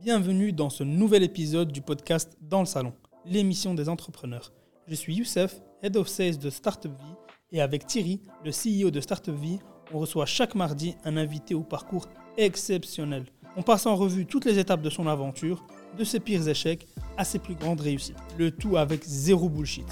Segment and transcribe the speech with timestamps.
[0.00, 2.92] Bienvenue dans ce nouvel épisode du podcast Dans le Salon,
[3.24, 4.52] l'émission des entrepreneurs.
[4.86, 7.14] Je suis Youssef, Head of Sales de Startup Vie,
[7.52, 9.60] et avec Thierry, le CEO de Startup Vie,
[9.92, 13.24] on reçoit chaque mardi un invité au parcours exceptionnel.
[13.56, 15.64] On passe en revue toutes les étapes de son aventure,
[15.96, 16.86] de ses pires échecs
[17.16, 18.16] à ses plus grandes réussites.
[18.36, 19.86] Le tout avec zéro bullshit.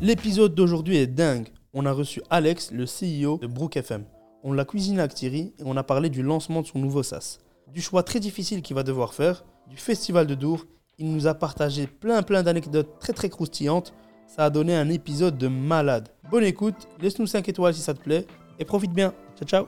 [0.00, 1.48] L'épisode d'aujourd'hui est dingue.
[1.74, 4.04] On a reçu Alex, le CEO de Brook FM.
[4.42, 7.38] On l'a cuisiné avec Thierry et on a parlé du lancement de son nouveau SaaS.
[7.74, 10.64] Du choix très difficile qu'il va devoir faire, du festival de Dour.
[10.96, 13.92] Il nous a partagé plein plein d'anecdotes très très croustillantes.
[14.28, 16.08] Ça a donné un épisode de malade.
[16.30, 18.28] Bonne écoute, laisse-nous 5 étoiles si ça te plaît
[18.60, 19.12] et profite bien.
[19.36, 19.66] Ciao ciao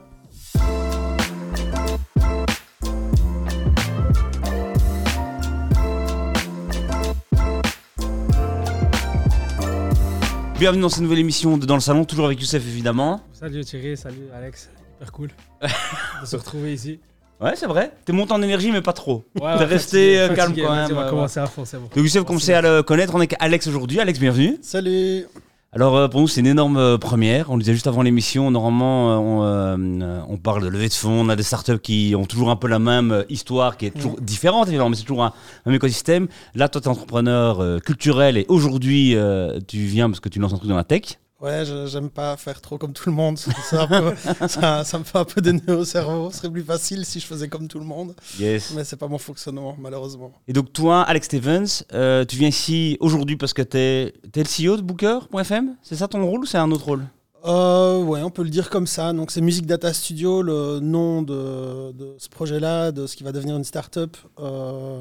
[10.60, 13.20] Bienvenue dans cette nouvelle émission de Dans le Salon, toujours avec Youssef évidemment.
[13.32, 15.30] Salut Thierry, salut Alex, hyper cool
[16.20, 17.00] de se retrouver ici.
[17.40, 17.92] Ouais, c'est vrai.
[18.04, 19.24] T'es monté en énergie, mais pas trop.
[19.40, 20.88] Ouais, T'es resté euh, calme quand même.
[20.90, 21.84] On va ouais, commencer à fond, c'est bon.
[21.94, 24.00] Donc Youssef, comme c'est à le connaître, on est avec Alex aujourd'hui.
[24.00, 24.56] Alex, bienvenue.
[24.62, 25.26] Salut
[25.72, 27.50] Alors euh, pour nous, c'est une énorme euh, première.
[27.50, 30.94] On le disait juste avant l'émission, normalement, euh, on, euh, on parle de levée de
[30.94, 33.84] fonds, on a des startups qui ont toujours un peu la même euh, histoire, qui
[33.86, 35.32] est toujours différente évidemment, mais c'est toujours un
[35.66, 36.28] même écosystème.
[36.54, 40.38] Là, toi, tu es entrepreneur euh, culturel et aujourd'hui, euh, tu viens parce que tu
[40.38, 41.18] lances un truc dans la tech.
[41.40, 43.38] Ouais, j'aime pas faire trop comme tout le monde.
[43.38, 44.14] Peu-
[44.48, 46.30] ça, ça me fait un peu des nœuds au cerveau.
[46.30, 48.14] Ce serait plus facile si je faisais comme tout le monde.
[48.38, 48.72] Yes.
[48.74, 50.32] Mais c'est pas mon fonctionnement, malheureusement.
[50.48, 54.44] Et donc toi, Alex Stevens, euh, tu viens ici aujourd'hui parce que tu es, le
[54.44, 57.04] CEO de Booker.fm C'est ça ton rôle ou c'est un autre rôle?
[57.44, 59.12] Euh, ouais, on peut le dire comme ça.
[59.12, 63.30] Donc, c'est Music Data Studio, le nom de, de ce projet-là, de ce qui va
[63.30, 65.00] devenir une start-up, euh,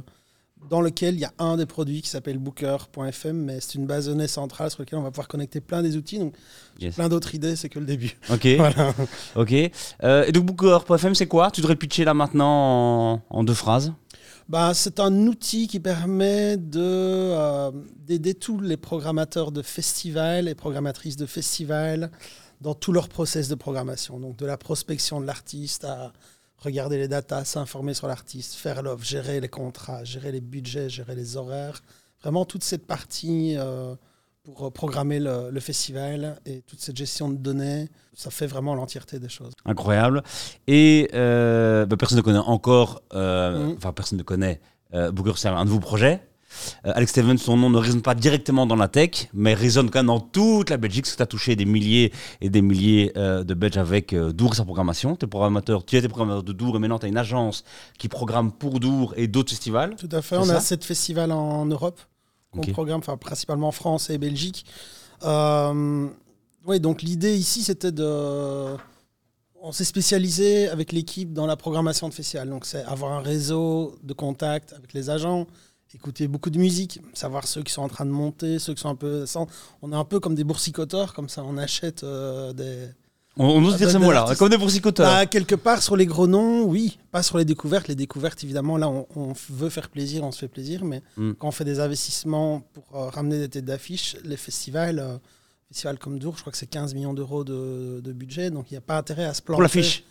[0.69, 4.05] dans lequel il y a un des produits qui s'appelle Booker.fm, mais c'est une base
[4.07, 6.19] de données centrale sur laquelle on va pouvoir connecter plein des outils.
[6.19, 6.33] Donc,
[6.79, 6.95] Yes.
[6.95, 8.17] plein d'autres idées, c'est que le début.
[8.29, 8.93] Ok, Voilà.
[9.35, 9.53] ok.
[10.03, 11.49] Euh, et donc Booker.fm c'est quoi?
[11.51, 13.93] Tu devrais pitcher là maintenant en, en deux phrases
[14.49, 17.71] Bah, c'est un outil qui permet de, euh,
[18.05, 22.11] d'aider tous les programmateurs de festivals et programmatrices de festivals
[22.61, 24.19] dans tout leur process de programmation.
[24.19, 26.11] Donc de la prospection de l'artiste à
[26.65, 31.15] regarder les datas, s'informer sur l'artiste, faire l'offre, gérer les contrats, gérer les budgets, gérer
[31.15, 31.81] les horaires.
[32.21, 33.95] Vraiment toute cette partie euh,
[34.43, 38.73] pour euh, programmer le, le festival et toute cette gestion de données, ça fait vraiment
[38.75, 39.53] l'entièreté des choses.
[39.65, 40.23] Incroyable.
[40.67, 43.75] Et euh, bah, personne ne connaît encore, euh, Mhm.
[43.77, 44.59] enfin personne ne connaît
[45.11, 46.21] Booker, c'est un nouveau projet.
[46.85, 49.99] Euh, Alex Stevens, son nom ne résonne pas directement dans la tech, mais résonne quand
[49.99, 52.11] même dans toute la Belgique, parce que tu as touché des milliers
[52.41, 55.15] et des milliers euh, de Belges avec euh, Dour et sa programmation.
[55.15, 57.63] T'es programmateur, tu étais programmateur de Dour et maintenant tu as une agence
[57.97, 59.95] qui programme pour Dour et d'autres festivals.
[59.95, 60.37] Tout à fait.
[60.37, 61.99] On a sept festivals en Europe
[62.51, 62.71] qu'on Ok.
[62.71, 64.65] programme, enfin principalement en France et Belgique.
[66.67, 68.75] Oui, donc l'idée ici, c'était de.
[69.61, 72.49] On s'est spécialisé avec l'équipe dans la programmation de festivals.
[72.49, 75.47] Donc, c'est avoir un réseau de contacts avec les agents,
[75.95, 78.89] écouter beaucoup de musique, savoir ceux qui sont en train de monter, ceux qui sont
[78.89, 79.25] un peu.
[79.25, 79.47] sans-
[79.81, 82.89] On est un peu comme des boursicoteurs, comme ça, on achète euh, des.
[83.37, 84.39] On, on ose dire ce des mot-là, artistes.
[84.39, 85.09] comme des boursicoteurs.
[85.11, 86.97] Bah, quelque part sur les gros noms, oui.
[87.11, 87.87] Pas sur les découvertes.
[87.89, 90.85] Les découvertes, évidemment, là, on, on veut faire plaisir, on se fait plaisir.
[90.85, 91.31] Mais Mm.
[91.33, 95.17] quand on fait des investissements pour euh, ramener des têtes d'affiche, les festivals, euh,
[95.67, 98.51] festivals comme Dour, je crois que c'est 15 millions d'euros de, de budget.
[98.51, 99.55] Donc, il n'y a pas intérêt à se planter.
[99.57, 100.03] pour l'affiche.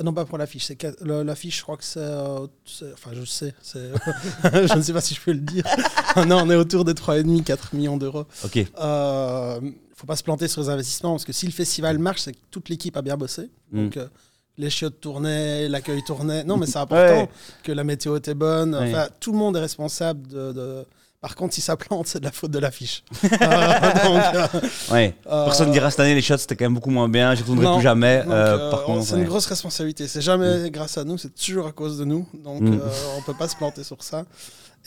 [0.00, 0.64] Euh, non, pas pour l'affiche.
[0.66, 1.98] C'est L'affiche, je crois que c'est.
[2.00, 2.46] euh,
[2.94, 3.54] enfin, je sais.
[3.74, 5.64] je ne sais pas si je peux le dire.
[6.26, 8.24] non, on est autour des 3,5, 4 millions d'euros.
[8.44, 8.64] Ok.
[8.80, 9.60] Euh,
[9.94, 12.38] faut pas se planter sur les investissements parce que si le festival marche, c'est que
[12.50, 13.50] toute l'équipe a bien bossé.
[13.70, 13.84] Mm.
[13.84, 14.08] Donc euh,
[14.58, 16.42] les chiottes tournaient, l'accueil tournait.
[16.44, 17.28] Non, mais c'est important Ouais.
[17.62, 18.74] que la météo était bonne.
[18.74, 18.90] Ouais.
[18.90, 20.52] Enfin, tout le monde est responsable de.
[20.52, 20.86] de-
[21.22, 23.04] Par contre, si ça plante, c'est de la faute de l'affiche.
[23.24, 24.60] Euh, euh,
[24.92, 25.14] Ouais.
[25.30, 27.42] euh, Personne ne dira cette année les shots c'était quand même beaucoup moins bien, j'y
[27.42, 27.74] retournerai Non.
[27.76, 28.22] plus jamais.
[28.28, 28.70] Euh,
[29.02, 29.20] c'est ouais.
[29.20, 30.08] une grosse responsabilité.
[30.08, 32.26] C'est jamais grâce à nous, c'est toujours à cause de nous.
[32.44, 32.80] Donc, Mm.
[33.18, 34.24] on peut pas se planter sur ça.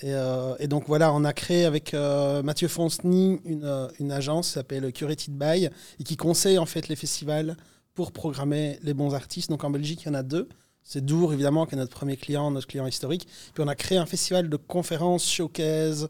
[0.03, 0.11] Et,
[0.59, 1.95] et donc voilà, on a créé avec
[2.43, 5.69] Mathieu Fonceny une, une agence qui s'appelle Curated By
[5.99, 7.55] et qui conseille en fait les festivals
[7.93, 9.49] pour programmer les bons artistes.
[9.49, 10.49] Donc en Belgique, il y en a deux.
[10.87, 13.27] C'est Dour, évidemment, qui est notre premier client, notre client historique.
[13.55, 16.07] Puis on a créé un festival de conférences, showcase,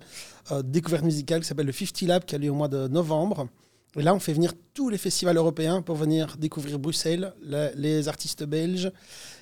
[0.52, 3.48] euh, découverte musicale qui s'appelle le 50 Lab, qui a lieu au mois de novembre.
[3.98, 8.10] Et là, on fait venir tous les festivals européens pour venir découvrir Bruxelles, la- les
[8.10, 8.92] artistes belges.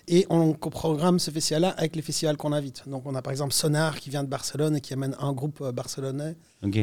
[0.07, 2.87] Et on programme ce festival-là avec les festivals qu'on invite.
[2.87, 5.61] Donc, on a par exemple Sonar qui vient de Barcelone et qui amène un groupe
[5.61, 6.35] euh, barcelonais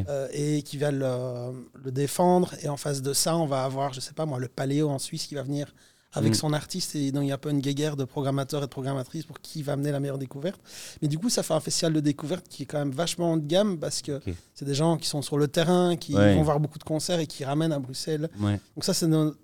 [0.09, 1.53] euh, et qui va le,
[1.85, 2.53] le défendre.
[2.65, 4.99] Et en face de ça, on va avoir, je sais pas moi, le Paléo en
[4.99, 5.73] Suisse qui va venir
[6.13, 6.35] avec Mm.
[6.35, 6.95] son artiste.
[6.97, 9.63] Et donc, il y a peu une guéguerre de programmateurs et de programmatrices pour qui
[9.63, 10.61] va amener la meilleure découverte.
[11.03, 13.39] Mais du coup, ça fait un festival de découverte qui est quand même vachement haut
[13.39, 14.21] de gamme parce que
[14.55, 16.35] c'est des gens qui sont sur le terrain, qui Ouais.
[16.35, 18.29] vont voir beaucoup de concerts et qui ramènent à Bruxelles.
[18.41, 18.59] Ouais.
[18.75, 19.35] Donc ça, c'est nos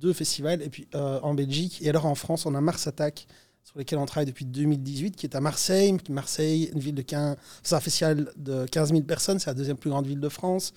[0.00, 0.62] deux festivals.
[0.62, 1.80] Et puis euh, en Belgique.
[1.82, 3.26] Et alors en France, on a Mars Attack
[3.62, 5.96] sur lesquels on travaille depuis 2018, qui est à Marseille.
[6.10, 9.78] Marseille, une ville de 15, c'est un festival de 15 000 personnes, c'est la deuxième
[9.78, 10.74] plus grande ville de France.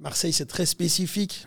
[0.00, 1.46] Marseille, c'est très spécifique.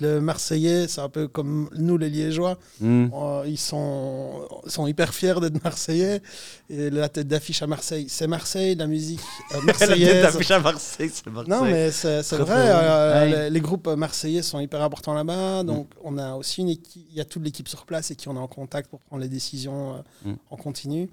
[0.00, 2.56] Le Marseillais, c'est un peu comme nous, les Liégeois.
[2.80, 3.08] Hmm.
[3.12, 6.22] Euh, ils sont, sont hyper fiers d'être Marseillais.
[6.70, 9.18] Et la tête d'affiche à Marseille, c'est Marseille, la musique
[9.52, 10.08] euh, La marseillaise.
[10.08, 11.50] tête d'affiche à Marseille, c'est Marseille.
[11.52, 12.54] Non, mais c'est vrai.
[12.68, 13.42] euh, Ouais.
[13.44, 15.64] les, les groupes marseillais sont hyper importants là-bas.
[15.64, 17.04] Donc, on a aussi une équipe.
[17.10, 19.22] Il y a toute l'équipe sur place et qui on est en contact pour prendre
[19.22, 19.98] les décisions euh,
[20.30, 20.34] Mm.
[20.50, 21.10] en continu.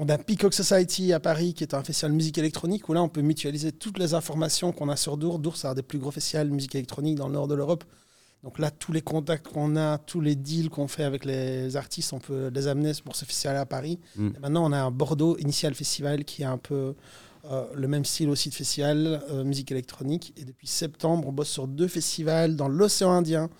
[0.00, 3.02] On a Peacock Society à Paris, qui est un festival de musique électronique où là,
[3.02, 5.40] on peut mutualiser toutes les informations qu'on a sur Dour.
[5.40, 7.82] Dour, c'est un des plus gros festivals de musique électronique dans le nord de l'Europe.
[8.44, 12.12] Donc là, tous les contacts qu'on a, tous les deals qu'on fait avec les artistes,
[12.12, 13.98] on peut les amener pour ce festival à Paris.
[14.14, 14.28] Mm.
[14.36, 16.94] Et maintenant, on a un Bordeaux Initial Festival qui est un peu
[17.50, 20.32] euh, le même style aussi de festival, euh, musique électronique.
[20.36, 23.50] Et depuis septembre, on bosse sur deux festivals dans l'océan Indien,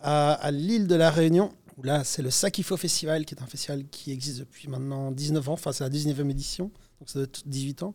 [0.00, 1.50] à, à l'île de la Réunion.
[1.82, 5.54] Là, c'est le Sakifo Festival, qui est un festival qui existe depuis maintenant 19 ans.
[5.54, 6.70] Enfin, c'est la 19e édition,
[7.00, 7.94] donc ça doit être 18 ans.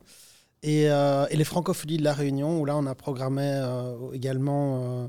[0.64, 5.04] Et, euh, et les Francophonies de la Réunion, où là, on a programmé euh, également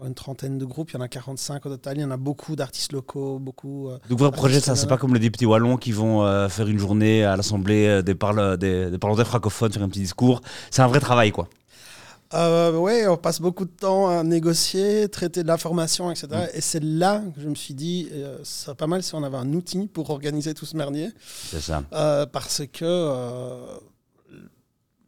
[0.00, 0.90] euh, une trentaine de groupes.
[0.92, 1.98] Il y en a 45 au total.
[1.98, 3.90] Il y en a beaucoup d'artistes locaux, beaucoup.
[4.08, 7.24] Donc votre projet, ça, c'est pas comme les députés wallons qui vont faire une journée
[7.24, 10.40] à l'Assemblée des, parle- des, des parlementaires francophones, faire un petit discours.
[10.70, 11.48] C'est un vrai travail, quoi.
[12.34, 16.28] Euh, ouais, on passe beaucoup de temps à négocier, traiter de l'information, etc.
[16.30, 16.56] Mm.
[16.56, 19.22] Et c'est là que je me suis dit, euh, ce serait pas mal si on
[19.22, 21.10] avait un outil pour organiser tout ce merdier.
[21.50, 21.84] C'est ça.
[21.92, 23.66] Euh, parce que euh,
[24.30, 24.48] le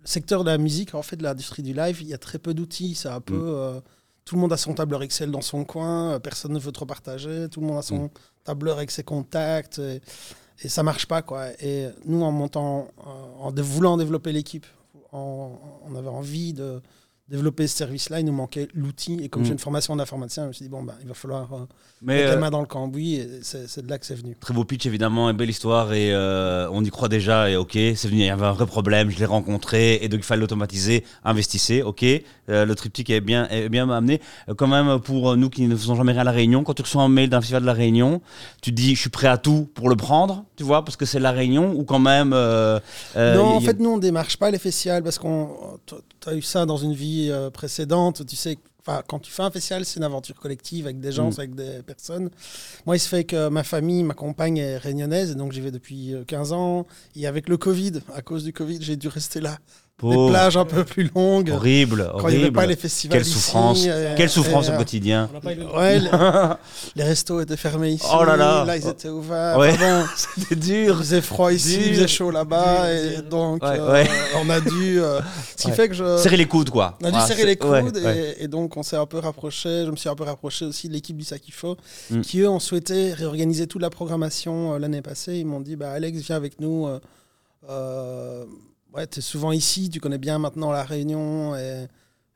[0.04, 2.52] secteur de la musique, en fait, de l'industrie du live, il y a très peu
[2.54, 2.94] d'outils.
[2.94, 3.34] C'est un peu.
[3.34, 3.54] Mm.
[3.54, 3.80] euh,
[4.26, 7.46] tout le monde a son tableur Excel dans son coin, personne ne veut trop partager,
[7.50, 8.10] tout le monde a son Mm.
[8.44, 9.78] tableur avec ses contacts.
[9.78, 10.00] Et,
[10.62, 11.48] et ça marche pas, quoi.
[11.62, 12.88] Et nous, en montant,
[13.38, 14.66] en voulant développer l'équipe,
[15.12, 16.80] on avait envie de
[17.28, 19.18] développer ce service-là, il nous manquait l'outil.
[19.22, 19.46] Et comme Mm.
[19.46, 21.58] j'ai une formation d'informaticien, je me suis dit, bon, bah, il va falloir euh,
[22.02, 23.14] Mais mettre euh, la main dans le cambouis.
[23.14, 24.36] Et c'est de là que c'est venu.
[24.38, 27.48] très beau pitch, évidemment, une belle histoire et euh, on y croit déjà.
[27.48, 30.20] Et ok, c'est venu, il y avait un vrai problème, je l'ai rencontré et donc
[30.20, 31.04] il fallait l'automatiser.
[31.24, 32.04] Investissez, ok.
[32.50, 34.20] Euh, le triptyque est bien, est bien amené.
[34.50, 36.82] Euh, quand même, pour nous qui ne faisons jamais rien à la Réunion, quand tu
[36.82, 38.20] reçois un mail d'un festival de la Réunion,
[38.60, 41.06] tu te dis, je suis prêt à tout pour le prendre, tu vois, parce que
[41.06, 42.32] c'est la Réunion ou quand même.
[42.34, 42.78] euh,
[43.16, 45.48] euh, non, en a- fait, nous, on démarche pas les festivals parce qu'on.
[46.24, 48.24] Tu as eu ça dans une vie euh, précédente.
[48.26, 48.58] Tu sais,
[49.06, 51.34] quand tu fais un festival, c'est une aventure collective avec des gens, Mm.
[51.38, 52.30] avec des personnes.
[52.86, 55.70] Moi, il se fait que ma famille, ma compagne est réunionnaise et donc j'y vais
[55.70, 56.86] depuis euh, 15 ans.
[57.16, 59.58] Et avec le Covid, à cause du Covid, j'ai dû rester là.
[60.02, 60.30] Des Pauvre.
[60.30, 61.50] plages un peu plus longues.
[61.50, 62.52] Horrible, Quand il avait horrible.
[62.56, 63.16] pas les festivals.
[63.18, 65.30] Quelle ici, souffrance, euh, quelle souffrance et, au euh, quotidien.
[65.44, 66.08] Ouais, les,
[66.96, 68.04] les restos étaient fermés ici.
[68.12, 68.66] Oh là là.
[68.76, 69.56] ils étaient ouverts.
[69.56, 69.72] Ouais.
[70.16, 70.98] C'était il dur.
[70.98, 72.92] faisait froid ici, il faisait chaud là-bas.
[72.92, 74.08] Et donc, Ouais, euh, ouais.
[74.44, 75.00] on a dû.
[75.00, 75.20] euh,
[75.56, 75.74] ce qui Ouais.
[75.74, 76.18] fait que je.
[76.18, 76.98] Serrer les coudes, quoi.
[77.00, 78.36] On a dû Ah, serrer les coudes et, ouais.
[78.40, 79.84] et donc on s'est un peu rapproché.
[79.86, 81.76] Je me suis un peu rapproché aussi de l'équipe du Sakifo,
[82.10, 82.20] Mm.
[82.22, 85.36] qui eux ont souhaité réorganiser toute la programmation euh, l'année passée.
[85.36, 86.88] Ils m'ont dit bah, Alex, viens avec nous.
[86.88, 86.98] euh,
[87.70, 88.44] euh,
[88.94, 91.54] ouais, tu es souvent ici, tu connais bien maintenant la Réunion.
[91.56, 91.86] Et,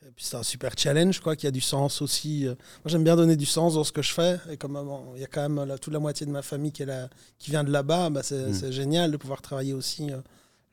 [0.07, 2.47] et puis c'est un super challenge quoi, qui a du sens aussi.
[2.47, 2.51] euh.
[2.51, 4.39] Moi j'aime bien donner du sens dans ce que je fais.
[4.51, 6.43] Et comme euh, bon, il y a quand même là, toute la moitié de ma
[6.43, 7.09] famille qui, est là,
[7.39, 8.55] qui vient de là-bas, bah, c'est Mm.
[8.55, 10.11] c'est génial de pouvoir travailler aussi.
[10.11, 10.21] euh,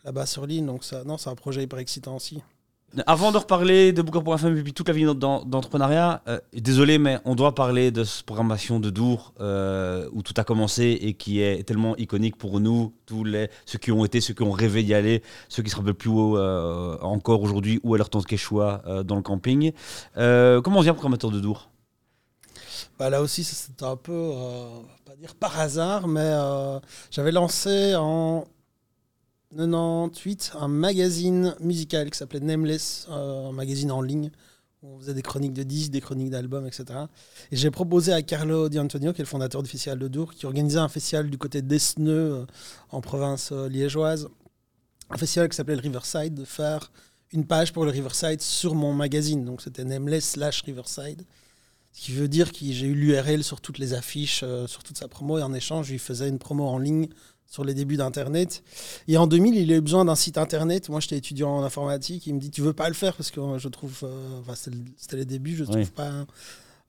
[0.03, 2.43] Là-bas sur l'île, donc ça, non, c'est un projet hyper excitant aussi.
[3.07, 7.19] Avant de reparler de Booker.fm et puis toute la vie d'en- d'entrepreneuriat, euh, désolé, mais
[7.25, 11.41] on doit parler de cette programmation de Dour euh, où tout a commencé et qui
[11.41, 14.81] est tellement iconique pour nous, tous les, ceux qui ont été, ceux qui ont rêvé
[14.83, 18.27] d'y aller, ceux qui se rappellent plus haut, euh, encore aujourd'hui où est leur tante
[18.27, 19.73] Quechua euh, dans le camping.
[20.15, 21.69] Comment on devient programmateur de Dour?
[22.97, 24.31] Bah, là aussi, c'était un peu,
[25.05, 26.31] pas dire par hasard, mais
[27.11, 28.45] j'avais lancé en
[29.55, 34.29] 98 un magazine musical qui s'appelait Nameless, un magazine en ligne
[34.83, 36.85] où on faisait des chroniques de disques, des chroniques d'albums, etc.
[37.51, 40.33] Et j'ai proposé à Carlo Di Antonio, qui est le fondateur du Festival de Dour,
[40.33, 42.45] qui organisait un festival du côté d'Esneux,
[42.91, 44.27] en province liégeoise,
[45.09, 46.91] un festival qui s'appelait Riverside, de faire
[47.31, 49.45] une page pour le Riverside sur mon magazine.
[49.45, 51.23] Donc c'était Nameless slash Riverside.
[51.93, 55.07] Ce qui veut dire que j'ai eu l'URL sur toutes les affiches, sur toute sa
[55.07, 57.07] promo, et en échange, je lui faisais une promo en ligne
[57.47, 58.63] sur les débuts d'Internet.
[59.07, 60.89] Et en 2000, il a eu besoin d'un site Internet.
[60.89, 62.27] Moi, j'étais étudiant en informatique.
[62.27, 64.75] Il me dit, tu veux pas le faire Parce que je trouve, euh, enfin, c'était
[64.75, 65.69] le- c'était les débuts, je Oui.
[65.71, 66.11] trouve pas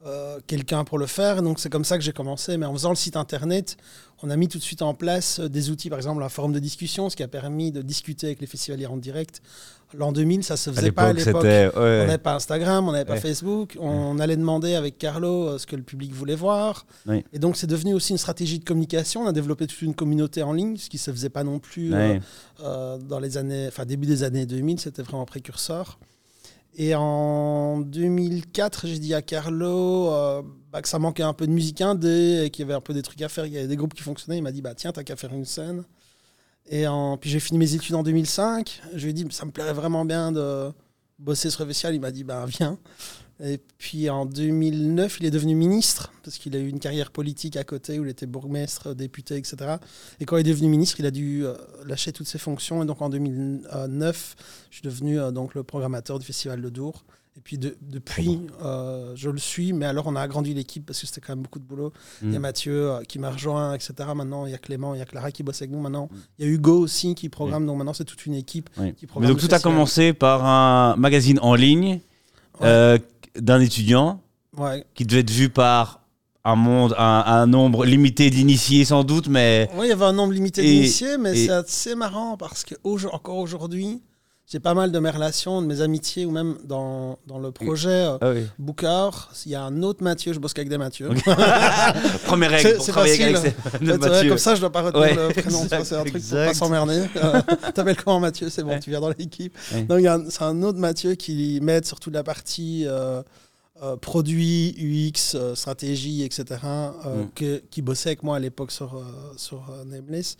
[0.04, 1.42] euh, quelqu'un pour le faire.
[1.42, 2.56] Donc, c'est comme ça que j'ai commencé.
[2.56, 3.76] Mais en faisant le site Internet,
[4.22, 6.52] on a mis tout de suite en place euh, des outils, par exemple, un forum
[6.52, 9.40] de discussion, ce qui a permis de discuter avec les festivaliers en direct.
[9.94, 11.36] L'an 2000, ça se À faisait pas à l'époque.
[11.36, 12.06] On ouais.
[12.06, 13.16] n'avait pas Instagram, on n'avait pas.
[13.16, 13.76] Facebook.
[13.80, 16.86] On allait demander avec Carlo euh, ce que le public voulait voir.
[17.06, 17.24] Oui.
[17.32, 19.22] Et donc, c'est devenu aussi une stratégie de communication.
[19.22, 21.60] On a développé toute une communauté en ligne, ce qui ne se faisait pas non
[21.60, 22.18] plus euh,
[22.60, 24.80] euh, dans les années, enfin, début des années 2000.
[24.80, 25.98] C'était vraiment précurseur.
[26.78, 31.52] Et en 2004, j'ai dit à Carlo euh, bah, que ça manquait un peu de
[31.52, 33.46] musique indé qu'il y avait un peu des trucs à faire.
[33.46, 34.36] Il y avait des groupes qui fonctionnaient.
[34.36, 35.84] Il m'a dit bah tiens, t'as qu'à faire une scène.
[36.68, 36.84] Et
[37.20, 38.82] puis j'ai fini mes études en 2005.
[38.94, 40.70] Je lui ai dit ça me plairait vraiment bien de
[41.18, 41.94] bosser sur le festival.
[41.94, 42.78] Il m'a dit bah viens.
[43.42, 47.56] Et puis en 2009, il est devenu ministre, parce qu'il a eu une carrière politique
[47.56, 49.76] à côté où il était bourgmestre, député, etc.
[50.20, 52.82] Et quand il est devenu ministre, il a dû euh, lâcher toutes ses fonctions.
[52.82, 54.36] Et donc en 2009,
[54.70, 57.04] je suis devenu euh, donc le programmateur du Festival de Dour.
[57.36, 61.06] Et puis depuis, euh, je le suis, mais alors on a agrandi l'équipe parce que
[61.06, 61.92] c'était quand même beaucoup de boulot.
[62.22, 62.42] Il y a mm.
[62.42, 63.92] Mathieu qui m'a rejoint, etc.
[64.14, 65.80] Maintenant, il y a Clément, il y a Clara qui bosse avec nous.
[65.80, 66.16] Maintenant, mm.
[66.38, 67.64] il y a Hugo aussi qui programme.
[67.64, 67.66] Mm.
[67.66, 69.28] Donc maintenant, c'est toute une équipe qui programme.
[69.30, 72.00] Mais donc tout a commencé par un magazine en ligne
[73.40, 74.22] d'un étudiant
[74.94, 76.00] qui devait être vu par
[76.44, 79.68] un monde, un, nombre limité d'initiés sans doute, mais...
[79.76, 82.74] Oui, il y avait un nombre limité d'initiés, mais c'est assez marrant parce que
[83.12, 84.00] encore aujourd'hui,
[84.46, 87.88] j'ai pas mal de mes relations, de mes amitiés, ou même dans, dans le projet
[87.88, 89.10] euh, ah Booker,
[89.44, 91.08] il y a un autre Mathieu, je bosse avec des Mathieu.
[92.26, 93.36] Première règle, c'est facile.
[93.36, 97.04] Avec comme ça, je dois pas retenir le prénom, c'est un truc pour pas s'emmerder.
[97.16, 97.40] Euh,
[97.74, 98.50] t'appelles comment Mathieu?
[98.50, 99.56] C'est bon, tu viens dans l'équipe.
[99.88, 103.22] Donc c'est un autre Mathieu qui m'aide sur toute la partie euh,
[104.00, 106.60] produit, UX, stratégie, etc.,
[107.04, 107.58] mm.
[107.70, 109.02] qui bossait avec moi à l'époque sur,
[109.36, 110.36] sur Nameless.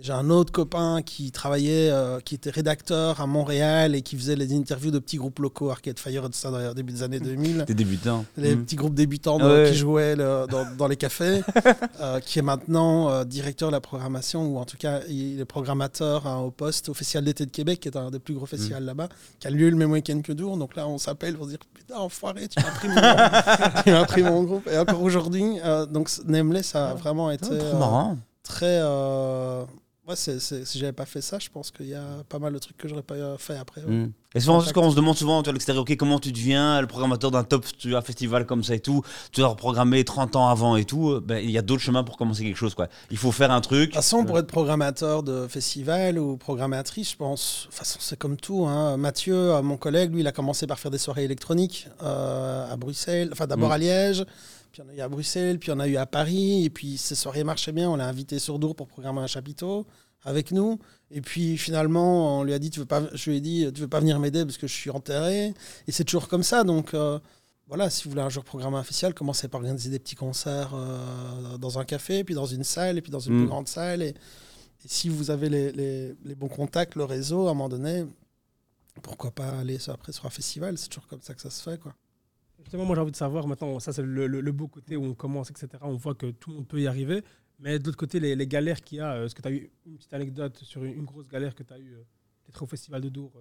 [0.00, 4.34] J'ai un autre copain qui travaillait, euh, qui était rédacteur à Montréal et qui faisait
[4.34, 7.20] les interviews de petits groupes locaux, Arcade Fire, tout ça, dans le début des années
[7.20, 7.64] 2000.
[7.64, 8.24] Des débutants.
[8.36, 8.64] Les hmm.
[8.64, 11.42] petits groupes débutants qui jouaient dans, les cafés,
[12.00, 15.44] euh, qui est maintenant euh, directeur de la programmation, ou en tout cas, il est
[15.44, 18.46] programmateur hein, au poste au Festival d'été de Québec, qui est un des plus gros
[18.46, 18.86] festivals hmm.
[18.86, 19.08] là-bas,
[19.38, 20.56] qui a lieu le même week-end que Dour.
[20.56, 24.04] Donc là, on s'appelle pour dire Putain, enfoiré, tu m'as pris, mon...
[24.06, 24.66] pris mon groupe.
[24.66, 25.44] Et encore aujourd'hui,
[25.90, 27.50] donc Nameless a vraiment été.
[27.78, 28.18] marrant.
[28.42, 28.80] Très
[30.06, 32.58] Ouais, c'est, si j'avais pas fait ça, je pense qu'il y a pas mal de
[32.58, 33.80] trucs que j'aurais pas fait après.
[33.80, 34.12] Hmm.
[34.34, 37.30] Et souvent, quand on se demande souvent à l'extérieur, ok, comment tu deviens le programmateur
[37.30, 40.76] d'un top tu as festival comme ça et tout, tu dois programmer 30 ans avant
[40.76, 42.74] et tout, ben, il y a d'autres chemins pour commencer quelque chose.
[42.74, 42.88] Quoi.
[43.10, 43.80] Il faut faire un truc.
[43.80, 47.98] De toute façon, pour être programmateur de festival ou programmatrice, je pense, de toute façon,
[48.02, 48.66] c'est comme tout.
[48.66, 48.98] Hein.
[48.98, 52.76] Mathieu, euh, mon collègue, lui, il a commencé par faire des soirées électroniques euh, à
[52.76, 53.72] Bruxelles, enfin d'abord hmm.
[53.72, 54.26] à Liège.
[54.74, 57.14] Puis on a eu à Bruxelles, puis on a eu à Paris, et puis ces
[57.14, 57.88] soirées marchaient bien.
[57.88, 59.86] On l'a invité sur Dour pour programmer un chapiteau
[60.24, 60.80] avec nous.
[61.12, 63.82] Et puis finalement, on lui a dit, tu veux pas, je lui ai dit, tu
[63.82, 65.54] veux pas venir m'aider parce que je suis enterré.
[65.86, 66.64] Et c'est toujours comme ça.
[66.64, 67.20] Donc euh,
[67.68, 70.72] voilà, si vous voulez un jour programmer un festival, commencez par organiser des petits concerts
[70.74, 73.48] euh, dans un café, puis dans une salle, et puis dans une plus mm.
[73.48, 74.02] grande salle.
[74.02, 74.14] Et,
[74.86, 78.04] si vous avez les, les, les, bons contacts, le réseau, à un moment donné,
[79.02, 80.76] pourquoi pas aller après sur un festival?
[80.76, 81.94] C'est toujours comme ça que ça se fait, quoi.
[82.64, 85.50] Justement, moi j'ai envie de savoir maintenant, ça c'est le, beau côté où on commence,
[85.50, 85.68] etc.
[85.82, 87.22] On voit que tout le monde peut y arriver.
[87.60, 89.70] Mais de l'autre côté, les, galères qu'il y a, euh, est-ce que tu as eu
[89.86, 91.96] une petite anecdote sur une, grosse galère que tu as eue
[92.44, 93.40] peut-être au Festival de Dour euh?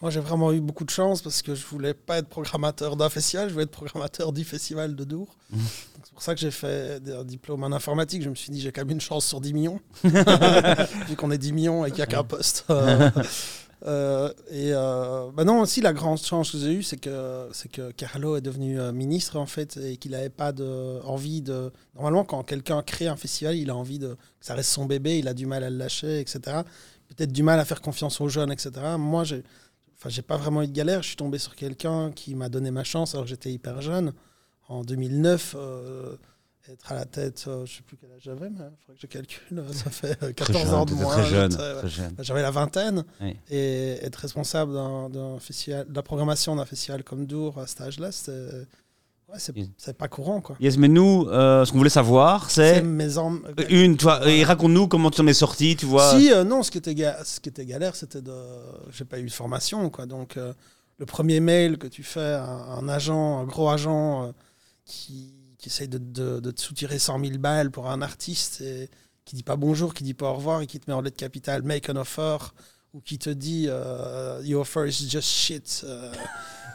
[0.00, 3.08] Moi, j'ai vraiment eu beaucoup de chance parce que je voulais pas être programmateur d'un
[3.08, 5.36] festival, je voulais être programmateur du Festival de Dour.
[5.50, 5.58] Mmh.
[6.02, 8.22] C'est pour ça que j'ai fait un diplôme en informatique.
[8.22, 9.80] Je me suis dit, j'ai quand même une chance sur 10 millions.
[10.04, 12.66] Vu qu'on est 10 millions et qu'il n'y a qu'un poste.
[13.84, 17.70] Euh, et euh, bah non, aussi la grande chance que j'ai eue, c'est que, c'est
[17.70, 21.72] que Carlo est devenu euh, ministre en fait et qu'il n'avait pas de, envie de.
[21.94, 25.18] Normalement, quand quelqu'un crée un festival, il a envie de que ça reste son bébé,
[25.18, 26.62] il a du mal à le lâcher, etc.
[27.08, 28.70] Peut-être du mal à faire confiance aux jeunes, etc.
[28.98, 29.42] Moi, j'ai,
[29.98, 31.02] enfin, j'ai pas vraiment eu de galère.
[31.02, 34.12] Je suis tombé sur quelqu'un qui m'a donné ma chance alors que j'étais hyper jeune.
[34.68, 35.56] En 2009,
[36.70, 38.94] être à la tête, euh, je ne sais plus quel âge j'avais, mais il faudrait
[38.94, 41.12] que je calcule, euh, ça fait 14 euh, ans de moins.
[41.12, 43.04] Très jeune, J'avais la vingtaine,
[43.50, 48.10] et être responsable d'un festival, de la programmation d'un festival comme Dour à cet âge-là,
[49.28, 49.38] ouais,
[49.76, 50.40] c'est pas courant.
[50.40, 50.56] Quoi.
[50.60, 52.80] Yes, mais nous, ce qu'on voulait savoir, c'est.
[53.68, 56.16] Une, toi, et raconte-nous comment tu en es sorti, tu vois.
[56.16, 58.34] Si, non, ce qui était, ce qui était galère, c'était de.
[58.92, 60.06] J'ai pas eu de formation, quoi.
[60.06, 60.38] Donc,
[60.98, 64.32] le premier mail que tu fais à un agent, un gros agent
[64.84, 68.90] qui qui essaye de, te soutirer 100 000 balles pour un artiste et
[69.24, 71.16] qui dit pas bonjour, qui dit pas au revoir et qui te met en lettre
[71.16, 72.36] capitale make an offer
[72.92, 76.12] ou qui te dit uh, your offer is just shit euh,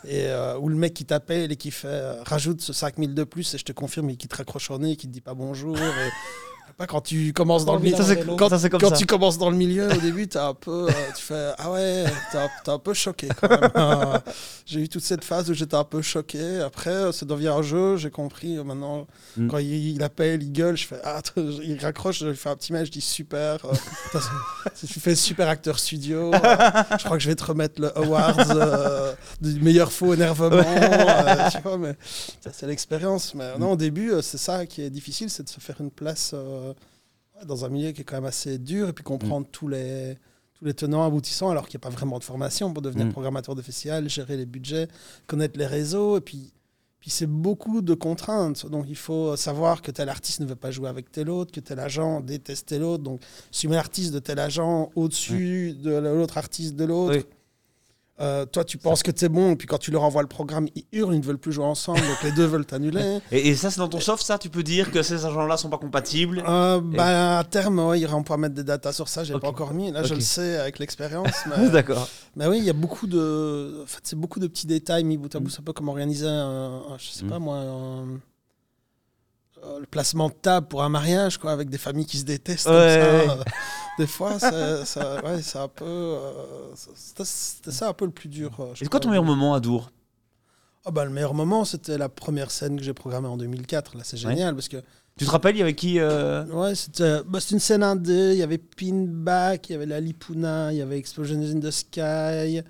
[0.06, 3.54] et euh, ou le mec qui t'appelle et qui fait rajoute ce 5000 de plus
[3.54, 5.34] et je te confirme et qui te raccroche au nez et qui te dit pas
[5.34, 6.10] bonjour et
[6.86, 7.98] quand tu commences dans le milieu.
[8.38, 11.52] Quand, quand tu commences dans le milieu, au début, as un peu, euh, tu fais
[11.58, 13.30] ah ouais, t'es un, un, peu choqué.
[13.78, 14.18] Euh,
[14.66, 16.60] j'ai eu toute cette phase où j'étais un peu choqué.
[16.60, 17.96] Après, ça devient un jeu.
[17.98, 18.58] J'ai compris.
[18.58, 19.48] Euh, maintenant, mm.
[19.48, 22.74] quand il, appelle, il gueule, je fais ah, il raccroche, je lui fais un petit
[22.74, 23.60] mail, je dis super.
[24.80, 26.32] tu fais super acteur studio.
[26.34, 30.64] je crois que je vais te remettre le awards du meilleur faux énervement.
[31.52, 31.96] tu vois, mais
[32.52, 33.34] c'est l'expérience.
[33.36, 36.34] Mais non, au début, c'est ça qui est difficile, c'est de se faire une place
[37.46, 39.52] dans un milieu qui est quand même assez dur et puis comprendre mm.
[39.52, 40.18] tous les
[40.58, 43.12] tous les tenants aboutissants, alors qu'il n'y a pas vraiment de formation pour devenir Mm.
[43.12, 44.88] programmateur de festival, gérer les budgets,
[45.28, 46.18] connaître les réseaux.
[46.18, 46.52] Et puis,
[47.00, 48.66] puis c'est beaucoup de contraintes.
[48.66, 51.60] Donc il faut savoir que tel artiste ne veut pas jouer avec tel autre, que
[51.60, 53.04] tel agent déteste tel autre.
[53.04, 57.26] Donc si tu mets l'artiste de tel agent au-dessus de l'autre artiste de l'autre, Oui.
[58.20, 60.68] Euh, toi tu penses que c'est bon, et puis quand tu leur envoies le programme,
[60.76, 63.20] ils hurlent, ils ne veulent plus jouer ensemble, donc les deux veulent t'annuler.
[63.32, 64.38] Et, et ça, c'est dans ton soft, ça?
[64.38, 66.44] Tu peux dire que ces agents-là sont pas compatibles?
[66.48, 69.24] Euh, bah, à terme, ouais, on pourra mettre des datas sur ça.
[69.24, 69.42] J'ai Ok.
[69.42, 69.92] pas encore mis.
[69.92, 71.28] Là, je le sais avec l'expérience.
[71.58, 72.08] Mais, D'accord.
[72.36, 73.82] mais oui, il y a beaucoup de.
[73.84, 75.48] En fait, c'est beaucoup de petits détails mis bout à bout.
[75.48, 75.50] Mm.
[75.52, 76.82] C'est un peu comme organiser un.
[76.92, 77.30] un- je sais Mm.
[77.30, 77.58] pas moi.
[77.58, 78.20] un-
[79.80, 82.68] le placement de table pour un mariage, quoi, avec des familles qui se détestent.
[82.68, 83.28] Ouais, comme ouais.
[83.28, 83.34] ça.
[83.34, 83.44] Euh,
[84.00, 85.86] des fois, c'est ça- ouais, c'est un peu.
[85.86, 86.32] euh,
[86.76, 88.52] c'était ça un peu le plus dur.
[88.60, 89.92] euh, Et c'est quoi ton meilleur moment à Dour?
[90.86, 93.98] Ah bah, Le meilleur moment, c'était la première scène que j'ai programmée en 2004.
[93.98, 94.78] Là, c'est génial parce que.
[95.18, 98.34] Tu te rappelles, il y avait qui euh, Ouais, c'était bah, une scène indé.
[98.34, 101.72] Il y avait Pinback, il y avait La Lipuna, il y avait Explosion in the
[101.72, 102.62] Sky.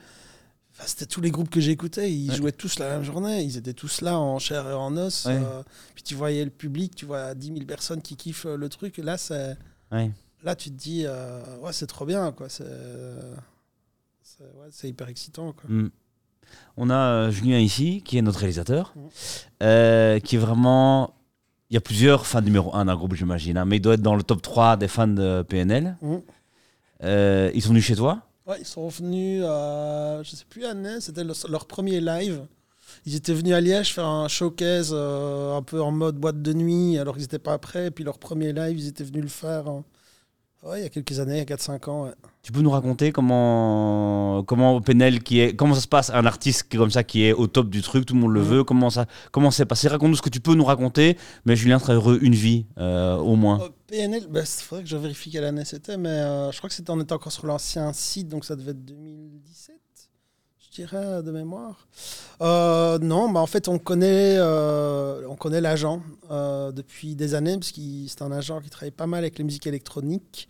[0.77, 2.11] Enfin, c'était tous les groupes que j'écoutais.
[2.11, 2.35] Ils Ouais.
[2.37, 3.41] jouaient tous la même journée.
[3.41, 5.25] Ils étaient tous là en chair et en os.
[5.25, 5.33] Ouais.
[5.33, 5.63] euh,
[5.95, 8.97] puis tu voyais le public, tu vois 10 000 personnes qui kiffent euh, le truc.
[8.97, 9.57] Là, c'est,
[9.91, 10.11] Ouais.
[10.43, 12.31] là tu te dis, euh, ouais, c'est trop bien.
[12.31, 12.47] Quoi.
[12.49, 12.63] C'est,
[14.69, 15.53] c'est, hyper excitant.
[15.53, 15.69] Quoi.
[15.69, 15.89] Hmm.
[16.77, 18.93] On a Julien ici, qui est notre réalisateur,
[19.63, 21.13] euh, qui est vraiment.
[21.69, 24.01] Il y a plusieurs fans numéro 1 d'un groupe, j'imagine, hein, mais il doit être
[24.01, 25.97] dans le top 3 des fans de PNL.
[27.03, 31.01] Euh, ils sont venus chez toi Ouais, ils sont venus, à, je sais plus année,
[31.01, 32.45] c'était leur, premier live.
[33.05, 36.53] Ils étaient venus à Liège faire un showcase euh, un peu en mode boîte de
[36.53, 37.87] nuit, alors qu'ils n'étaient pas prêts.
[37.87, 39.83] Et puis leur premier live, ils étaient venus le faire en-
[40.67, 42.03] ouais, il y a quelques années, il y a 4-5 ans.
[42.05, 42.11] ouais.
[42.43, 46.67] Tu peux nous raconter comment, comment PNL, qui est, comment ça se passe, un artiste
[46.75, 48.45] comme ça, qui est au top du truc, tout le monde le Mhm.
[48.47, 49.89] veut, comment ça comment c'est passé?
[49.89, 53.35] Raconte-nous ce que tu peux nous raconter, mais Julien serait heureux une vie, euh, au
[53.35, 53.61] moins.
[53.61, 56.75] Euh, PNL, il faudrait que je vérifie quelle année c'était, mais euh, je crois que
[56.75, 59.56] c'était on était encore sur l'ancien site, donc ça devait être 2017, je
[60.85, 61.87] de mémoire.
[62.41, 67.57] Euh, non, bah en fait, on connaît, euh, on connaît l'agent euh, depuis des années,
[67.57, 70.47] parce que c'est un agent qui travaille pas mal avec les musiques électroniques.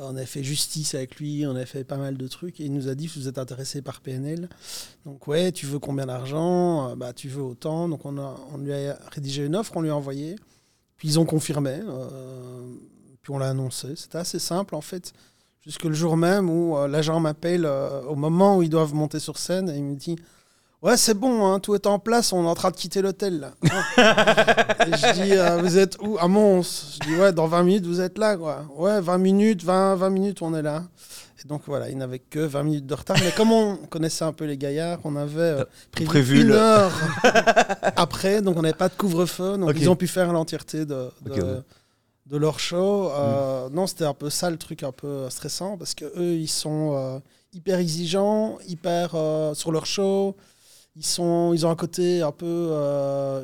[0.00, 2.72] On avait fait justice avec lui, on avait fait pas mal de trucs, et il
[2.72, 4.48] nous a dit, vous êtes intéressé par PNL.
[5.04, 6.96] Donc ouais, tu veux combien d'argent?
[6.96, 7.88] Bah tu veux autant.
[7.88, 10.36] Donc on, a, on lui a rédigé une offre, on lui a envoyé.
[10.96, 11.80] Puis ils ont confirmé,
[13.22, 13.94] puis on l'a annoncé.
[13.96, 15.12] C'était assez simple en fait.
[15.64, 19.18] Jusque le jour même où euh, l'agent m'appelle euh, au moment où ils doivent monter
[19.18, 20.16] sur scène et il me dit
[20.82, 23.50] Ouais, c'est bon, hein, tout est en place, on est en train de quitter l'hôtel
[23.62, 26.18] et je dis euh, Vous êtes où?
[26.20, 26.98] À Mons.
[27.02, 28.66] Je dis Ouais, dans 20 minutes, vous êtes là quoi.
[28.76, 30.82] Ouais, 20 minutes, 20, 20 minutes, on est là.
[31.42, 33.16] Et donc voilà, il n'avait que 20 minutes de retard.
[33.24, 36.92] Mais comme on connaissait un peu les gaillards, on avait prévu, prévu une le- heure
[37.96, 39.56] après, donc on n'avait pas de couvre-feu.
[39.56, 41.60] Donc ils ont pu faire l'entièreté de, de, Ok, ouais.
[42.26, 43.10] De leur show.
[43.10, 46.48] Euh, Non, c'était un peu ça le truc un peu stressant parce que eux, ils
[46.48, 47.18] sont euh,
[47.52, 50.36] hyper exigeants, hyper euh, sur leur show.
[50.96, 52.72] Ils, sont, ils ont un côté un peu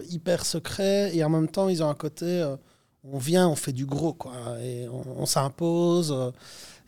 [0.08, 2.44] hyper secret et en même temps, ils ont un côté.
[3.04, 4.32] on vient, on fait du gros, quoi.
[4.62, 6.14] Et on, on s'impose.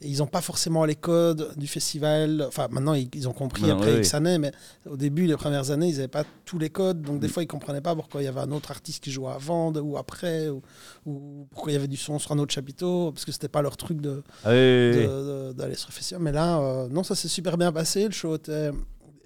[0.02, 2.44] Et ils n'ont pas forcément les codes du festival.
[2.48, 4.52] Enfin, maintenant, ils, ils ont compris après oui, X années, mais
[4.88, 7.02] au début, les premières années, ils n'avaient pas tous les codes.
[7.02, 7.30] Donc, des Mm.
[7.30, 9.72] fois, ils ne comprenaient pas pourquoi il y avait un autre artiste qui jouait avant
[9.72, 10.62] ou après, ou,
[11.06, 13.62] ou pourquoi il y avait du son sur un autre chapiteau, parce que c'était pas
[13.62, 15.06] leur truc de, Ah oui, oui, oui.
[15.06, 16.22] de- de- d'aller sur le festival.
[16.22, 18.04] Mais là, euh, non, ça s'est super bien passé.
[18.06, 18.70] Le show était,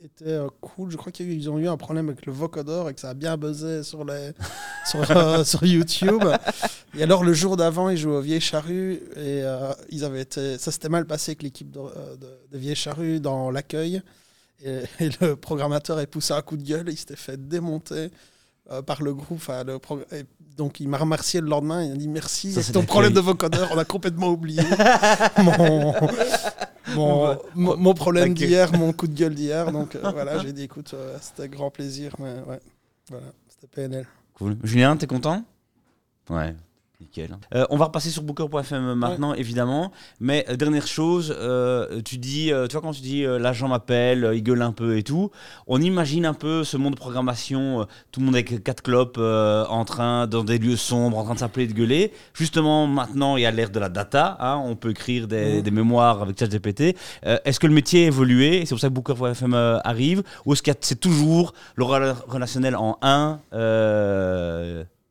[0.04, 0.90] était euh, cool.
[0.90, 3.37] Je crois qu'ils ont eu un problème avec le vocodeur et que ça a bien
[3.37, 4.32] buzzé sur, les,
[4.87, 6.24] sur, euh, sur YouTube.
[6.96, 10.59] Et alors, le jour d'avant, ils jouaient au Vieille Charrue et euh, ils avaient été,
[10.59, 14.02] ça s'était mal passé avec l'équipe de, de, de Vieille Charrue dans l'accueil.
[14.64, 14.85] Et,
[15.20, 18.11] le programmateur a poussé un coup de gueule il s'était fait démonter.
[18.70, 19.79] Euh, par le groupe, le
[20.16, 20.24] et
[20.57, 23.70] donc il m'a remercié le lendemain, il a dit merci, c'est ton problème de vocodeur,
[23.72, 24.62] on a complètement oublié
[25.38, 25.94] mon,
[26.94, 29.70] mon, mon, mon problème d'hier, mon coup de gueule d'hier.
[29.70, 32.61] Donc euh, voilà, j'ai dit écoute, euh, c'était grand plaisir, mais ouais,
[33.09, 34.07] voilà, c'était PNL.
[34.35, 34.57] Cool.
[34.64, 35.44] Julien, t'es content?
[36.29, 36.55] Ouais.
[37.00, 37.37] Nickel.
[37.54, 39.92] Euh, on va repasser sur Booker.fm maintenant, évidemment.
[40.18, 43.68] Mais euh, dernière chose, euh, tu dis, euh, tu vois, quand tu dis euh, l'agent
[43.68, 45.30] m'appelle, euh, il gueule un peu et tout,
[45.66, 49.16] on imagine un peu ce monde de programmation, euh, tout le monde avec quatre clopes
[49.18, 52.12] euh, en train, dans des lieux sombres, en train de s'appeler et de gueuler.
[52.32, 54.37] Justement, maintenant, il y a l'ère de la data.
[54.40, 56.96] hein, on peut écrire des, des mémoires avec ChatGPT.
[57.26, 60.54] Euh, est-ce que le métier a évolué C'est pour ça que Booker.fm euh, arrive Ou
[60.54, 63.38] est-ce que c'est toujours le rela- relationnel en 1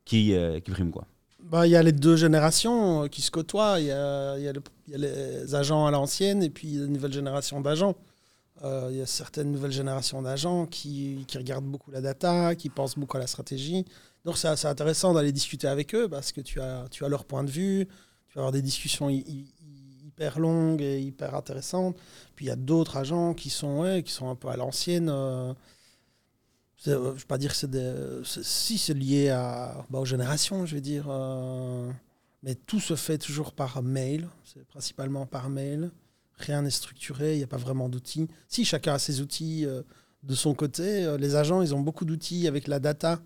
[0.04, 1.04] qui, euh, qui prime quoi?
[1.50, 3.78] Bah, y a les deux générations euh, qui se côtoient.
[3.80, 7.60] Il y a, y y a les agents à l'ancienne et puis la nouvelle génération
[7.60, 7.94] d'agents.
[8.64, 12.70] Euh, Il y a certaines nouvelles générations d'agents qui, qui regardent beaucoup la data, qui
[12.70, 13.84] pensent beaucoup à la stratégie.
[14.24, 17.24] Donc c'est assez intéressant d'aller discuter avec eux parce que tu as, tu as leur
[17.24, 17.86] point de vue,
[18.28, 19.46] tu vas avoir des discussions hy- hy-
[20.06, 21.96] hyper longues et hyper intéressantes.
[22.36, 25.08] Puis il y a d'autres agents qui sont, qui sont un peu à l'ancienne.
[25.10, 25.52] euh,
[26.84, 30.74] je ne vais pas dire que c'est Si, c'est lié à, bah, aux générations, je
[30.74, 31.06] vais dire.
[31.08, 31.90] euh,
[32.42, 34.28] mais tout se fait toujours par mail.
[34.44, 35.90] C'est principalement par mail.
[36.38, 38.28] Rien n'est structuré, il n'y a pas vraiment d'outils.
[38.48, 39.82] Si, chacun a ses outils euh,
[40.22, 41.04] de son côté.
[41.04, 43.20] Euh, les agents, ils ont beaucoup d'outils avec la data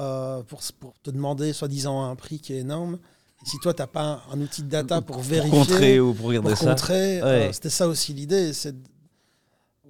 [0.00, 2.98] euh, pour, pour te demander, soi-disant, un prix qui est énorme.
[3.44, 6.14] Et si toi, tu n'as pas un outil de data pour, Pour vérifier, contrer ou
[6.14, 6.70] pour regarder pour ça.
[6.70, 7.52] contrer, euh, Ouais.
[7.52, 8.52] c'était ça aussi l'idée.
[8.52, 8.74] c'est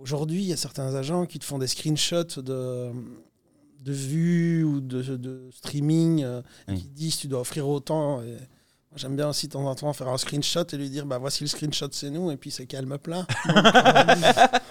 [0.02, 2.90] Aujourd'hui, il y a certains agents qui te font des screenshots de,
[3.80, 6.74] de vues ou de, de streaming euh, Oui.
[6.82, 8.20] qui disent tu dois offrir autant.
[8.22, 8.36] Et
[8.96, 11.44] J'aime bien aussi de temps en temps faire un screenshot et lui dire bah, voici
[11.44, 13.26] le screenshot, c'est nous, et puis c'est calme plat.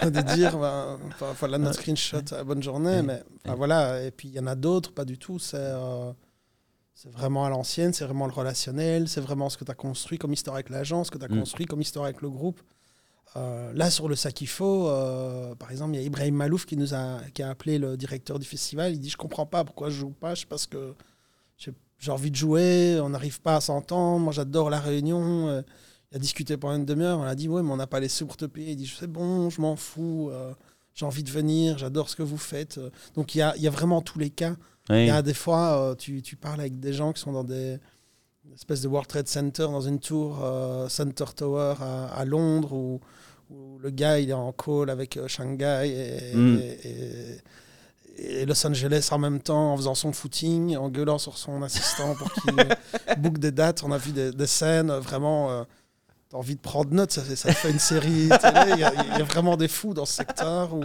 [0.04, 2.98] Euh, de dire bah, enfin, voilà notre screenshot, bonne journée.
[3.02, 3.06] Oui.
[3.06, 3.58] Mais enfin, Oui.
[3.58, 5.38] voilà, et puis il y en a d'autres, pas du tout.
[5.40, 5.58] C'est.
[5.58, 6.12] euh,
[6.94, 10.18] c'est vraiment à l'ancienne, c'est vraiment le relationnel, c'est vraiment ce que tu as construit
[10.20, 11.40] comme histoire avec l'agence, ce que tu as Mm.
[11.40, 12.62] construit comme histoire avec le groupe.
[13.38, 16.66] Euh, là, sur le sac il faut, euh, par exemple, il y a Ibrahim Malouf
[16.66, 18.92] qui nous a, qui a appelé le directeur du festival.
[18.94, 20.36] Il dit Je comprends pas pourquoi je joue pas.
[20.36, 20.94] Je sais parce que
[22.00, 24.20] j'ai envie de jouer, on n'arrive pas à s'entendre.
[24.20, 25.48] Moi, j'adore la réunion.
[25.50, 25.62] Euh,
[26.12, 27.20] Il a discuté pendant une demi-heure.
[27.20, 28.72] On a dit Ouais, mais on n'a pas les sous pour te payer.
[28.72, 30.30] Il dit C'est bon, je m'en fous.
[30.32, 30.54] euh,
[30.94, 31.78] j'ai envie de venir.
[31.78, 32.80] J'adore ce que vous faites.
[33.16, 34.56] Donc, il y a, y a vraiment tous les cas.
[34.90, 37.80] Il y a des fois, tu, tu parles avec des gens qui sont dans des
[38.46, 42.74] une espèce de World Trade Center, dans une tour euh, Center Tower à, à Londres,
[42.74, 43.00] où,
[43.50, 46.58] où le gars il est en call avec euh, Shanghai et, Mm.
[46.60, 47.42] et- et-
[48.18, 52.14] et Los Angeles en même temps, en faisant son footing, en gueulant sur son assistant
[52.16, 53.84] pour qu'il euh, book des dates.
[53.84, 55.50] On a vu des, des scènes vraiment.
[55.50, 55.64] euh,
[56.30, 58.30] T'as envie de prendre note, ça, fait- ça fait une série.
[58.30, 58.84] Il y, y
[59.22, 60.82] a vraiment des fous dans ce secteur où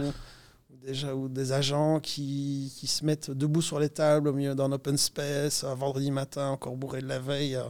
[0.87, 4.71] déjà, où des agents qui, qui se mettent debout sur les tables au milieu d'un
[4.71, 7.63] open space, un vendredi matin, encore bourré de la veille, euh,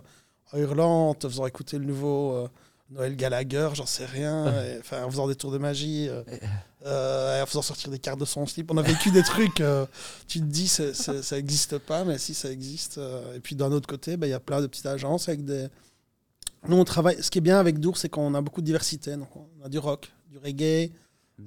[0.53, 2.47] en hurlant, en te faisant écouter le nouveau euh,
[2.89, 6.23] Noël Gallagher, j'en sais rien, et, enfin, en faisant des tours de magie, euh,
[6.85, 8.71] euh, en faisant sortir des cartes de son slip.
[8.71, 9.85] On a vécu des trucs, euh,
[10.27, 12.99] tu te dis, ça n'existe pas, mais si ça existe.
[13.35, 15.67] et puis d'un autre côté, bah, il y a plein de petites agences avec des.
[16.67, 17.21] Nous, on travaille.
[17.21, 19.15] Ce qui est bien avec Dour, c'est qu'on a beaucoup de diversité.
[19.15, 20.91] Donc, on a du rock, du reggae,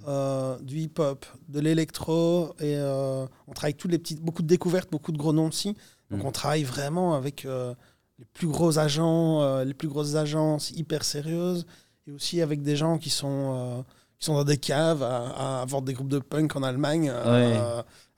[0.06, 4.46] euh, du hip-hop, de l'électro, et euh, on travaille avec tous les petits, beaucoup de
[4.46, 5.74] découvertes, beaucoup de gros noms aussi.
[6.10, 6.26] Donc, Mm.
[6.26, 7.74] on travaille vraiment avec euh,
[8.18, 11.66] les plus gros agents, les plus grosses agences hyper sérieuses,
[12.06, 13.84] et aussi avec des gens qui sont
[14.18, 17.10] qui sont dans des caves à, à vendre des groupes de punk en Allemagne.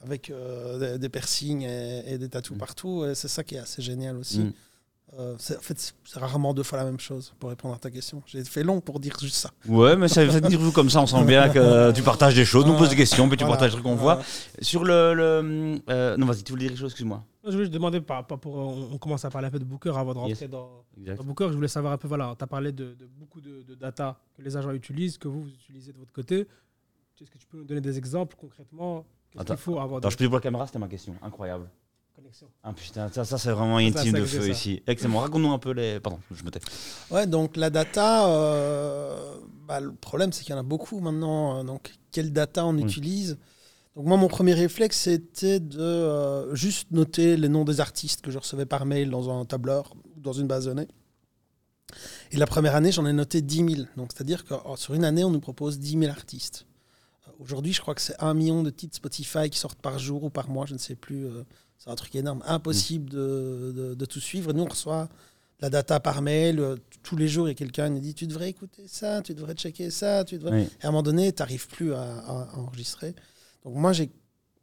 [0.00, 0.32] avec
[0.80, 2.58] des, des piercings et, et des tatous Mm.
[2.58, 3.04] partout.
[3.04, 4.40] Et c'est ça qui est assez génial aussi.
[4.40, 4.52] Mm.
[5.18, 7.90] Euh, c'est- en fait, c'est- rarement deux fois la même chose pour répondre à ta
[7.90, 8.22] question.
[8.26, 9.50] J'ai fait long pour dire juste ça.
[9.68, 12.46] Ouais, mais ça veut dire vous comme ça, on sent bien que tu partages des
[12.46, 13.56] choses, nous poses des questions, puis tu Voilà.
[13.58, 14.20] partages des trucs qu'on Voilà.
[14.20, 14.24] voit.
[14.62, 15.12] Sur le.
[15.12, 17.22] le euh, non, vas-y, tu voulais dire quelque chose, excuse-moi.
[17.44, 20.14] Je voulais juste demander, pour, on on commence à parler un peu de Booker avant
[20.14, 20.50] de rentrer Yes.
[20.50, 21.16] dans, Exact.
[21.16, 21.48] dans Booker.
[21.50, 24.16] Je voulais savoir un peu, voilà, tu as parlé de, de beaucoup de, de data
[24.36, 26.46] que les agents utilisent, que vous, vous utilisez de votre côté.
[27.20, 29.04] Est-ce que tu peux nous donner des exemples concrètement?
[29.30, 29.54] Qu'est-ce Attends.
[29.54, 31.14] qu'il faut avoir Attends, de je peux dire pour la caméra, c'était ma question.
[31.22, 31.68] Incroyable.
[32.62, 34.48] Ah putain, ça, ça c'est vraiment une team de feu ça.
[34.48, 34.82] ici.
[34.86, 35.18] Excellent.
[35.20, 36.00] Raconte-nous un peu les.
[36.00, 36.60] Pardon, je me tais.
[37.10, 41.58] Ouais, donc la data, euh, bah, le problème c'est qu'il y en a beaucoup maintenant.
[41.58, 43.38] euh, Donc, quelle data on utilise?
[43.96, 48.30] Donc, moi, mon premier réflexe c'était de euh, juste noter les noms des artistes que
[48.30, 50.88] je recevais par mail dans un tableur ou dans une base de données.
[52.30, 53.88] Et la première année, j'en ai noté 10 000.
[53.98, 56.66] Donc, c'est-à-dire que oh, sur une année, on nous propose 10 000 artistes.
[57.38, 60.30] Aujourd'hui, je crois que c'est un million de titres Spotify qui sortent par jour ou
[60.30, 61.26] par mois, je ne sais plus.
[61.26, 61.42] euh,
[61.82, 62.42] c'est un truc énorme.
[62.46, 64.50] Impossible de, de- de tout suivre.
[64.50, 65.08] Et nous, on reçoit
[65.60, 66.60] la data par mail.
[66.60, 69.20] euh, tous les jours, il y a quelqu'un qui nous dit Tu devrais écouter ça,
[69.22, 70.24] tu devrais checker ça.
[70.24, 70.62] Tu devrais...
[70.62, 70.68] Oui.
[70.80, 73.14] Et à un moment donné, tu n'arrives plus à, à- à enregistrer.
[73.64, 74.10] Donc, moi, j'ai.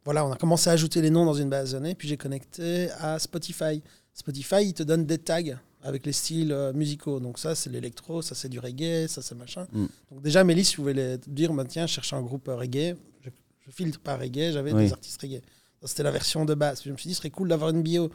[0.04, 2.16] Voilà, on a commencé à ajouter les noms dans une base de données, puis j'ai
[2.16, 3.82] connecté à Spotify.
[4.14, 5.42] Spotify, il te donne des tags
[5.82, 7.20] avec les styles euh, musicaux.
[7.20, 9.66] Donc, ça, c'est l'électro, ça, c'est du reggae, ça, c'est machin.
[9.72, 9.86] Mm.
[10.10, 12.96] Donc, déjà, listes, je pouvais les dire bah, tiens, je cherche un groupe euh, reggae.
[13.22, 13.28] Je,
[13.66, 14.84] je filtre par reggae, j'avais Oui.
[14.86, 15.42] des artistes reggae.
[15.84, 16.80] C'était la version de base.
[16.80, 18.10] Puis je me suis dit, ce serait cool d'avoir une bio,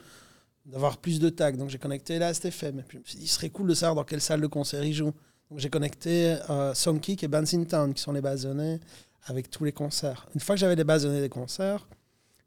[0.66, 1.52] d'avoir plus de tags.
[1.52, 2.80] Donc, j'ai connecté là STFM.
[2.80, 4.48] Et puis, je me suis dit, ce serait cool de savoir dans quelle salle de
[4.48, 5.14] concert ils jouent.
[5.50, 8.80] Donc, j'ai connecté euh, Songkick et Bands in Town, qui sont les données
[9.28, 10.28] avec tous les concerts.
[10.36, 11.88] Une fois que j'avais les données des concerts,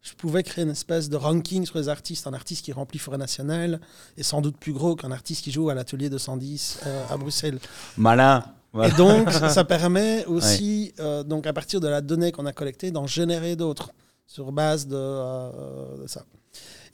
[0.01, 2.27] je pouvais créer une espèce de ranking sur les artistes.
[2.27, 3.81] Un artiste qui remplit Forêt Nationale
[4.17, 7.59] est sans doute plus gros qu'un artiste qui joue à l'atelier 210 euh, à Bruxelles.
[7.97, 8.45] Malin.
[8.73, 8.95] Voilà.
[8.95, 12.91] Et donc, ça permet aussi, euh, donc à partir de la donnée qu'on a collectée,
[12.91, 13.91] d'en générer d'autres
[14.29, 16.25] sur base de, euh, de ça.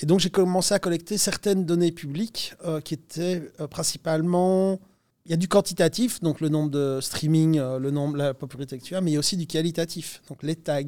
[0.00, 4.80] Et donc, j'ai commencé à collecter certaines données publiques euh, qui étaient euh, principalement.
[5.26, 8.84] Il y a du quantitatif, donc le nombre de streaming, le nombre, la popularité que
[8.84, 10.82] tu as, mais il y a aussi du qualitatif, donc les tags,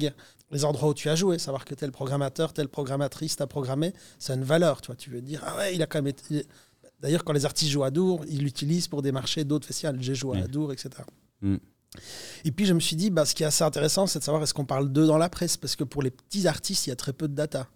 [0.51, 4.33] les endroits où tu as joué, savoir que tel programmateur, telle programmatrice t'a programmé, ça
[4.33, 4.81] a une valeur.
[4.81, 6.45] Tu vois, tu veux dire, ah ouais, il a quand même été.
[6.99, 9.97] D'ailleurs, quand les artistes jouent à Dour, ils l'utilisent pour démarcher d'autres festivals.
[10.01, 10.47] J'ai joué à Ouais.
[10.47, 10.89] Dour, etc.
[12.45, 14.43] Et puis je me suis dit, bah, ce qui est assez intéressant, c'est de savoir
[14.43, 16.93] est-ce qu'on parle d'eux dans la presse, parce que pour les petits artistes, il y
[16.93, 17.67] a très peu de data.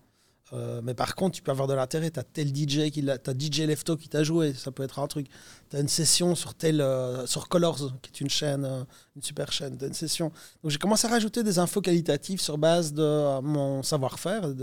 [0.53, 2.11] Euh, mais par contre, tu peux avoir de l'intérêt.
[2.11, 5.07] Tu as tel DJ, qui t'as DJ Lefto qui t'a joué, ça peut être un
[5.07, 5.27] truc.
[5.69, 8.83] Tu as une session sur, tel, euh, sur Colors, qui est une chaîne, euh,
[9.15, 9.77] une super chaîne.
[9.77, 10.31] Tu une session.
[10.61, 14.53] Donc j'ai commencé à rajouter des infos qualitatives sur base de mon savoir-faire,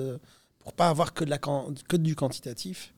[0.58, 2.92] pour pas avoir que, de la, que du quantitatif.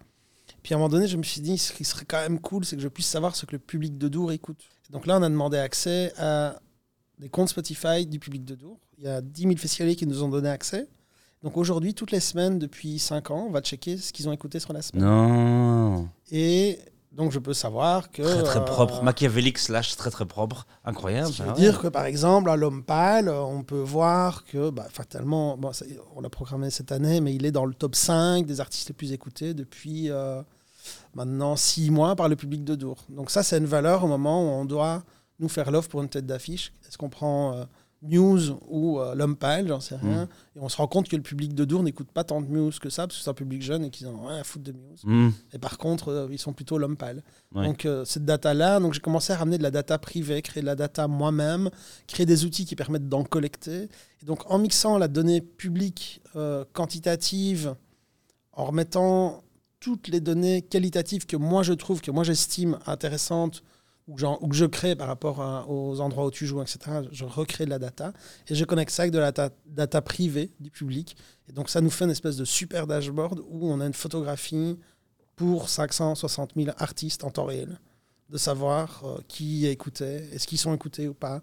[0.63, 2.65] Puis à un moment donné, je me suis dit, ce qui serait quand même cool,
[2.65, 4.69] c'est que je puisse savoir ce que le public de Dour écoute.
[4.91, 6.57] Donc là, on a demandé accès à
[7.19, 8.79] des comptes Spotify du public de Dour.
[8.99, 10.89] Il y a 10 000 festivaliers qui nous ont donné accès.
[11.43, 14.59] Donc aujourd'hui, toutes les semaines, depuis 5 ans, on va checker ce qu'ils ont écouté
[14.61, 15.05] sur la semaine.
[15.05, 16.09] Non.
[16.31, 16.79] Et
[17.13, 18.23] donc je peux savoir que...
[18.23, 19.03] Très très euh, propre.
[19.03, 20.67] Machiavélique slash très très propre.
[20.85, 21.33] Incroyable.
[21.33, 21.57] Ça, veut ouais.
[21.57, 25.87] dire que par exemple, à l'homme pâle, on peut voir que bah, fatalement, bon, ça-
[26.15, 28.95] on l'a programmé cette année, mais il est dans le top 5 des artistes les
[28.95, 30.43] plus écoutés depuis euh,
[31.15, 33.05] maintenant 6 mois par le public de Dour.
[33.09, 35.03] Donc ça, c'est une valeur au moment où on doit
[35.39, 36.73] nous faire l'offre pour une tête d'affiche.
[36.87, 37.65] Est-ce qu'on prend euh,
[38.03, 40.27] Muse ou euh, l'homme pâle, j'en sais rien.
[40.57, 42.79] Et on se rend compte que le public de Dour n'écoute pas tant de Muse
[42.79, 44.65] que ça, parce que c'est un public jeune et qu'ils en ont rien à foutre
[44.65, 45.03] de Muse.
[45.05, 45.29] Mm.
[45.53, 47.23] Et par contre, euh, ils sont plutôt l'homme pâle.
[47.55, 47.67] Ouais.
[47.67, 50.67] Donc, euh, cette data-là, donc j'ai commencé à ramener de la data privée, créer de
[50.67, 51.69] la data moi-même,
[52.07, 53.91] créer des outils qui permettent d'en collecter.
[54.23, 57.75] Et donc, en mixant la donnée publique euh, quantitative,
[58.55, 59.43] en remettant
[59.81, 63.63] toutes les données qualitatives que moi je trouve, que moi j'estime intéressantes,
[64.11, 67.71] ou que, je crée par rapport aux endroits où tu joues, etc., je recrée de
[67.71, 68.13] la data
[68.49, 71.17] et je connecte ça avec de la data, data privée du public.
[71.49, 74.77] Et donc, ça nous fait une espèce de super dashboard où on a une photographie
[75.37, 77.79] pour 560 000 artistes en temps réel,
[78.31, 81.41] de savoir euh, qui écoutait, est-ce qu'ils sont écoutés ou pas,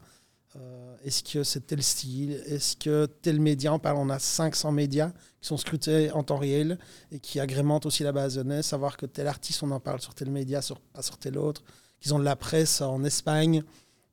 [0.56, 4.72] euh, est-ce que c'est tel style, est-ce que tel média, on parle, on a 500
[4.72, 6.80] médias qui sont scrutés en temps réel
[7.12, 10.00] et qui agrémentent aussi la base de données, savoir que tel artiste, on en parle
[10.02, 11.64] sur tel média, sur, pas sur tel autre,
[12.00, 13.64] qu'ils ont de la presse en Espagne.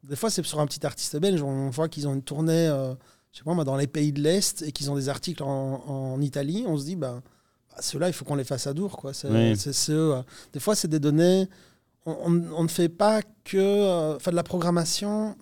[0.02, 2.92] Des fois, c'est sur un petit artiste belge, on voit qu'ils ont une tournée, euh,
[3.32, 5.82] je sais pas, moi, dans les pays de l'Est et qu'ils ont des articles en,
[5.86, 7.22] en Italie, on se dit, bah,
[7.70, 8.96] bah, ceux-là, il faut qu'on les fasse à Dour.
[8.96, 9.14] Quoi.
[9.14, 9.54] C'est, Oui.
[9.90, 11.48] euh, des fois, c'est des données.
[12.06, 15.36] On, on- on ne fait pas que faire de la programmation.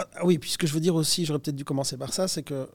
[0.00, 2.12] Ah, ah oui, puis ce que je veux dire aussi, j'aurais peut-être dû commencer par
[2.12, 2.68] ça, c'est que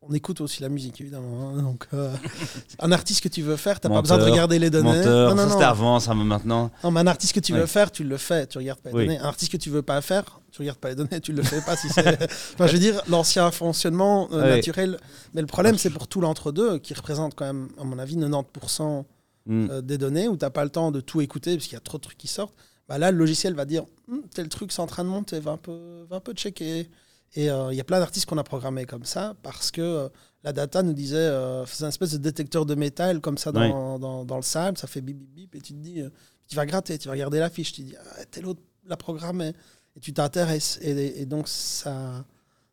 [0.00, 1.50] on écoute aussi la musique, évidemment.
[1.56, 1.62] hein.
[1.62, 2.14] donc, euh,
[2.78, 4.96] un artiste que tu veux faire, tu n'as pas besoin de Menteur, regarder les données.
[4.96, 6.70] Menteur, Non, non, c'était avant, ça mais maintenant.
[6.84, 8.94] Non, mais un artiste que tu veux faire, tu le fais, tu regardes pas les
[8.96, 9.06] Oui.
[9.06, 9.18] données.
[9.18, 11.60] Un artiste que tu veux pas faire, tu regardes pas les données, tu le fais
[11.62, 11.76] pas.
[11.76, 12.06] si c'est...
[12.54, 14.98] enfin, je veux dire, l'ancien fonctionnement euh, naturel.
[15.34, 19.04] Mais le problème, c'est pour tout l'entre-deux, qui représente quand même, à mon avis, 90%
[19.46, 19.68] Mm.
[19.70, 21.78] euh, des données, où tu n'as pas le temps de tout écouter, parce qu'il y
[21.78, 22.54] a trop de trucs qui sortent.
[22.88, 25.52] Bah là, le logiciel va dire, Hum, tel truc, c'est en train de monter, va
[25.52, 26.88] un peu, va un peu checker.
[27.34, 30.08] Et euh, il y a plein d'artistes qu'on a programmés comme ça, parce que euh,
[30.44, 33.98] la data nous disait, euh, faisait un espèce de détecteur de métal comme ça dans,
[33.98, 36.08] dans, dans le sable, ça fait bip bip bip, et tu te dis, euh,
[36.46, 38.96] tu vas gratter, tu vas regarder la fiche, tu te dis, ah, tel autre l'a
[38.96, 39.52] programmé,
[39.94, 40.78] et tu t'intéresses.
[40.80, 42.24] Et, et donc, ça,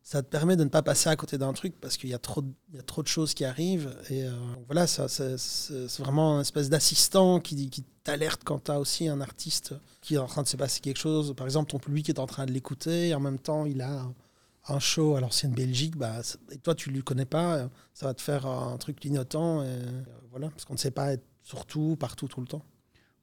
[0.06, 2.18] ça te permet de ne pas passer à côté d'un truc parce qu'il y, a
[2.20, 3.92] trop de- choses qui arrivent.
[4.08, 4.30] Et euh,
[4.66, 5.34] voilà, c'est,
[5.98, 10.28] vraiment une espèce d'assistant qui, t'alerte quand tu as aussi un artiste qui est en
[10.28, 11.34] train de se passer quelque chose.
[11.34, 14.06] Par exemple, ton public est en train de l'écouter et en même temps, il a
[14.68, 15.96] un show à l'ancienne Belgique.
[15.96, 16.20] Bah,
[16.52, 19.62] et toi, tu ne le connais pas, ça va te faire un truc clignotant.
[19.62, 22.62] Euh, voilà, parce qu'on ne sait pas être surtout, partout, tout le temps.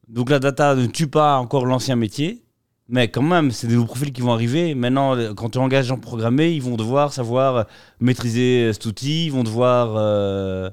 [0.09, 2.43] Donc la data ne tue pas encore l'ancien métier,
[2.89, 4.75] mais quand même, c'est des nouveaux profils qui vont arriver.
[4.75, 7.65] Maintenant, quand tu engages des gens programmés, ils vont devoir savoir
[7.99, 9.95] maîtriser euh, cet outil, ils vont devoir...
[9.97, 10.69] euh,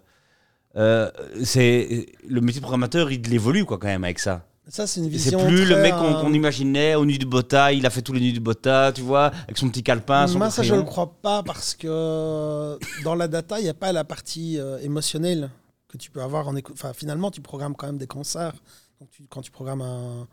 [0.77, 1.11] euh,
[1.43, 4.47] c'est le métier de programmateur, il évolue quoi quand même avec ça.
[4.69, 5.45] Ça, c'est une C'est vision.
[5.49, 8.33] plus le mec qu'on imaginait au nu du Bota, il a fait tous les nus
[8.33, 11.13] du Bota, tu vois, avec son petit calepin, son Moi, ça, je ne le crois
[11.21, 15.51] pas parce que dans la data, il n'y a pas la partie euh, émotionnelle
[15.89, 16.55] que tu peux avoir en.
[16.73, 18.55] Enfin, finalement, tu programmes quand même des concerts.
[19.01, 20.29] Donc, tu- quand tu programmes un-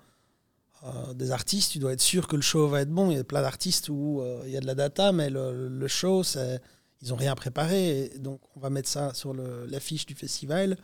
[0.85, 3.09] euh, des artistes, tu dois être sûr que le show va être bon.
[3.11, 5.67] Il y a plein d'artistes où euh, il y a de la data, mais le,
[5.69, 6.61] le show, c'est,
[7.01, 8.11] ils n'ont rien préparé.
[8.19, 10.77] Donc, on va mettre ça sur l'affiche du festival.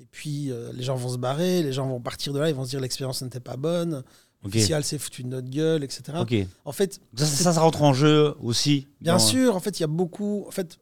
[0.00, 2.54] Et puis, euh, les gens vont se barrer, les gens vont partir de là, ils
[2.54, 4.02] vont se dire l'expérience n'était pas bonne.
[4.42, 4.52] Le Ok.
[4.54, 6.02] festival s'est foutu de notre gueule, etc.
[6.64, 8.88] En fait, Ça, ça, ça rentre en jeu aussi.
[9.00, 10.44] Bien sûr, en fait, il y a beaucoup.
[10.46, 10.78] En fait,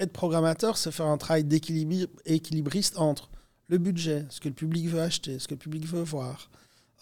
[0.00, 3.30] être programmateur, c'est faire un travail d'équilibri- équilibriste entre
[3.68, 6.50] le budget, ce que le public veut acheter, ce que le public veut voir,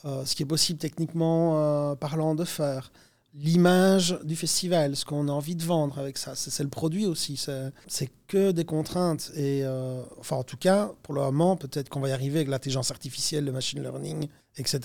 [0.04, 2.92] euh, ce qui est possible techniquement euh, parlant de faire,
[3.34, 6.34] l'image du festival, ce qu'on a envie de vendre avec ça.
[6.36, 7.42] C'est le produit aussi.
[7.88, 9.32] C'est que des contraintes.
[9.34, 12.48] Et euh, enfin, en tout cas, pour le moment, peut-être qu'on va y arriver avec
[12.48, 14.78] l'intelligence artificielle, le machine learning, etc.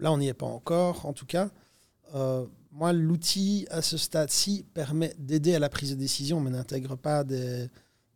[0.00, 1.48] Là, on n'y est pas encore, en tout cas.
[2.14, 6.96] Euh, moi, l'outil à ce stade-ci permet d'aider à la prise de décision, mais n'intègre
[6.96, 7.68] pas des,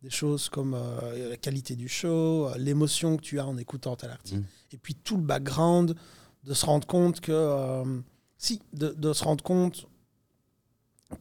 [0.03, 4.11] des choses comme euh, la qualité du show, l'émotion que tu as en écoutant tel
[4.11, 4.73] artiste, Mm.
[4.73, 5.95] et puis tout le background,
[6.43, 7.83] de se rendre compte que, euh,
[8.37, 9.87] si, de, de se rendre compte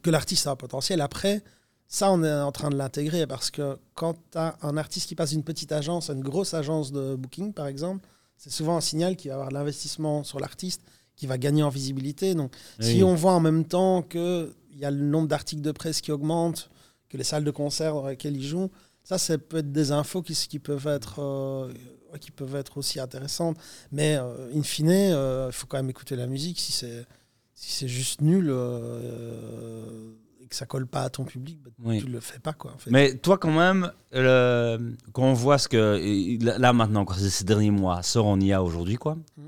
[0.02, 1.00] que l'artiste a un potentiel.
[1.00, 1.42] Après,
[1.88, 5.14] ça, on est en train de l'intégrer parce que quand tu as un artiste qui
[5.14, 8.06] passe d'une petite agence à une grosse agence de booking, par exemple,
[8.36, 10.82] c'est souvent un signal qu'il va avoir de l'investissement sur l'artiste,
[11.16, 12.34] qui va gagner en visibilité.
[12.34, 16.00] Donc, si on voit en même temps qu'il y a le nombre d'articles de presse
[16.00, 16.70] qui augmente,
[17.10, 18.70] que les salles de concert dans lesquelles ils jouent,
[19.02, 21.72] ça, ça peut être des infos qui, qui, peuvent, être, euh,
[22.18, 23.56] qui peuvent être aussi intéressantes.
[23.92, 26.58] Mais euh, in fine, euh, il faut quand même écouter la musique.
[26.58, 27.06] Si c'est
[27.54, 32.00] si c'est juste nul euh, et que ça colle pas à ton public, bah, Oui.
[32.00, 32.52] tu le fais pas.
[32.52, 32.90] Quoi, en fait.
[32.90, 36.38] Mais toi, quand même, quand on voit ce que.
[36.58, 39.14] Là, maintenant, encore ces derniers mois, sort en IA aujourd'hui, quoi.
[39.36, 39.46] Mm.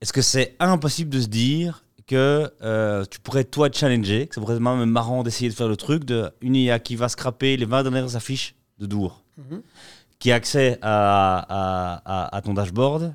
[0.00, 4.40] Est-ce que c'est impossible de se dire que euh, tu pourrais, toi, challenger, que ça
[4.40, 7.56] pourrait être même marrant d'essayer de faire le truc de une IA qui va scraper
[7.56, 9.62] les 20 dernières affiches de Dour, Mhm.
[10.18, 13.14] Qui a accès à, à, à- à ton dashboard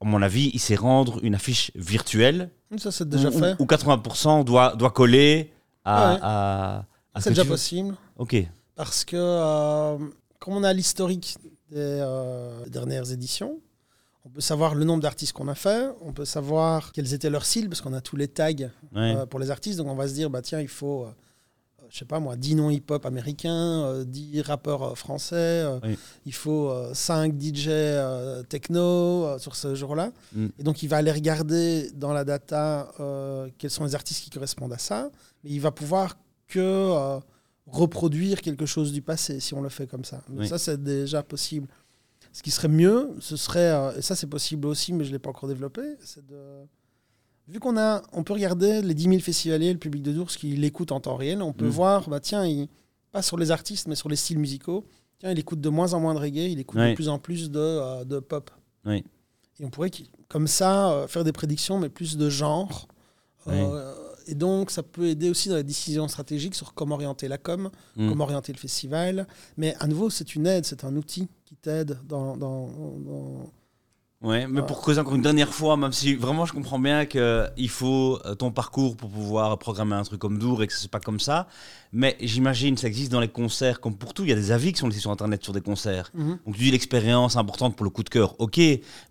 [0.00, 3.56] À mon avis, il sait rendre une affiche virtuelle Ça, c'est déjà où, fait.
[3.58, 5.52] où 80% doit, doit coller
[5.84, 6.12] à.
[6.12, 6.18] Ouais.
[6.22, 6.84] à,
[7.14, 7.94] à ce C'est déjà possible.
[8.16, 8.36] Ok.
[8.74, 9.98] Parce que, euh,
[10.38, 11.36] comme on a l'historique
[11.70, 13.58] des euh, dernières éditions,
[14.24, 17.44] on peut savoir le nombre d'artistes qu'on a fait, on peut savoir quelles étaient leurs
[17.46, 18.68] cibles, parce qu'on a tous les tags Ouais.
[19.16, 19.78] euh, pour les artistes.
[19.78, 21.06] Donc on va se dire, bah, tiens, il faut,
[21.90, 25.98] je sais pas moi, 10 noms hip-hop américains, euh, 10 rappeurs euh, français, euh, Oui.
[26.26, 30.12] il faut 5 DJ euh, techno euh, sur ce jour-là.
[30.34, 30.46] Mm.
[30.58, 34.30] Et donc il va aller regarder dans la data euh, quels sont les artistes qui
[34.30, 35.10] correspondent à ça,
[35.44, 37.18] mais il va pouvoir que euh,
[37.66, 40.22] reproduire quelque chose du passé si on le fait comme ça.
[40.30, 40.48] Oui.
[40.48, 41.66] ça, c'est déjà possible.
[42.32, 45.14] Ce qui serait mieux, ce serait, euh, et ça c'est possible aussi, mais je ne
[45.14, 46.36] l'ai pas encore développé, c'est de...
[47.48, 50.48] Vu qu'on a, on peut regarder les 10 000 festivaliers, le public de Dours qui
[50.56, 51.70] l'écoute en temps réel, on peut Mm.
[51.70, 52.68] voir, bah tiens, il,
[53.10, 54.84] pas sur les artistes, mais sur les styles musicaux,
[55.18, 57.50] tiens, il écoute de moins en moins de reggae, il écoute de plus en plus
[57.50, 58.50] de, euh, de pop.
[58.84, 59.02] Oui.
[59.60, 59.90] Et on pourrait,
[60.28, 62.86] comme ça, euh, faire des prédictions, mais plus de genre.
[63.46, 63.94] Euh,
[64.26, 67.70] et donc, ça peut aider aussi dans la décision stratégique sur comment orienter la com,
[67.96, 68.10] Mm.
[68.10, 69.26] comment orienter le festival.
[69.56, 73.50] Mais à nouveau, c'est une aide, c'est un outil qui t'aide dans, dans, dans-
[74.20, 77.68] Ouais, mais pour creuser encore une dernière fois, même si vraiment je comprends bien qu'il
[77.68, 80.98] faut euh, ton parcours pour pouvoir programmer un truc comme Dour et que c'est pas
[80.98, 81.46] comme ça,
[81.92, 84.72] mais j'imagine ça existe dans les concerts comme pour tout, il y a des avis
[84.72, 86.10] qui sont laissés sur internet sur des concerts.
[86.14, 86.38] Mhm.
[86.44, 88.58] Donc tu dis l'expérience importante pour le coup de cœur, ok,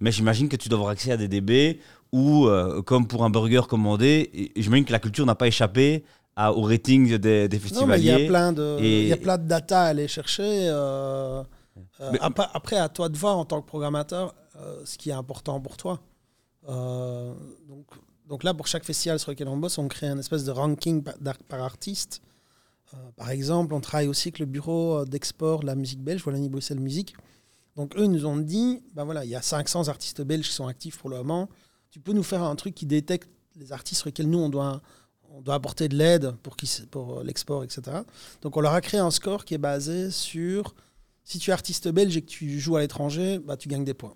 [0.01, 1.79] mais j'imagine que tu dois avoir accès à des DB
[2.11, 6.03] ou euh, comme pour un burger commandé, j'imagine que la culture n'a pas échappé
[6.35, 8.25] à- au rating des, des il y festivaliers.
[8.25, 10.67] a plein de, et- il y a plein de data à aller chercher.
[10.69, 11.43] euh,
[12.01, 14.46] euh, Mais- après, après, à toi de voir en tant que programmateur euh,
[14.85, 16.01] ce qui est important pour toi.
[16.67, 17.33] Euh,
[17.67, 17.85] donc,
[18.27, 21.03] donc là, pour chaque festival sur lequel on bosse, on crée un espèce de ranking
[21.03, 22.21] par, artiste.
[22.93, 26.25] Euh, par exemple, on travaille aussi avec le bureau euh, d'export de la musique belge,
[26.25, 27.15] Wallonie-Bruxelles Musique.
[27.75, 30.53] Donc eux ils nous ont dit, ben voilà, il y a 500 artistes belges qui
[30.53, 31.47] sont actifs pour le moment.
[31.91, 34.81] Tu peux nous faire un truc qui détecte les artistes sur lesquels nous, on doit,
[35.29, 36.57] on doit apporter de l'aide pour,
[36.91, 37.99] pour euh, l'export, etc.
[38.41, 40.75] Donc on leur a créé un score qui est basé sur,
[41.23, 43.93] si tu es artiste belge et que tu joues à l'étranger, bah, tu gagnes des
[43.93, 44.13] points.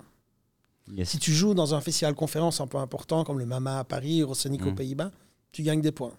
[0.91, 1.09] Yes.
[1.09, 4.21] Si tu joues dans un festival conférence un peu important comme le Mama à Paris,
[4.21, 4.75] Eurosonic aux Mm.
[4.75, 5.11] Pays-Bas,
[5.51, 6.13] tu gagnes des points.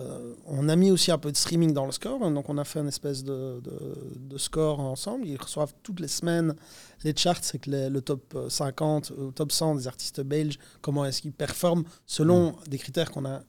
[0.00, 2.64] Euh, on a mis aussi un peu de streaming dans le score, donc on a
[2.64, 5.26] fait une espèce de, de- de score ensemble.
[5.26, 6.54] Ils reçoivent toutes les semaines
[7.04, 11.04] les charts, c'est que les- le top 50, euh, top 100 des artistes belges, comment
[11.04, 13.42] est-ce qu'ils performent selon des critères qu'on a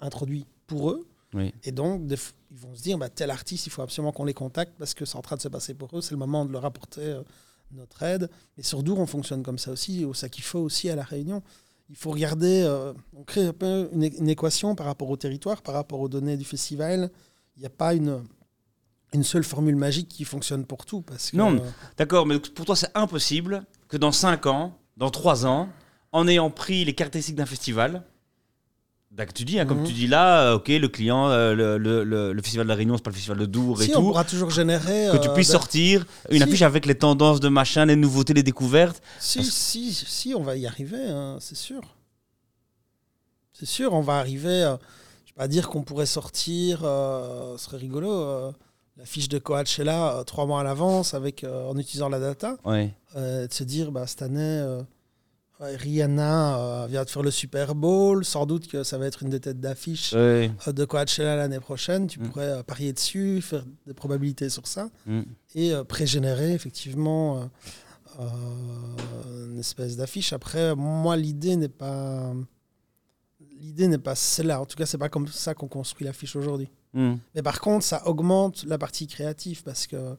[0.00, 1.06] introduits pour eux.
[1.34, 1.52] Oui.
[1.64, 2.16] Et donc, des
[2.50, 5.04] ils vont se dire, bah, tel artiste, il faut absolument qu'on les contacte parce que
[5.04, 7.22] c'est en train de se passer pour eux, c'est le moment de leur apporter euh,
[7.72, 8.30] notre aide.
[8.58, 11.42] Et sur Dour, on fonctionne comme ça aussi, au Sakifo aussi, à La Réunion.
[11.90, 15.74] Il faut regarder, euh, on crée un peu une, équation par rapport au territoire, par
[15.74, 17.10] rapport aux données du festival.
[17.56, 18.22] Il n'y a pas une,
[19.12, 21.02] une seule formule magique qui fonctionne pour tout.
[21.02, 25.10] Parce que, Non, euh, D'accord, mais pour toi, c'est impossible que dans 5 ans, dans
[25.10, 25.68] 3 ans,
[26.12, 28.02] en ayant pris les caractéristiques d'un festival,
[29.16, 29.86] bah, que tu dis, hein, comme Mhm.
[29.86, 32.96] tu dis là, euh, ok, le client, euh, le, le- le- festival de la Réunion,
[32.96, 35.08] c'est pas le festival de Dour et si, on tout, pourra toujours générer...
[35.12, 36.42] que tu euh, puisses de- sortir une Si.
[36.42, 39.00] affiche avec les tendances de machin, les nouveautés, les découvertes.
[39.20, 41.80] Si, Parce- si, si, on va y arriver, hein, c'est sûr.
[43.52, 44.48] C'est sûr, on va arriver.
[44.64, 44.76] euh,
[45.26, 48.52] je vais pas dire qu'on pourrait sortir, ce serait rigolo,
[48.96, 52.92] la fiche de Coachella trois mois à l'avance avec en utilisant la data, Ouais.
[53.16, 54.64] de se dire bah, cette année,
[55.66, 59.30] Rihanna euh, vient de faire le Super Bowl, sans doute que ça va être une
[59.30, 62.06] des têtes d'affiche euh, de Coachella l'année prochaine.
[62.06, 62.22] Tu Mm.
[62.28, 65.20] pourrais euh, parier dessus, faire des probabilités sur ça Mm.
[65.54, 67.44] et euh, pré-générer effectivement euh,
[68.20, 70.32] euh, une espèce d'affiche.
[70.32, 72.32] Après, moi, l'idée n'est pas
[73.60, 74.60] l'idée n'est pas celle-là.
[74.60, 76.68] En tout cas, c'est pas comme ça qu'on construit l'affiche aujourd'hui.
[76.92, 77.14] Mm.
[77.34, 80.16] Mais par contre, ça augmente la partie créative parce que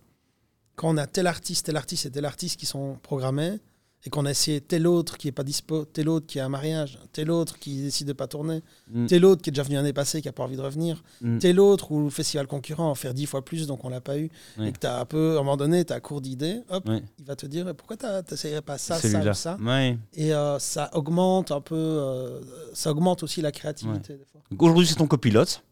[0.75, 3.59] quand on a tel artiste, tel artiste et tel artiste qui sont programmés,
[4.05, 6.49] et qu'on a essayé tel autre qui est pas dispo, tel autre qui a un
[6.49, 9.07] mariage, tel autre qui décide de pas tourner, Mm.
[9.07, 11.39] tel autre qui est déjà venu l'année passée qui a pas envie de revenir, Mm.
[11.39, 14.17] tel autre ou le festival concurrent en faire dix fois plus donc on l'a pas
[14.19, 14.29] eu,
[14.61, 16.87] et que tu as un peu, à un moment donné, tu as court d'idées, hop,
[17.19, 19.57] il va te dire pourquoi tu n'essayerais pas ça, ça ou ça?
[19.59, 19.97] Ouais.
[20.13, 22.41] Et euh, ça augmente un peu, euh,
[22.73, 24.19] ça augmente aussi la créativité
[24.59, 25.63] Aujourd'hui, c'est ton copilote.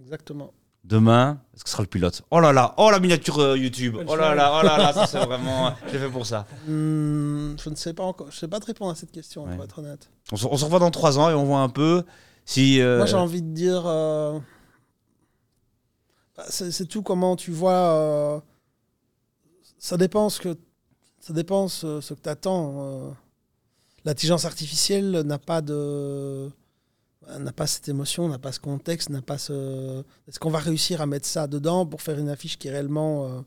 [0.00, 0.52] Exactement.
[0.88, 2.22] Demain, est-ce que ce sera le pilote?
[2.30, 3.96] Oh là là, oh la miniature euh, YouTube.
[4.06, 5.74] Oh là là, oh là là, ça c'est vraiment.
[5.90, 6.46] J'ai fait pour ça.
[6.66, 9.56] Hmm, je ne sais pas encore, je sais pas te répondre à cette question, Ouais.
[9.56, 10.08] pour être honnête.
[10.30, 12.04] On se, on se revoit dans trois ans et on voit un peu
[12.44, 12.80] si.
[12.80, 13.82] euh, Moi, j'ai envie de dire.
[13.86, 14.38] euh,
[16.36, 17.72] bah, c'est tout comment tu vois.
[17.72, 18.40] euh,
[19.78, 20.56] ça dépend ce que,
[21.20, 23.12] ça dépend ce, ce que tu attends.
[24.04, 26.48] L'intelligence artificielle n'a pas de.
[27.38, 30.02] N'a pas cette émotion, n'a pas ce contexte, n'a pas ce.
[30.28, 33.26] Est-ce qu'on va réussir à mettre ça dedans pour faire une affiche qui est réellement
[33.26, 33.40] euh,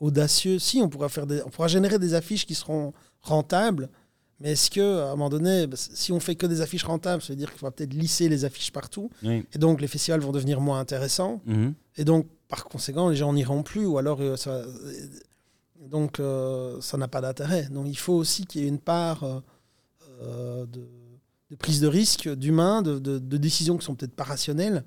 [0.00, 0.62] audacieuse?
[0.62, 3.88] Si, on pourra, faire des, on pourra générer des affiches qui seront rentables.
[4.40, 7.20] Mais est-ce que, à un moment donné, bah, si on fait que des affiches rentables,
[7.20, 9.10] ça veut dire qu'il va peut-être lisser les affiches partout.
[9.24, 9.44] Oui.
[9.52, 11.40] Et donc, les festivals vont devenir moins intéressants.
[11.46, 11.74] Mhm.
[11.96, 13.84] Et donc, par conséquent, les gens n'iront plus.
[13.84, 14.62] Ou alors, euh, ça,
[15.80, 17.68] donc, euh, ça n'a pas d'intérêt.
[17.72, 19.24] Donc, il faut aussi qu'il y ait une part
[20.20, 20.88] de,
[21.50, 24.84] de prise de risque, d'humain, de, de- de décisions qui sont peut-être pas rationnelles.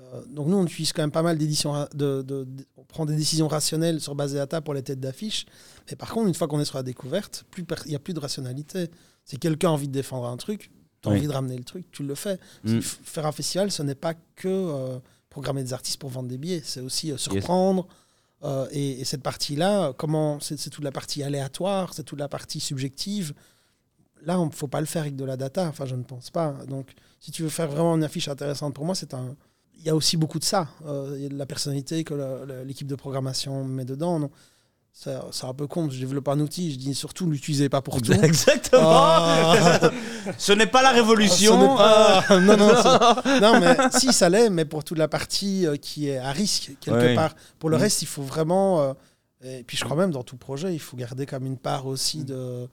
[0.00, 1.86] Euh, donc, nous, on utilise quand même pas mal d'éditions.
[1.94, 2.46] De, de-
[2.76, 5.46] on prend des décisions rationnelles sur base de data pour les têtes d'affiche.
[5.90, 8.20] Mais par contre, une fois qu'on est sur la découverte, il n'y a plus de
[8.20, 8.90] rationalité.
[9.24, 10.70] Si quelqu'un a envie de défendre un truc,
[11.02, 11.18] tu as Oui.
[11.18, 12.38] envie de ramener le truc, tu le fais.
[12.64, 12.80] Mm.
[12.80, 14.98] Faire un festival, ce n'est pas que euh,
[15.30, 17.86] programmer des artistes pour vendre des billets, c'est aussi euh, surprendre.
[18.70, 23.32] Et, et cette partie-là, comment c'est toute la partie aléatoire, c'est toute la partie subjective.
[24.26, 25.66] Là, il ne faut pas le faire avec de la data.
[25.68, 26.52] Enfin, je ne pense pas.
[26.68, 29.34] Donc, si tu veux faire vraiment une affiche intéressante pour moi, c'est un.
[29.78, 30.66] Il y a aussi beaucoup de ça.
[30.86, 32.14] Euh, il y a de la personnalité que
[32.64, 34.18] l'équipe de programmation met dedans.
[34.18, 34.30] Non
[34.98, 35.90] c'est un peu con.
[35.90, 36.72] Je développe un outil.
[36.72, 38.12] Je dis surtout, l'utilisez pas pour tout.
[38.22, 38.80] Exactement.
[38.90, 39.90] Ah.
[40.38, 41.76] Ce n'est pas la révolution.
[41.76, 42.72] Pas- euh, non, non,
[43.42, 46.72] non, mais si, ça l'est, mais pour toute la partie euh, qui est à risque,
[46.80, 47.34] quelque part.
[47.58, 47.80] Pour le Mm.
[47.80, 48.80] reste, il faut vraiment.
[48.80, 48.92] euh,
[49.44, 52.24] et puis, je crois même dans tout projet, il faut garder comme une part aussi
[52.24, 52.66] de.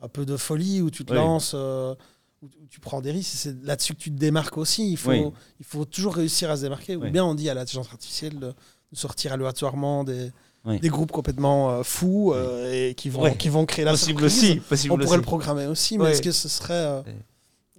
[0.00, 1.18] Un peu de folie où tu te Oui.
[1.18, 1.94] lances, euh,
[2.42, 3.32] où, tu prends des risques.
[3.36, 4.90] C'est là-dessus que tu te démarques aussi.
[4.90, 5.24] Il faut, Oui.
[5.58, 6.96] il faut toujours réussir à se démarquer.
[6.96, 10.30] Ou bien on dit à l'intelligence artificielle de, de sortir aléatoirement des.
[10.82, 14.50] Des groupes complètement euh, fous euh, et qui vont, qui vont créer la Possible surprise.
[14.50, 14.60] aussi.
[14.60, 15.16] Possible On pourrait aussi.
[15.16, 17.02] le programmer aussi, mais est-ce que ce serait.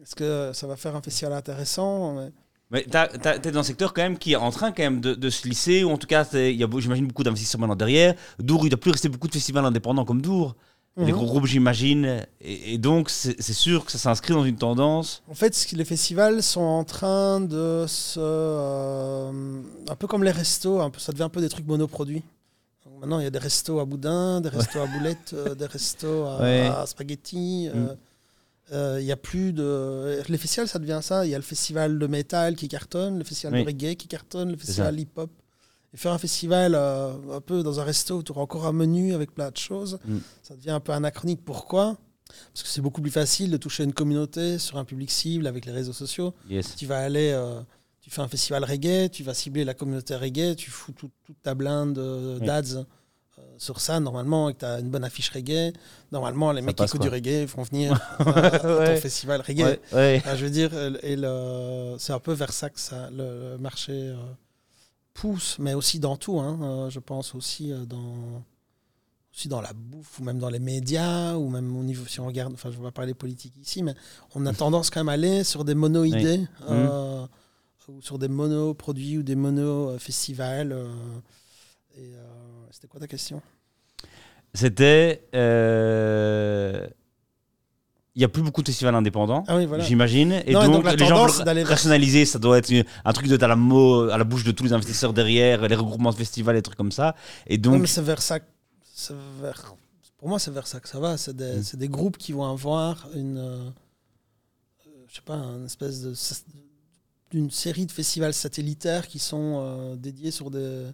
[0.02, 2.32] est-ce que ça va faire un festival intéressant mais-
[2.72, 2.86] Mais
[3.40, 5.48] t'es dans un secteur quand même qui est en train quand même de, de se
[5.48, 8.16] lisser, ou en tout cas, il y a, beau- j'imagine, beaucoup d'investisseurs maintenant derrière.
[8.40, 10.56] Dour, il ne doit plus rester beaucoup de festivals indépendants comme Dour.
[10.98, 11.12] Les Mhm.
[11.14, 12.26] gros groupes, j'imagine.
[12.42, 15.24] Et, et donc, c'est sûr que ça s'inscrit dans une tendance.
[15.30, 18.20] En fait, les festivals sont en train de se.
[18.20, 22.24] euh, un peu comme les restos, un peu, ça devient un peu des trucs monoproduits.
[22.86, 25.66] Donc maintenant, il y a des restos à boudin, des restos à boulettes, euh, des
[25.66, 26.68] restos à, Ouais.
[26.68, 27.70] à spaghetti.
[27.70, 27.98] euh, Mm.
[28.74, 30.22] euh, Il y a plus de.
[30.28, 31.26] Les festivals, ça devient ça.
[31.26, 33.62] Il y a le festival de métal qui cartonne, le festival Oui.
[33.62, 35.30] de reggae qui cartonne, le festival hip-hop.
[35.94, 38.72] Et faire un festival euh, un peu dans un resto où tu auras encore un
[38.72, 40.18] menu avec plein de choses, Mm.
[40.42, 41.44] ça devient un peu anachronique.
[41.44, 41.98] Pourquoi?
[42.54, 45.66] Parce que c'est beaucoup plus facile de toucher une communauté sur un public cible avec
[45.66, 46.34] les réseaux sociaux.
[46.50, 46.76] Yes.
[46.78, 47.60] Tu vas aller, euh,
[48.00, 51.42] tu fais un festival reggae, tu vas cibler la communauté reggae, tu fous tout- toute
[51.42, 52.86] ta blinde euh, d'ads
[53.58, 55.74] sur ça, normalement, et que tu as une bonne affiche reggae.
[56.12, 59.64] Normalement, les Ça mecs qui écoutent du reggae vont venir euh, à ton festival reggae.
[59.64, 60.24] Ouais, ouais.
[60.38, 60.72] Je veux dire,
[61.04, 61.18] et
[62.00, 64.16] c'est un peu vers ça que ça, le, le marché euh,
[65.14, 66.40] pousse, mais aussi dans tout.
[66.40, 68.44] hein, euh, je pense aussi euh, dans,
[69.34, 72.28] aussi dans la bouffe, ou même dans les médias, ou même au niveau, si on
[72.28, 73.96] regarde, enfin, je ne vais pas parler politique ici, mais
[74.36, 77.26] on a tendance quand même à aller sur des mono-idées, euh,
[77.88, 80.72] ou sur des mono-produits ou des mono-festivals.
[80.72, 80.88] euh,
[81.98, 82.22] et euh,
[82.72, 83.42] c'était quoi ta question?
[84.54, 85.28] C'était.
[88.16, 89.44] Il n'y a plus beaucoup de festivals indépendants.
[89.48, 89.84] Ah oui, voilà.
[89.86, 90.34] J'imagine.
[90.46, 92.26] Et Non, et donc, donc la les gens veulent rationaliser.
[92.26, 92.72] Ça doit être
[93.06, 95.76] un truc de à la, mot, à la bouche de tous les investisseurs derrière, les
[95.76, 97.16] regroupements de festivals, les trucs comme ça.
[97.48, 98.40] Et donc, mais c'est vers ça.
[99.42, 99.76] vers-
[100.18, 101.16] pour moi, c'est vers ça que ça va.
[101.18, 101.78] C'est des, Mm.
[101.78, 103.70] des groupes qui vont avoir une, euh,
[105.08, 106.14] je sais pas, une espèce de
[107.32, 110.86] d'une série de festivals satellitaires qui sont euh, dédiés sur des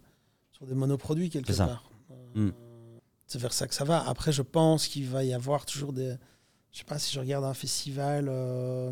[0.51, 1.89] sur des monoproduits quelque part.
[2.11, 2.13] Euh,
[2.47, 2.51] Mm.
[3.25, 4.07] C'est vers ça que ça va.
[4.07, 6.13] Après, je pense qu'il va y avoir toujours des,
[6.77, 8.27] je sais pas si je regarde un festival.
[8.29, 8.91] euh,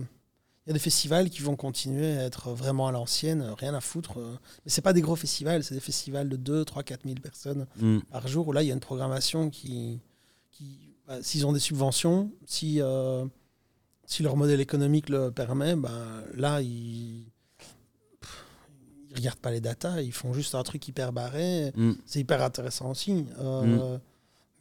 [0.66, 3.76] il y a des festivals qui vont continuer à être vraiment à l'ancienne, euh, rien
[3.76, 4.20] à foutre.
[4.20, 4.36] euh.
[4.66, 7.68] Mais c'est pas des gros festivals, c'est des festivals de 2, 3, 4 000 personnes
[7.78, 10.00] hmm, par jour, où là, il y a une programmation qui.
[10.52, 13.24] qui bah, S'ils ont des subventions, si, euh,
[14.08, 15.92] si leur modèle économique le permet, bah,
[16.34, 17.28] là, ils
[19.12, 21.72] ne regardent pas les datas, ils font juste un truc hyper barré.
[21.76, 21.94] hmm.
[22.08, 23.28] C'est hyper intéressant aussi.
[23.38, 24.00] Euh,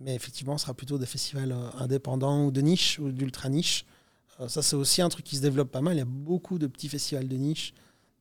[0.00, 3.86] Mais effectivement, ce sera plutôt des festivals euh, indépendants ou de niche ou d'ultra niche.
[4.40, 5.94] Euh, ça, c'est aussi un truc qui se développe pas mal.
[5.94, 7.72] Il y a beaucoup de petits festivals de niche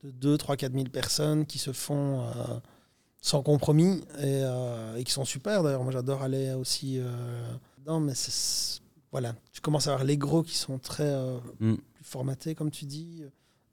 [0.03, 2.31] de 2, 3, 4 000 personnes qui se font euh,
[3.21, 5.63] sans compromis et, euh, et qui sont super.
[5.63, 7.99] D'ailleurs, moi, j'adore aller aussi euh, dedans.
[7.99, 11.75] Mais c'est- voilà, tu commences à avoir les gros qui sont très euh, Mm.
[11.93, 13.23] plus formatés, comme tu dis,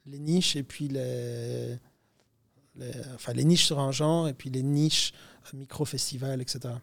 [0.07, 1.77] les niches et puis les,
[2.77, 5.13] les- enfin, les niches sur un genre et puis les niches
[5.55, 6.75] micro-festivals, etc.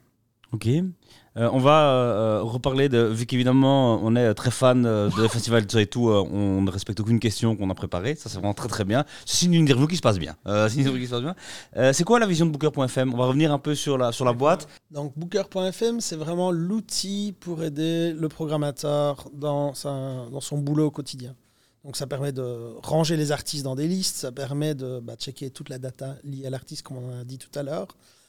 [0.54, 0.68] Ok.
[0.68, 3.00] Euh, on va euh, reparler de.
[3.00, 7.00] Vu qu'évidemment, on est très fan euh, de festivals et tout, euh, on ne respecte
[7.00, 8.16] aucune question qu'on a préparée.
[8.16, 9.06] Ça, c'est vraiment très très bien.
[9.26, 10.36] C'est une interview qui se passe bien.
[10.48, 11.36] Euh, c'est une interview qui se passe bien.
[11.76, 14.26] Euh, c'est quoi la vision de Booker.fm On va revenir un peu sur la, sur
[14.26, 14.68] la boîte.
[14.90, 20.92] Donc Booker.fm, c'est vraiment l'outil pour aider le programmateur dans, sa- dans son boulot au
[20.92, 21.36] quotidien.
[21.84, 25.52] Donc ça permet de ranger les artistes dans des listes, ça permet de bah, checker
[25.52, 27.88] toute la data liée à l'artiste, comme on a dit tout à l'heure.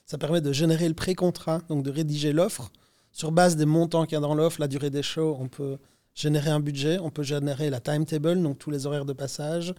[0.08, 2.70] Ça permet de générer le pré-contrat, donc de rédiger l'offre.
[3.12, 5.76] Sur base des montants qu'il y a dans l'offre, la durée des shows, on peut
[6.14, 9.74] générer un budget, on peut générer la timetable, donc tous les horaires de passage.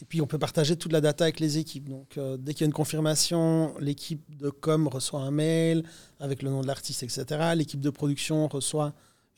[0.00, 1.88] Et puis on peut partager toute la data avec les équipes.
[1.88, 5.84] Donc euh, dès qu'il y a une confirmation, l'équipe de com reçoit un mail
[6.18, 7.52] avec le nom de l'artiste, etc.
[7.54, 8.92] L'équipe de production reçoit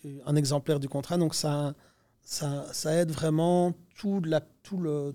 [0.06, 1.18] euh, un exemplaire du contrat.
[1.18, 1.74] Donc ça,
[2.22, 2.64] ça,
[2.94, 4.40] aide vraiment tout, le,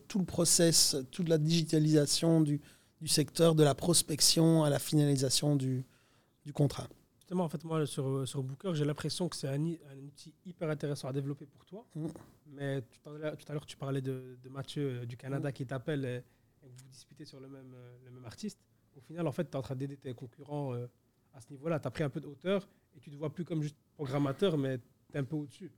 [0.07, 2.62] tout le process, toute la digitalisation du,
[3.00, 5.86] du secteur, de la prospection à la finalisation du,
[6.45, 6.88] du contrat.
[7.18, 10.70] Justement, en fait, moi, sur, sur Booker, j'ai l'impression que c'est un, un outil hyper
[10.70, 11.86] intéressant à développer pour toi.
[11.95, 12.08] Mm.
[12.47, 16.24] Mais tout à l'heure, tu parlais de, de Mathieu euh, du Canada qui t'appelle et,
[16.62, 18.60] vous disputez sur le même, euh, le même artiste.
[18.95, 20.88] Au final, en fait, tu es en train d'aider tes concurrents euh,
[21.34, 21.80] à ce niveau-là.
[21.80, 24.58] Tu as pris un peu de hauteur et tu te vois plus comme juste programmateur,
[24.58, 25.72] mais tu es un peu au-dessus.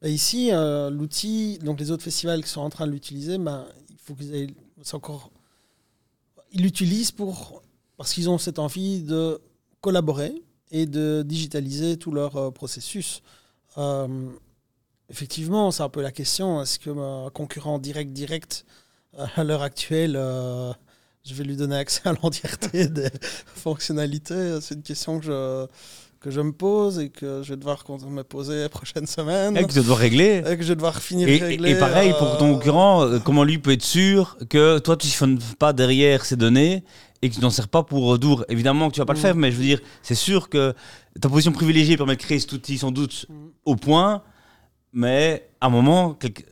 [0.00, 3.66] Bah, ici, euh, l'outil, donc les autres festivals qui sont en train de l'utiliser, ben,
[3.90, 4.46] il faut qu'ils aient,
[4.82, 5.30] c'est encore,
[6.54, 7.62] ils l'utilisent pour
[7.96, 9.40] parce qu'ils ont cette envie de
[9.80, 10.32] collaborer
[10.70, 13.22] et de digitaliser tout leur euh, processus.
[13.76, 14.28] Euh,
[15.10, 18.64] effectivement, c'est un peu la question est-ce que un concurrent direct direct
[19.18, 20.14] euh, à l'heure actuelle,
[21.24, 23.10] je vais lui donner accès à l'entièreté des
[23.54, 24.58] fonctionnalités?
[24.60, 25.66] C'est une question que je
[26.24, 29.58] que je me pose et que je vais devoir me poser la prochaine semaine.
[29.58, 30.42] Et que tu dois régler.
[30.50, 31.70] Et que je vais devoir finir Et, de régler.
[31.72, 35.08] et pareil pour ton euh, concurrent, euh, comment lui peut être sûr que toi tu
[35.26, 36.82] ne pas derrière ces données
[37.20, 39.18] et que tu n'en sers pas pour euh, Dour Évidemment que tu vas pas le
[39.18, 39.22] Mm.
[39.22, 40.72] faire, mais je veux dire, c'est sûr que
[41.20, 43.34] ta position privilégiée permet de créer cet outil sans doute Mm.
[43.66, 44.22] au point,
[44.94, 46.44] mais à un moment, quelque-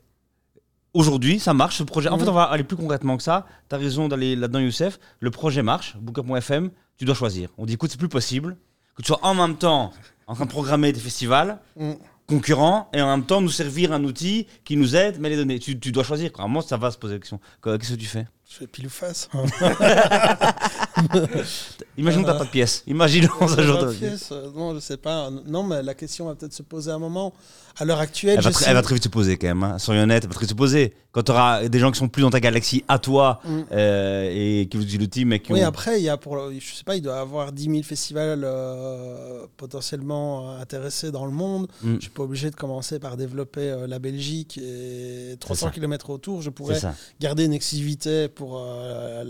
[0.93, 2.09] aujourd'hui ça marche ce projet.
[2.09, 2.19] En Mm.
[2.19, 3.47] fait, on va aller plus concrètement que ça.
[3.69, 4.99] Tu as raison d'aller là-dedans, Youssef.
[5.19, 7.49] Le projet marche, Booker.fm, tu dois choisir.
[7.57, 8.55] On dit écoute, c'est plus possible
[8.95, 9.91] que tu sois en même temps
[10.27, 11.93] en train de programmer des festivals Mm.
[12.27, 15.59] concurrents et en même temps nous servir un outil qui nous aide, mais les données.
[15.59, 16.31] Tu, tu dois choisir.
[16.37, 17.39] À un moment, ça va se poser la question.
[17.63, 18.25] Qu'est-ce que tu fais?
[18.49, 19.29] Je fais pile ou face.
[21.97, 22.83] Imagine que t'as pas de pièce.
[22.87, 23.79] Imagine dans un jour.
[23.79, 24.09] Pas t'as de pas de pièce.
[24.27, 25.29] pièce, euh, Non, je sais pas.
[25.47, 27.33] Non, mais la question va peut-être se poser à un moment.
[27.77, 29.63] À l'heure actuelle, Elle va, sais- elle va très vite se poser quand même.
[29.63, 29.79] Hein.
[29.79, 30.93] Soyons honnêtes, elle va très vite se poser.
[31.11, 33.61] Quand tu auras des gens qui sont plus dans ta galaxie à toi Mm.
[33.71, 34.29] euh,
[34.61, 36.59] et qui vous utilisent l'outil, mais qui Oui, ont- après, il y a pour, le-
[36.59, 41.25] je sais pas, il doit y avoir 10 000 festivals euh, potentiellement euh, intéressés dans
[41.25, 41.67] le monde.
[41.83, 41.95] Mm.
[41.95, 45.71] Je suis pas obligé de commencer par développer euh, la Belgique et 300 ça.
[45.71, 46.41] km autour.
[46.41, 46.79] Je pourrais
[47.19, 49.23] garder une exclusivité pour euh,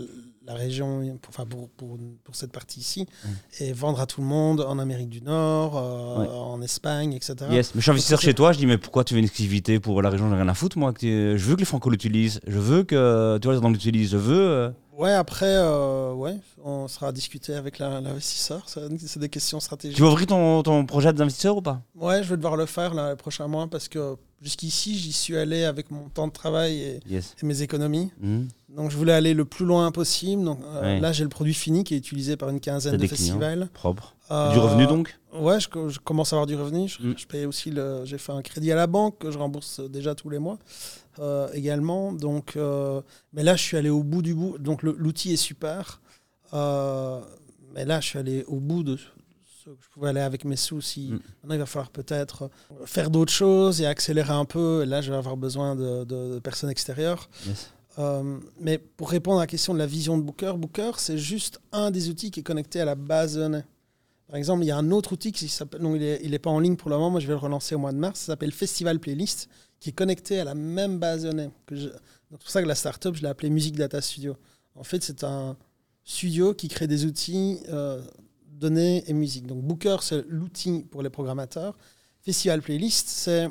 [0.46, 3.28] la région, pour, enfin pour, pour, pour cette partie ici, Mm.
[3.60, 6.28] et vendre à tout le monde en Amérique du Nord, euh, Ouais.
[6.28, 7.34] en Espagne, etc.
[7.50, 7.74] Yes.
[7.74, 10.02] Mais je suis investisseur chez toi, je dis mais pourquoi tu veux une exclusivité pour
[10.02, 10.92] la région J'ai rien à foutre moi.
[11.00, 12.40] Je veux que les Franco l'utilisent.
[12.46, 14.10] Je veux que tu vois les gens l'utilisent.
[14.10, 14.40] Je veux.
[14.48, 18.62] euh, Ouais, après, euh, ouais, on sera à discuter avec l'investisseur.
[18.68, 19.96] C'est c'est des questions stratégiques.
[19.96, 21.82] Tu veux ouvrir ton, ton projet d'investisseur ou pas?
[21.96, 24.14] Ouais, je vais devoir le faire là, les prochains mois parce que
[24.44, 27.34] jusqu'ici, j'y suis allé avec mon temps de travail et, Yes.
[27.42, 28.10] et mes économies.
[28.20, 28.46] Mhm.
[28.76, 30.44] Donc, je voulais aller le plus loin possible.
[30.44, 31.00] Donc, euh, Ouais.
[31.00, 33.68] là, j'ai le produit fini qui est utilisé par une quinzaine de festivals.
[33.72, 34.14] Propre.
[34.30, 35.18] Euh, Du revenu donc?
[35.32, 36.88] Ouais, je, je commence à avoir du revenu.
[36.88, 37.14] Je, Mm.
[37.16, 38.02] je paye aussi le.
[38.04, 40.58] J'ai fait un crédit à la banque que je rembourse déjà tous les mois
[41.18, 42.12] euh, également.
[42.12, 42.56] Donc,
[43.32, 44.58] mais là, je suis allé au bout du bout.
[44.58, 46.00] Donc, l'outil est super.
[47.74, 48.98] Mais là, je suis allé au bout de
[49.64, 50.80] que je pouvais aller avec mes sous.
[50.80, 51.20] Si Mm.
[51.42, 52.50] maintenant, il va falloir peut-être
[52.84, 54.82] faire d'autres choses et accélérer un peu.
[54.82, 57.28] Et là, je vais avoir besoin de, de- de personnes extérieures.
[57.46, 57.70] Yes.
[57.98, 61.60] Euh, mais pour répondre à la question de la vision de Booker, Booker, c'est juste
[61.72, 63.62] un des outils qui est connecté à la base de données.
[64.26, 66.38] Par exemple, il y a un autre outil qui s'appelle, non, il n'est il est
[66.40, 68.18] pas en ligne pour le moment, moi je vais le relancer au mois de mars,
[68.20, 69.48] ça s'appelle Festival Playlist,
[69.78, 71.50] qui est connecté à la même base de données.
[71.66, 71.94] que je- donc
[72.30, 74.36] C'est pour ça que la startup, je l'ai appelée Music Data Studio.
[74.74, 75.56] En fait, c'est un
[76.04, 78.02] studio qui crée des outils, euh,
[78.54, 79.46] données et musique.
[79.46, 81.76] Donc Booker, c'est l'outil pour les programmateurs.
[82.22, 83.48] Festival Playlist, c'est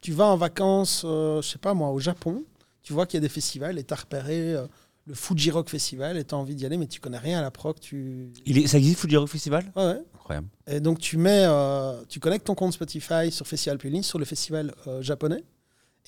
[0.00, 2.44] tu vas en vacances, euh, je sais pas moi, au Japon,
[2.82, 4.66] tu vois qu'il y a des festivals et tu as repéré euh,
[5.06, 7.42] le Fuji Rock Festival et tu as envie d'y aller, mais tu connais rien à
[7.42, 7.78] la proc.
[7.80, 8.32] Tu...
[8.46, 9.72] Il est, ça existe Fuji Rock Festival?
[9.76, 10.02] Ouais, ouais.
[10.14, 10.48] Incroyable.
[10.66, 14.24] Et donc tu mets, euh, tu connectes ton compte Spotify sur Festival Playlist sur le
[14.24, 15.44] festival euh, japonais,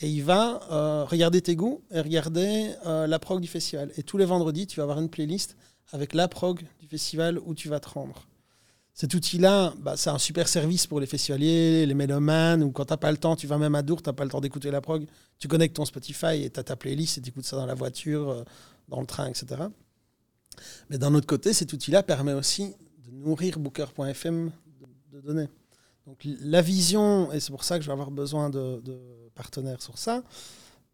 [0.00, 3.92] et il va regarder tes goûts et regarder la prog du festival.
[3.96, 5.56] Et tous les vendredis, tu vas avoir une playlist
[5.92, 8.26] avec la prog du festival où tu vas te rendre.
[8.92, 12.96] Cet outil-là, bah, c'est un super service pour les festivaliers, les mélomanes, ou quand t'as
[12.96, 15.06] pas le temps, tu vas même à Dour, t'as pas le temps d'écouter la prog,
[15.38, 17.74] tu connectes ton Spotify et tu as ta playlist et tu écoutes ça dans la
[17.74, 18.44] voiture, euh,
[18.88, 19.62] dans le train, etc.
[20.90, 22.72] Mais d'un autre côté, cet outil-là permet aussi
[23.04, 25.48] de nourrir Booker.fm de, de données.
[26.06, 28.96] Donc la vision, et c'est pour ça que je vais avoir besoin de, de
[29.34, 30.22] partenaires sur ça,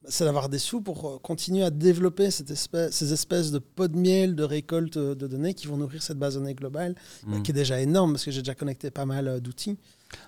[0.09, 3.89] c'est d'avoir des sous pour euh, continuer à développer cette espèce, ces espèces de pots
[3.89, 6.95] de miel de récolte euh, de données qui vont nourrir cette base de données globale,
[7.29, 7.43] euh, Mm.
[7.43, 9.77] qui est déjà énorme parce que j'ai déjà connecté pas mal d'outils.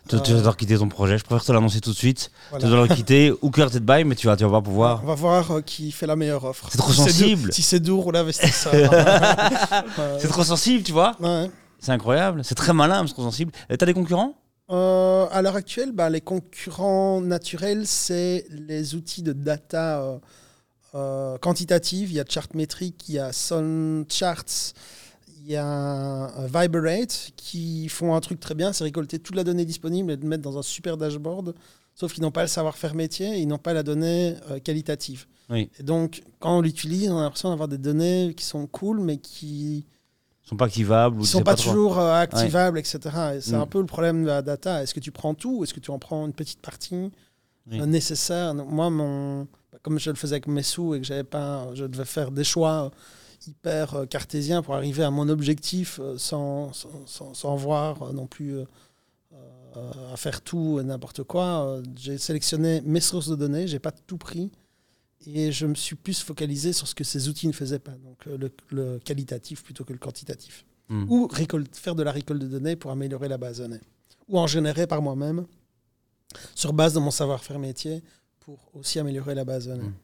[0.09, 1.19] Tu, vas devoir quitter ton projet.
[1.19, 2.31] Je préfère te l'annoncer tout de suite.
[2.51, 2.61] Voilà.
[2.65, 5.01] Tu vas devoir le quitter ou Curted by, mais tu vas, tu vas pas pouvoir.
[5.03, 6.69] On va voir euh, qui fait la meilleure offre.
[6.71, 7.53] C'est trop Si sensible.
[7.53, 8.73] Si c'est Dour ou l'investisseur.
[9.99, 11.17] Euh, C'est trop sensible, tu vois.
[11.21, 11.51] ouais.
[11.81, 12.43] C'est incroyable.
[12.45, 13.51] C'est très malin, c'est trop sensible.
[13.77, 14.35] T'as des concurrents?
[14.73, 20.19] Euh, à l'heure actuelle, bah, les concurrents naturels, c'est les outils de data euh,
[20.95, 22.11] euh, quantitative.
[22.11, 24.73] Il y a Chartmetric, il y a Sun Charts,
[25.39, 29.67] il y a Viberate qui font un truc très bien, c'est récolter toute la donnée
[29.67, 31.55] disponible et de mettre dans un super dashboard.
[31.95, 35.27] Sauf qu'ils n'ont pas le savoir-faire métier et ils n'ont pas la donnée qualitative.
[35.51, 35.69] Oui.
[35.79, 39.19] Et donc, quand on l'utilise, on a l'impression d'avoir des données qui sont cool, mais
[39.19, 39.85] qui
[40.45, 42.99] sont pas activables ou ils sont pas, toujours euh, activables, etc.
[43.37, 43.61] Et c'est Mm.
[43.61, 44.83] un peu le problème de la data.
[44.83, 47.11] Est-ce que tu prends tout ou est-ce que tu en prends une petite partie
[47.71, 47.87] Oui.
[47.87, 48.55] nécessaire?
[48.55, 51.85] Moi, mon, bah, comme je le faisais avec mes sous et que j'avais pas, je
[51.85, 52.91] devais faire des choix
[53.47, 58.27] hyper euh, cartésiens pour arriver à mon objectif euh, sans, sans, sans- sans voir non
[58.27, 58.65] plus euh,
[60.13, 61.81] à faire tout et n'importe quoi.
[61.97, 64.51] J'ai sélectionné mes sources de données, j'ai pas tout pris.
[65.27, 68.27] Et je me suis plus focalisé sur ce que ces outils ne faisaient pas, donc
[68.27, 71.07] euh, le, le qualitatif plutôt que le quantitatif Hmm.
[71.09, 73.81] ou récolte- faire de la récolte de données pour améliorer la base de données,
[74.29, 75.47] ou en générer par moi-même
[76.57, 78.03] sur base de mon savoir-faire métier
[78.41, 79.89] pour aussi améliorer la base de données.
[79.89, 79.95] Mm.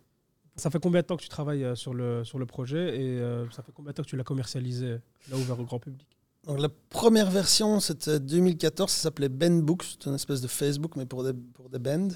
[0.57, 3.19] Ça fait combien de temps que tu travailles euh, sur le, sur le projet et
[3.19, 4.99] euh, ça fait combien de temps que tu l'as commercialisé,
[5.29, 6.07] là ouvert au grand public?
[6.49, 10.97] Donc la première version, c'était 2014, ça s'appelait Ben Books, c'est une espèce de Facebook,
[10.97, 12.09] mais pour des, pour des bands.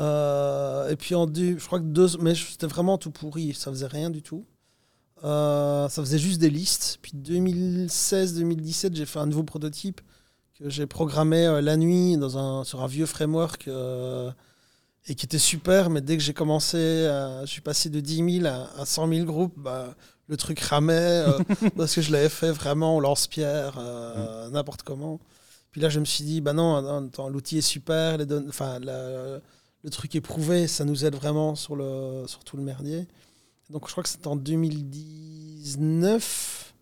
[0.00, 3.70] Euh, et puis en deux, je crois que deux, mais c'était vraiment tout pourri, ça
[3.70, 4.46] faisait rien du tout.
[5.22, 6.98] Euh, ça faisait juste des listes.
[7.02, 10.00] Puis 2016-2017, j'ai fait un nouveau prototype
[10.58, 14.30] que j'ai programmé euh, la nuit dans un, sur un vieux framework euh,
[15.08, 15.90] et qui était super.
[15.90, 19.26] Mais dès que j'ai commencé, je suis passé de 10 000 à, à 100 000
[19.26, 19.94] groupes, bah,
[20.28, 20.92] le truc ramait
[21.26, 21.38] euh,
[21.76, 25.18] parce que je l'avais fait vraiment au lance-pierre, euh, n'importe comment.
[25.72, 26.76] Puis là, je me suis dit, bah non,
[27.06, 29.38] attends, l'outil est super, les données- enfin, la-
[29.84, 33.06] le truc est prouvé, ça nous aide vraiment sur, le, sur tout le merdier.
[33.70, 36.74] Donc je crois que c'était en 2019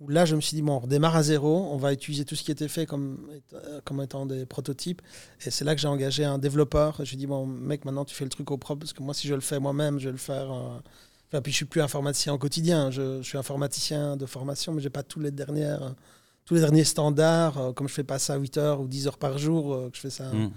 [0.00, 2.36] où là, je me suis dit, bon, on redémarre à zéro, on va utiliser tout
[2.36, 5.02] ce qui était fait comme, éta- comme étant des prototypes.
[5.44, 6.94] Et c'est là que j'ai engagé un développeur.
[7.00, 9.02] Je lui ai dit, bon, mec, maintenant tu fais le truc au propre, parce que
[9.02, 10.52] moi, si je le fais moi-même, je vais le faire.
[10.52, 10.78] euh,
[11.30, 14.80] Enfin, puis je suis plus informaticien au quotidien, je, je suis informaticien de formation, mais
[14.80, 15.94] j'ai pas tous les dernières,
[16.46, 17.58] tous les derniers standards.
[17.58, 19.96] euh, comme je fais pas ça 8 heures ou 10 heures par jour, euh, que
[19.96, 20.50] je fais ça Hmm.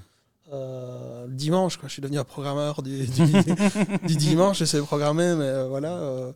[0.54, 1.78] euh, le dimanche.
[1.78, 1.88] Quoi.
[1.90, 3.26] Je suis devenu un programmeur du, du,
[4.08, 6.34] du dimanche, je sais programmer, mais euh, voilà.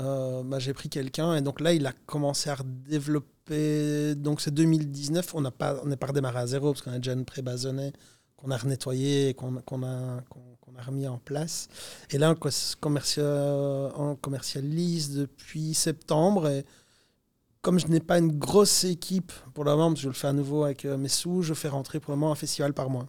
[0.00, 4.14] euh, bah, j'ai pris quelqu'un et donc là, il a commencé à redévelopper.
[4.16, 6.98] Donc c'est 2019, on n'a pas, on n'est pas redémarré à zéro parce qu'on a
[6.98, 7.92] déjà une pré-basonnée
[8.42, 10.24] qu'on a renettoyée et qu'on a,
[10.84, 11.68] remis en place.
[12.10, 12.48] Et là, on, co-
[12.80, 16.64] commercia- on commercialise depuis septembre et
[17.60, 20.64] comme je n'ai pas une grosse équipe pour le moment, je le fais à nouveau
[20.64, 23.06] avec euh, mes sous, je fais rentrer pour le moment un festival par mois.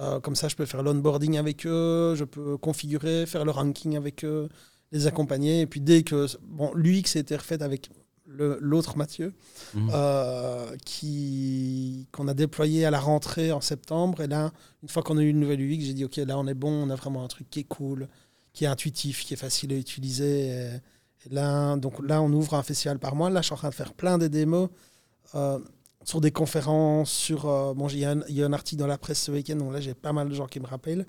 [0.00, 3.96] Euh, comme ça, je peux faire l'onboarding avec eux, je peux configurer, faire le ranking
[3.96, 4.48] avec eux,
[4.92, 5.62] les accompagner.
[5.62, 7.90] Et puis dès que bon, l'UX a été refait avec
[8.26, 9.32] l'autre Mathieu,
[9.74, 9.90] Mhm.
[9.92, 14.20] euh, qui qu'on a déployé à la rentrée en septembre.
[14.22, 14.52] Et là,
[14.82, 16.70] une fois qu'on a eu une nouvelle UX, j'ai dit ok, là on est bon,
[16.72, 18.08] on a vraiment un truc qui est cool,
[18.52, 20.46] qui est intuitif, qui est facile à utiliser.
[20.48, 20.70] Et,
[21.26, 23.30] et là, donc là, on ouvre un festival par mois.
[23.30, 24.68] Là, je suis en train de faire plein de démos.
[25.34, 25.58] euh,
[26.06, 28.00] sur des conférences, sur euh, bon, il y,
[28.34, 30.34] y a un article dans la presse ce week-end, donc là j'ai pas mal de
[30.34, 31.06] gens qui me rappellent.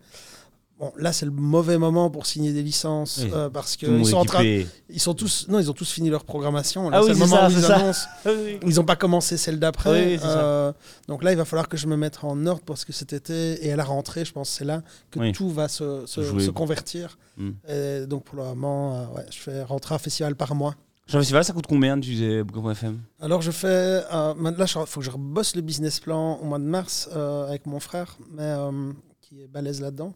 [0.77, 3.31] Bon, là c'est le mauvais moment pour signer des licences Oui.
[3.33, 6.25] euh, parce qu'ils sont en train, ils sont tous, non, ils ont tous fini leur
[6.25, 6.89] programmation.
[6.89, 7.75] Là, Ah oui, c'est le moment ça, où ils ça.
[7.77, 8.07] annoncent.
[8.67, 10.19] Ils n'ont pas commencé celle d'après.
[10.23, 10.73] Euh,
[11.07, 13.65] donc là, il va falloir que je me mette en ordre parce que cet été
[13.65, 17.17] et à la rentrée, je pense que c'est là que tout va se, se, convertir.
[17.37, 17.51] Mm.
[17.69, 20.75] Et donc pour le moment, euh, ouais, je fais rentrer un festival par mois.
[21.07, 23.67] Un festival, ça coûte combien d'utiliser Booker.fm Alors je fais,
[24.11, 27.07] euh, maintenant, là, il faut que je rebosse le business plan au mois de mars
[27.15, 30.13] euh, avec mon frère, mais euh, qui est balèze là-dedans.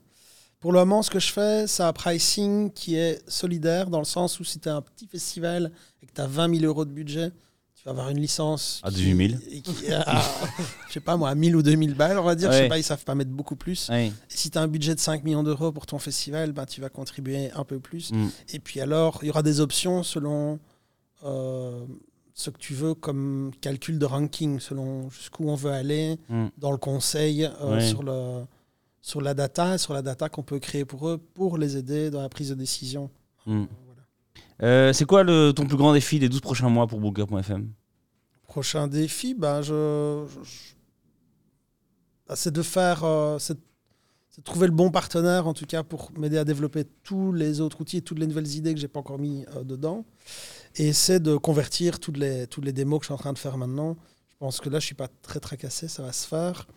[0.59, 4.05] Pour le moment, ce que je fais, c'est un pricing qui est solidaire dans le
[4.05, 5.71] sens où si tu as un petit festival
[6.03, 7.31] et que tu as 20 000 euros de budget,
[7.75, 8.81] tu vas avoir une licence.
[8.83, 9.41] À qui- 18 000.
[9.51, 10.21] et qui- à,
[10.89, 12.51] je sais pas moi, à 1000 ou 2000 balles, on va dire.
[12.51, 12.63] Je Ouais.
[12.63, 13.89] sais pas, ils savent pas mettre beaucoup plus.
[13.91, 16.81] Et si tu as un budget de 5 millions d'euros pour ton festival, ben, tu
[16.81, 18.11] vas contribuer un peu plus.
[18.11, 18.27] Mm.
[18.53, 20.59] Et puis alors, il y aura des options selon
[21.23, 21.85] euh,
[22.33, 26.47] ce que tu veux comme calcul de ranking, selon jusqu'où on veut aller Mm.
[26.57, 27.87] dans le conseil euh, Ouais.
[27.87, 28.41] sur, le,
[29.01, 32.21] sur la data, sur la data qu'on peut créer pour eux, pour les aider dans
[32.21, 33.09] la prise de décision.
[33.45, 33.65] Mm.
[33.85, 34.01] Voilà.
[34.63, 37.69] Euh, c'est quoi le, ton plus grand défi des 12 prochains mois pour Booker.fm
[38.43, 40.73] Prochain défi, ben, je, je- je-
[42.27, 43.57] ben, c'est de faire, euh, c'est
[44.31, 47.61] c'est de trouver le bon partenaire en tout cas pour m'aider à développer tous les
[47.61, 50.05] autres outils et toutes les nouvelles idées que j'ai pas encore mis euh, dedans.
[50.75, 53.39] Et c'est de convertir toutes les, toutes les démos que je suis en train de
[53.39, 53.97] faire maintenant.
[54.29, 56.67] Je pense que là, je suis pas très tracassé, ça va se faire.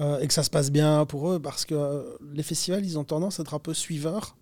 [0.00, 2.98] Euh, et que ça se passe bien pour eux parce que euh, les festivals, ils
[2.98, 4.36] ont tendance à être un peu suiveurs.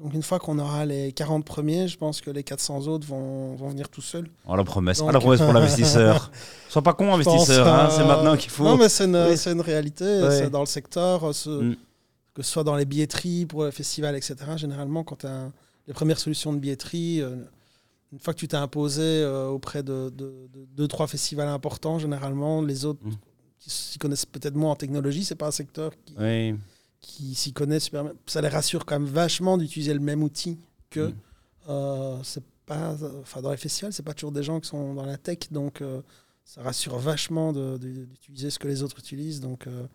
[0.00, 3.54] Donc une fois qu'on aura les 40 premiers, je pense que les 400 autres vont,
[3.54, 4.28] vont venir tout seuls.
[4.48, 4.98] Oh, la promesse.
[4.98, 6.30] Donc- Ah, la promesse pour l'investisseur.
[6.68, 7.66] Sois pas con, investisseur.
[7.68, 8.64] hein, euh, C'est maintenant qu'il faut.
[8.64, 9.36] Non, mais c'est une, Oui.
[9.38, 10.04] c'est une réalité.
[10.30, 11.76] C'est dans le secteur, euh, ce- Mm.
[12.34, 14.34] que ce soit dans les billetteries pour les festivals, etc.
[14.56, 15.50] Généralement, quand tu as
[15.86, 17.36] les premières solutions de billetterie, euh,
[18.12, 21.98] une fois que tu t'es imposé euh, auprès de, de- de deux, trois festivals importants,
[22.00, 23.12] généralement, les autres Mm.
[23.66, 26.54] Qui s'y connaissent peut-être moins en technologie, c'est pas un secteur qui, Oui.
[27.00, 28.12] qui s'y connaît super bien.
[28.26, 30.56] Ça les rassure quand même vachement d'utiliser le même outil
[30.90, 31.14] que Mm.
[31.68, 35.04] euh, c'est pas enfin dans les festivals c'est pas toujours des gens qui sont dans
[35.04, 36.00] la tech donc euh,
[36.44, 39.86] ça rassure vachement d'utiliser ce que les autres utilisent donc euh,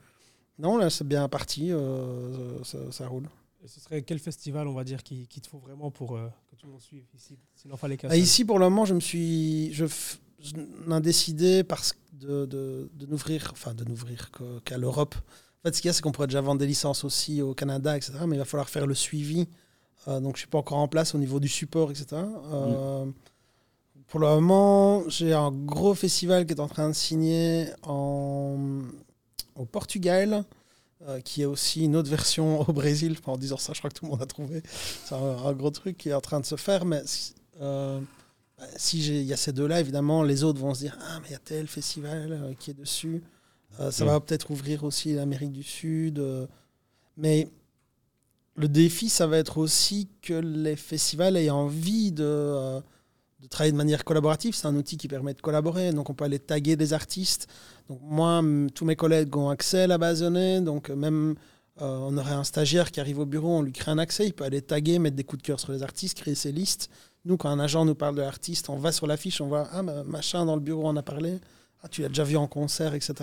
[0.60, 3.28] non là c'est bien parti euh, ça, ça roule
[3.64, 6.28] Et ce serait quel festival, on va dire, qui- qu'il te faut vraiment pour euh,
[6.50, 7.38] que tout le monde suive ici?
[7.56, 10.54] S'il en fallait qu'un Ah, ici pour le moment je me suis je, f- je
[10.88, 14.32] n'ai décidé parce de, de, de n'ouvrir enfin de n'ouvrir
[14.66, 15.16] qu'à l'Europe.
[15.16, 17.54] En fait ce qu'il y a c'est qu'on pourrait déjà vendre des licences aussi au
[17.54, 19.48] Canada etc mais il va falloir faire le suivi.
[20.08, 22.22] Euh, donc je suis pas encore en place au niveau du support etc
[22.54, 23.06] Euh,
[24.08, 28.82] pour le moment j'ai un gros festival qui est en train de signer en,
[29.56, 30.44] au Portugal
[31.08, 33.18] euh, qui est aussi une autre version au Brésil.
[33.26, 34.62] En disant ça je crois que tout le monde a trouvé.
[35.06, 37.04] C'est un, gros truc qui est en train de se faire mais
[38.78, 41.32] si il y a ces deux-là, évidemment, les autres vont se dire Ah, mais il
[41.32, 43.24] y a tel festival euh, qui est dessus.
[43.80, 44.07] Euh, ça Mm.
[44.07, 46.20] va peut-être ouvrir aussi l'Amérique du Sud.
[46.20, 46.45] euh,
[47.18, 47.47] mais
[48.55, 52.82] le défi, ça va être aussi que les festivals aient envie de, euh,
[53.41, 54.53] de travailler de manière collaborative.
[54.55, 55.91] C'est un outil qui permet de collaborer.
[55.93, 57.47] Donc, on peut aller taguer des artistes.
[57.89, 58.41] Donc, moi,
[58.76, 60.62] tous mes collègues ont accès à la base de données.
[60.62, 61.36] Donc, même
[61.78, 64.28] on aurait un stagiaire qui arrive au bureau, on lui crée un accès.
[64.28, 66.89] Il peut aller taguer, mettre des coups de cœur sur les artistes, créer ses listes.
[67.26, 69.84] Nous, quand un agent nous parle de l'artiste, on va sur l'affiche, on voit Ah,
[69.84, 71.40] ma- machin dans le bureau en a parlé.
[71.84, 73.14] Ah, tu l'as déjà vu en concert, etc.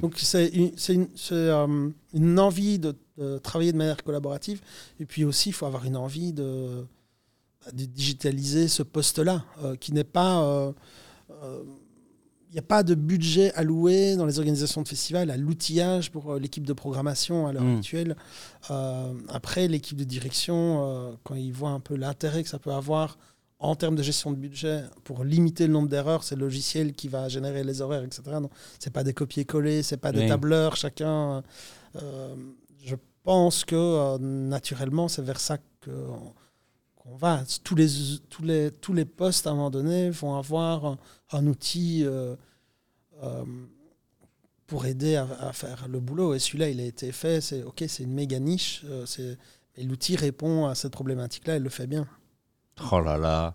[0.00, 0.72] Donc, c'est une,
[1.32, 4.60] euh, une envie de, de travailler de manière collaborative.
[5.00, 6.84] Et puis aussi, il faut avoir une envie de,
[7.72, 10.42] de digitaliser ce poste-là, euh, qui n'est pas.
[10.42, 10.72] euh,
[12.48, 16.36] il n'y a pas de budget alloué dans les organisations de festivals à l'outillage pour
[16.36, 17.78] l'équipe de programmation à l'heure Mm.
[17.78, 18.16] actuelle.
[18.70, 22.72] Euh, après, l'équipe de direction, euh, quand ils voient un peu l'intérêt que ça peut
[22.72, 23.18] avoir
[23.58, 27.08] en termes de gestion de budget pour limiter le nombre d'erreurs, c'est le logiciel qui
[27.08, 28.22] va générer les horaires, etc.
[28.40, 31.42] Donc, c'est pas des copier-coller, c'est pas des tableurs, chacun.
[31.96, 32.34] euh,
[32.84, 37.42] je pense que euh, naturellement, c'est vers ça qu'on va.
[37.64, 37.88] Tous les,
[38.28, 40.98] tous, les, tous les postes, à un moment donné, vont avoir un,
[41.32, 42.36] un outil euh,
[44.66, 46.34] pour aider à, à faire le boulot.
[46.34, 47.40] Et celui-là, il a été fait.
[47.40, 48.84] C'est OK, c'est une méga niche.
[49.76, 51.56] mais l'outil répond à cette problématique-là.
[51.56, 52.06] Il le fait bien.
[52.92, 53.54] Oh là là.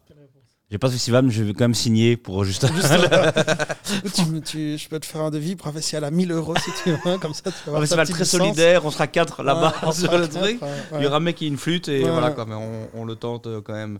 [0.70, 2.66] J'ai pas de festival, mais je vais quand même signer pour juste.
[2.74, 3.32] Juste, euh,
[4.06, 6.72] écoute, tu je peux te faire un devis pour un festival à 1000 euros si
[6.82, 7.18] tu veux.
[7.18, 8.40] Comme ça, tu vas Un festival très licence.
[8.40, 10.60] solidaire, on sera quatre là-bas Ouais, on sur fera le le truc.
[10.62, 10.64] théâtre,
[10.94, 12.10] ouais, Il y aura un mec qui a une flûte et Ouais.
[12.10, 14.00] voilà quoi, mais on, on le tente euh, quand même.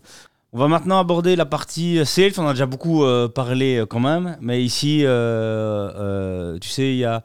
[0.54, 2.32] On va maintenant aborder la partie euh, sales.
[2.38, 5.10] On en a déjà beaucoup euh, parlé euh, quand même, mais ici, euh,
[5.94, 7.20] euh, tu sais, il y a, euh,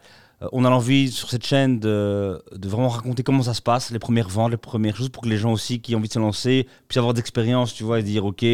[0.51, 3.99] on a l'envie sur cette chaîne de, de vraiment raconter comment ça se passe, les
[3.99, 6.19] premières ventes, les premières choses, pour que les gens aussi qui ont envie de se
[6.19, 8.45] lancer puissent avoir d'expérience, tu vois, et dire ok.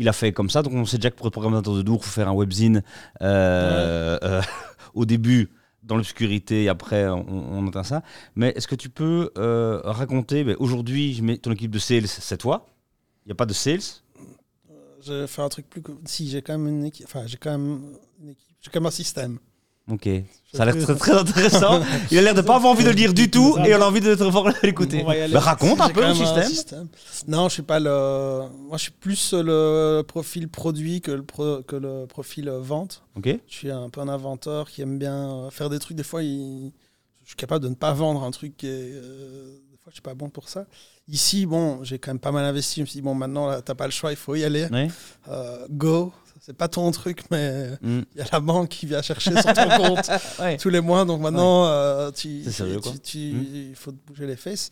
[0.00, 1.98] Il a fait comme ça, donc on sait déjà que pour être programmateur de Dour,
[2.00, 2.82] il faut faire un webzine
[3.20, 4.40] euh, euh,
[4.94, 5.50] au début
[5.82, 8.02] dans l'obscurité et après on, on entend ça.
[8.36, 12.06] Mais est-ce que tu peux euh, raconter, ben, aujourd'hui, je mets ton équipe de sales,
[12.06, 12.66] c'est toi
[13.24, 13.80] Il n'y a pas de sales
[15.00, 15.82] J'ai fait un truc plus.
[16.04, 17.06] Si, j'ai quand même une équipe.
[17.06, 17.82] Enfin, j'ai quand même
[18.22, 18.56] une équipe.
[18.60, 19.38] J'ai quand même un système.
[19.90, 20.08] Ok.
[20.54, 21.80] Ça a l'air très, très intéressant.
[22.10, 23.86] Il a l'air de pas avoir envie de le lire du tout et on a
[23.86, 25.02] envie de te fort l'écouter.
[25.04, 26.14] Ben, raconte un peu le
[26.44, 26.88] système.
[27.26, 28.48] Non, je suis pas le.
[28.68, 33.02] Moi, je suis plus le profil produit que le, pro- que le profil vente.
[33.16, 33.26] Ok.
[33.26, 35.14] Je suis un peu un inventeur qui aime bien
[35.46, 35.96] euh, faire des trucs.
[35.96, 36.72] Des fois, il-
[37.24, 38.70] je suis capable de ne pas vendre un truc qui est.
[38.94, 40.64] euh, Des fois, je suis pas bon pour ça.
[41.08, 42.76] Ici, bon, j'ai quand même pas mal investi.
[42.76, 44.66] Je me suis dit, bon, maintenant, t'as pas le choix, il faut y aller.
[44.70, 44.88] Ouais.
[45.28, 46.12] Euh, go.
[46.48, 48.00] C'est pas ton truc, mais Mm.
[48.14, 50.56] il y a la banque qui vient chercher sur ton compte Ouais.
[50.56, 51.04] tous les mois.
[51.04, 52.92] Donc maintenant, euh, tu, sérieux, tu- quoi.
[53.02, 53.46] tu- Mm.
[53.70, 54.70] il faut te bouger les fesses.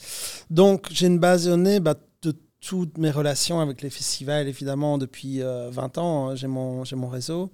[0.48, 4.96] Donc j'ai une base de données bah, de toutes mes relations avec les festivals, évidemment,
[4.96, 6.30] depuis euh, 20 ans.
[6.30, 7.50] hein, j'ai mon, j'ai mon réseau.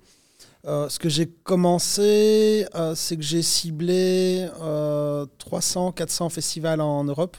[0.69, 7.03] Euh, ce que j'ai commencé, euh, c'est que j'ai ciblé euh, 300, 400 festivals en
[7.03, 7.37] Europe.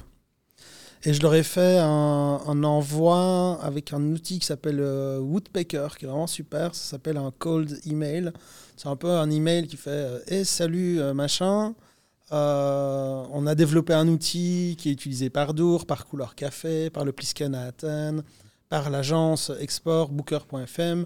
[1.06, 5.88] Et je leur ai fait un, un envoi avec un outil qui s'appelle euh, Woodpecker,
[5.98, 6.74] qui est vraiment super.
[6.76, 8.32] Ça s'appelle un cold email.
[8.78, 11.76] C'est un peu un email qui fait euh, Hey, salut, euh, machin.
[12.32, 17.04] Euh, on a développé un outil qui est utilisé par Dour, par Couleur Café, par
[17.04, 18.24] le Plisken à Athènes,
[18.70, 21.06] par l'agence export Booker.fm.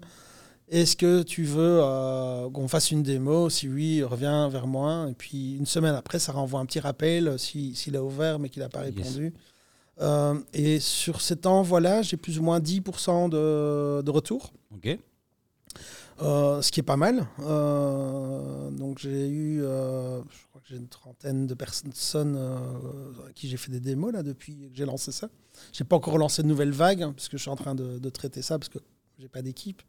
[0.69, 3.49] Est-ce que tu veux euh, qu'on fasse une démo?
[3.49, 5.07] Si oui, reviens vers moi.
[5.09, 8.37] Et puis une semaine après, ça renvoie un petit rappel euh, si- s'il a ouvert
[8.37, 8.93] mais qu'il n'a pas Yes.
[9.99, 14.53] Euh, et sur cet envoi-là, j'ai plus ou moins 10% de, de retour.
[14.73, 14.97] Ok.
[16.21, 17.27] Euh, ce qui est pas mal.
[17.41, 23.47] Euh, donc j'ai eu, euh, je crois que j'ai une trentaine de personnes à qui
[23.47, 25.29] j'ai fait des démos là depuis que j'ai lancé ça.
[25.73, 27.99] J'ai pas encore lancé de nouvelles vagues hein, parce que je suis en train de,
[27.99, 28.79] de traiter ça parce que
[29.19, 29.83] j'ai pas d'équipe.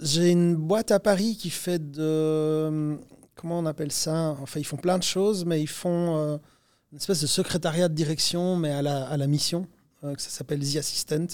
[0.00, 2.96] J'ai une boîte à Paris qui fait de
[3.34, 4.36] comment on appelle ça?
[4.40, 6.40] Enfin ils font plein de choses, mais ils font
[6.94, 9.66] une espèce de secrétariat de direction mais à la, à la mission.
[10.04, 11.26] euh, que ça s'appelle The Assistant.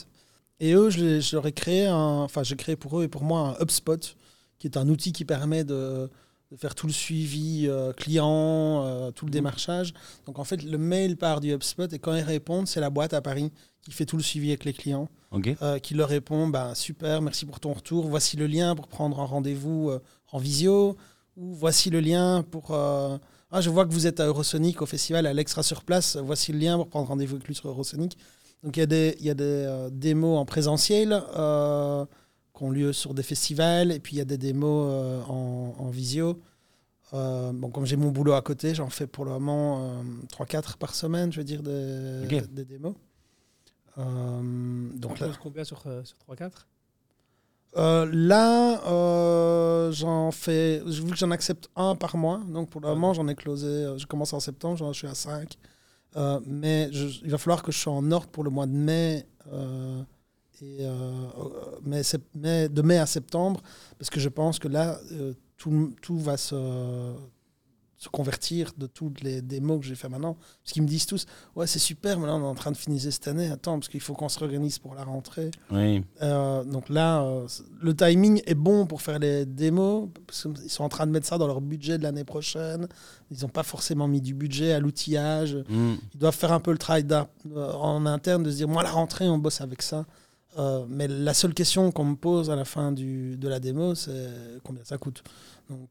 [0.60, 3.24] Et eux, je, je leur ai créé un, enfin, j'ai créé pour eux et pour
[3.24, 4.16] moi un HubSpot,
[4.58, 6.10] qui est un outil qui permet de,
[6.50, 9.94] de faire tout le suivi euh, client, euh, tout le démarchage.
[10.26, 13.14] Donc en fait, le mail part du HubSpot et quand ils répondent, c'est la boîte
[13.14, 13.50] à Paris
[13.82, 15.08] qui fait tout le suivi avec les clients,
[15.62, 19.18] euh, qui leur répond, bah, super, merci pour ton retour, voici le lien pour prendre
[19.20, 19.90] un rendez-vous
[20.32, 20.96] en visio,
[21.36, 22.76] ou voici le lien pour...
[23.50, 26.52] ah, je vois que vous êtes à Eurosonic au festival, à l'Extra sur place, voici
[26.52, 28.16] le lien pour prendre rendez-vous avec lui sur Eurosonic.
[28.62, 32.04] Donc il y a des, il y a des euh, démos en présentiel euh,
[32.56, 35.74] qui ont lieu sur des festivals, et puis il y a des démos euh, en,
[35.78, 36.40] en visio.
[37.12, 40.02] Euh, bon, comme j'ai mon boulot à côté, j'en fais pour le moment euh,
[40.44, 42.94] 3-4 par semaine, je veux dire, des, des démos.
[43.98, 46.50] Euh, donc là, combien sur, euh, sur 3-4
[47.76, 52.88] euh, là, euh, j'en fais, vu que j'en accepte un par mois, donc pour le
[52.88, 55.56] moment, j'en ai closé, euh, je commence en septembre, j'en suis à 5.
[56.16, 58.72] Euh, mais je- il va falloir que je sois en ordre pour le mois de
[58.72, 60.02] mai, euh,
[60.60, 63.60] et, euh, euh, mai, sep- mai- de mai à septembre,
[63.98, 64.98] parce que je pense que là,
[65.56, 66.54] tout, tout va se,
[68.00, 70.38] se convertir de toutes les démos que j'ai fait maintenant.
[70.64, 72.76] Parce qu'ils me disent tous, ouais, c'est super, mais là, on est en train de
[72.76, 75.50] finaliser cette année, attends, parce qu'il faut qu'on se réorganise pour la rentrée.
[75.70, 76.02] Oui.
[76.22, 77.46] Euh, donc là, euh,
[77.82, 81.26] le timing est bon pour faire les démos, parce qu'ils sont en train de mettre
[81.26, 82.88] ça dans leur budget de l'année prochaine.
[83.30, 85.56] Ils n'ont pas forcément mis du budget à l'outillage.
[85.68, 85.96] Mm.
[86.14, 88.84] Ils doivent faire un peu le travail euh, en interne, de se dire, moi, à
[88.84, 90.06] la rentrée, on bosse avec ça.
[90.58, 93.94] Euh, mais la seule question qu'on me pose à la fin du, de la démo,
[93.94, 94.30] c'est
[94.64, 95.22] combien ça coûte.
[95.68, 95.90] Donc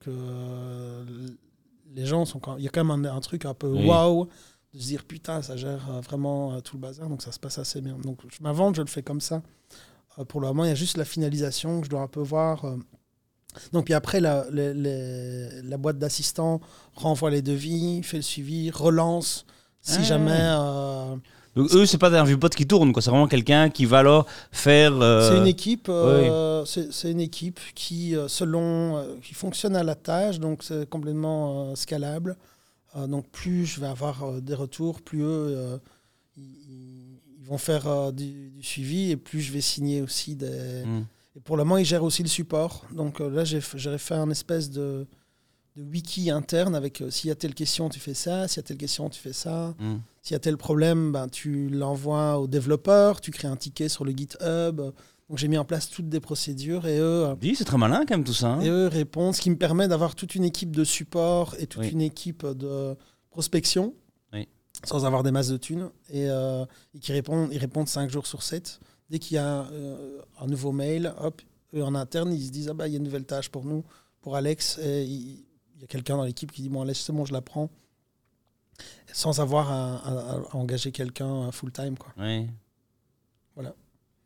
[1.93, 4.27] les gens sont quand il y a quand même un, un truc un peu waouh
[4.73, 7.39] de se dire putain ça gère euh, vraiment euh, tout le bazar donc ça se
[7.39, 7.97] passe assez bien.
[7.97, 9.41] Donc je m'invente, je le fais comme ça.
[10.19, 12.21] Euh, pour le moment, il y a juste la finalisation que je dois un peu
[12.21, 12.63] voir.
[13.73, 16.61] Donc puis après la, les- les- la boîte d'assistants
[16.93, 19.45] renvoie les devis, fait le suivi, relance
[19.81, 20.03] si Ah.
[20.03, 21.15] jamais euh,
[21.56, 23.02] Donc eux, c'est pas un vieux pote qui tourne, quoi.
[23.02, 24.93] C'est vraiment quelqu'un qui va alors faire.
[25.02, 29.76] euh, C'est une équipe, euh, c'est c'est une équipe qui, euh, selon, euh, qui fonctionne
[29.76, 32.38] à la tâche, donc c'est complètement scalable.
[33.08, 35.80] Donc plus je vais avoir des retours, plus eux,
[36.38, 40.84] ils, vont faire du, du suivi et plus je vais signer aussi des.
[40.86, 41.06] mm.
[41.36, 42.86] Et pour le moment, ils gèrent aussi le support.
[42.91, 45.06] Donc là, j'ai fait un espèce de,
[45.80, 48.59] de wiki interne avec euh, s'il y a telle question, tu fais ça, s'il y
[48.59, 49.73] a telle question, tu fais ça.
[49.80, 49.95] Mm.
[50.21, 54.03] S'il y a tel problème, ben, tu l'envoies au développeur, tu crées un ticket sur
[54.03, 54.82] le GitHub.
[55.30, 57.99] Donc j'ai mis en place toutes des procédures et eux, euh, Dis, c'est très malin
[58.07, 58.47] quand même tout ça.
[58.53, 58.61] hein.
[58.61, 61.84] et eux répondent, ce qui me permet d'avoir toute une équipe de support et toute
[61.84, 61.89] Oui.
[61.89, 62.95] une équipe de
[63.30, 63.93] prospection
[64.34, 64.47] Oui.
[64.84, 66.65] sans avoir des masses de thunes et, euh,
[66.95, 68.80] et qui répondent, ils répondent 5 jours sur 7.
[69.09, 71.41] Dès qu'il y a euh, un nouveau mail, hop,
[71.75, 73.65] eux en interne, ils se disent ah bah il y a une nouvelle tâche pour
[73.65, 73.84] nous,
[74.21, 75.45] pour Alex et il il
[75.82, 77.69] y a quelqu'un dans l'équipe qui dit bon Alex c'est bon je la prends
[79.13, 82.13] sans avoir à, à- à engager quelqu'un full time quoi.
[82.17, 82.47] Oui.
[83.55, 83.73] Voilà.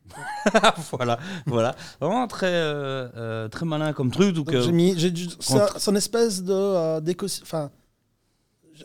[0.91, 1.75] voilà, voilà.
[1.99, 4.35] Vraiment très, euh, euh, très malin comme truc.
[4.35, 7.71] Donc, Donc, euh, j'ai mis, j'ai du- ça- c'est une espèce de euh, d'éco- enfin,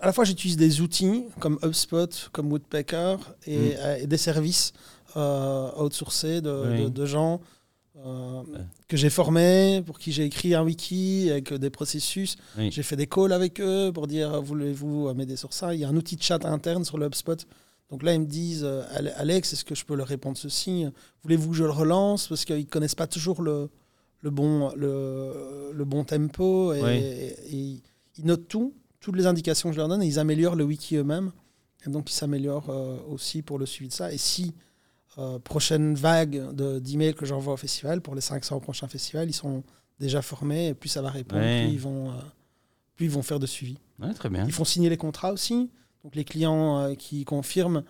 [0.01, 3.17] à la fois j'utilise des outils comme HubSpot, comme Woodpecker
[3.47, 3.73] et, Mm.
[3.79, 4.73] euh, et des services
[5.17, 6.85] euh, outsourcés de, Oui.
[6.85, 7.41] de- de gens
[8.05, 8.61] euh, Ouais.
[8.89, 12.37] que j'ai formés, pour qui j'ai écrit un wiki avec des processus.
[12.57, 12.71] oui.
[12.71, 15.75] J'ai fait des calls avec eux pour dire voulez-vous m'aider sur ça?
[15.75, 17.37] Il y a un outil de chat interne sur le HubSpot.
[17.91, 20.85] Donc là, ils me disent euh, Ale- Alex, est-ce que je peux leur répondre ceci?
[21.23, 22.29] Voulez-vous que je le relance?
[22.29, 23.71] Parce qu'ils ne connaissent pas toujours le,
[24.21, 26.91] le bon, le, le bon tempo et, Oui.
[26.91, 27.83] et ils,
[28.19, 30.97] ils notent tout, toutes les indications que je leur donne et ils améliorent le wiki
[30.97, 31.33] eux-mêmes.
[31.87, 34.13] Et donc ils s'améliorent euh, aussi pour le suivi de ça.
[34.13, 34.53] Et si
[35.19, 39.33] euh, prochaine vague de- d'emails que j'envoie au festival, pour les 500 prochains festivals, ils
[39.35, 39.63] sont
[39.99, 41.65] déjà formés et plus ça va répondre, Ouais.
[41.65, 42.15] plus, ils vont, euh,
[42.97, 43.79] plus ils vont faire de suivi.
[43.99, 44.45] Ouais, très bien.
[44.47, 45.71] Ils font signer les contrats aussi.
[46.05, 47.83] Donc les clients euh, qui confirment,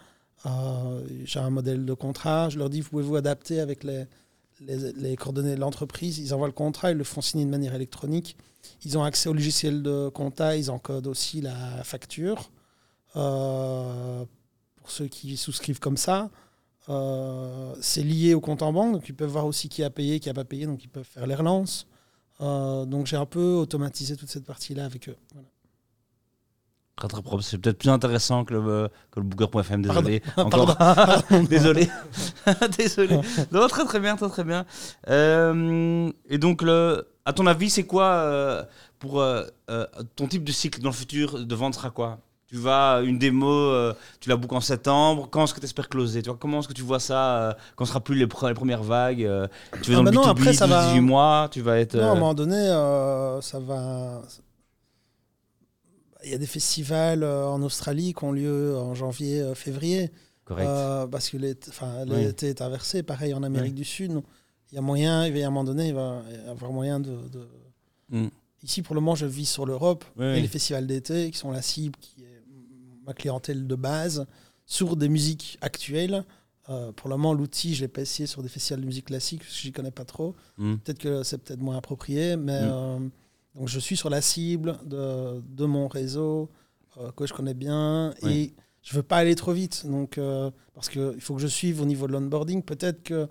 [1.25, 4.05] j'ai un modèle de contrat, je leur dis, vous pouvez vous adapter avec les,
[4.61, 6.19] les, les coordonnées de l'entreprise?
[6.19, 8.37] Ils envoient le contrat, ils le font signer de manière électronique.
[8.85, 11.55] Ils ont accès au logiciel de compta, ils encodent aussi la
[11.85, 12.51] facture.
[13.13, 16.31] Pour ceux qui souscrivent comme ça,
[16.89, 20.21] euh, c'est lié au compte en banque, donc ils peuvent voir aussi qui a payé,
[20.21, 21.87] qui n'a pas payé, donc ils peuvent faire les relances.
[22.41, 25.17] Euh, donc j'ai un peu automatisé toute cette partie-là avec eux.
[25.33, 25.49] Voilà.
[26.97, 27.45] Très très propre.
[27.45, 29.83] C'est peut-être plus intéressant que le, que le booker.fm.
[29.83, 30.21] Désolé.
[30.37, 30.63] Pardon.
[30.63, 30.77] Encore.
[30.77, 31.45] Pardon.
[31.49, 31.89] désolé.
[32.77, 33.21] désolé.
[33.53, 34.67] Non, très très bien, très très bien.
[35.09, 38.65] Euh, et donc, le, à ton avis, c'est quoi euh,
[38.99, 39.87] pour euh, euh,
[40.17, 42.19] ton type de cycle dans le futur de vente sera quoi?
[42.49, 45.29] Tu vas une démo, euh, tu la bookes en septembre.
[45.31, 47.53] Quand est-ce que tu espères closer tu vois, Comment est-ce que tu vois ça euh,
[47.77, 49.47] quand ce sera plus les, pre- les premières vagues euh,
[49.83, 51.61] Tu vas Ah dans bah le non, B2B, après, ça 12, va- 18 mois, tu
[51.61, 51.97] vas être.
[51.97, 54.23] Non, à un euh, moment donné, euh, ça va.
[56.25, 60.11] Il y a des festivals euh, en Australie qui ont lieu en janvier, euh, février,
[60.45, 60.67] correct.
[60.69, 61.71] euh, parce que l'été
[62.09, 62.49] Oui.
[62.49, 63.03] est inversé.
[63.03, 63.77] Pareil en Amérique Oui.
[63.81, 64.21] du Sud.
[64.73, 66.73] Il y a moyen, il va y a un moment donné, il va y avoir
[66.73, 67.11] moyen de.
[67.33, 67.49] de-
[68.11, 68.29] Mm.
[68.63, 71.51] Ici, pour le moment, je vis sur l'Europe Oui, et les festivals d'été, qui sont
[71.53, 72.38] la cible, qui est
[73.09, 74.27] ma clientèle de base,
[74.67, 76.25] sur des musiques actuelles.
[76.69, 79.41] Euh, pour le moment, l'outil, je l'ai pas essayé sur des festivals de musique classique,
[79.41, 80.37] parce que je n'y connais pas trop.
[80.59, 80.75] Mm.
[80.77, 82.71] Peut-être que c'est peut-être moins approprié, mais Mm.
[82.71, 82.99] euh,
[83.55, 86.51] donc je suis sur la cible de, de mon réseau
[86.99, 88.53] euh, que je connais bien et
[88.83, 89.87] je veux pas aller trop vite.
[89.87, 90.21] Donc
[90.75, 92.63] parce que il faut que je suive au niveau de l'onboarding.
[92.63, 93.27] Peut-être que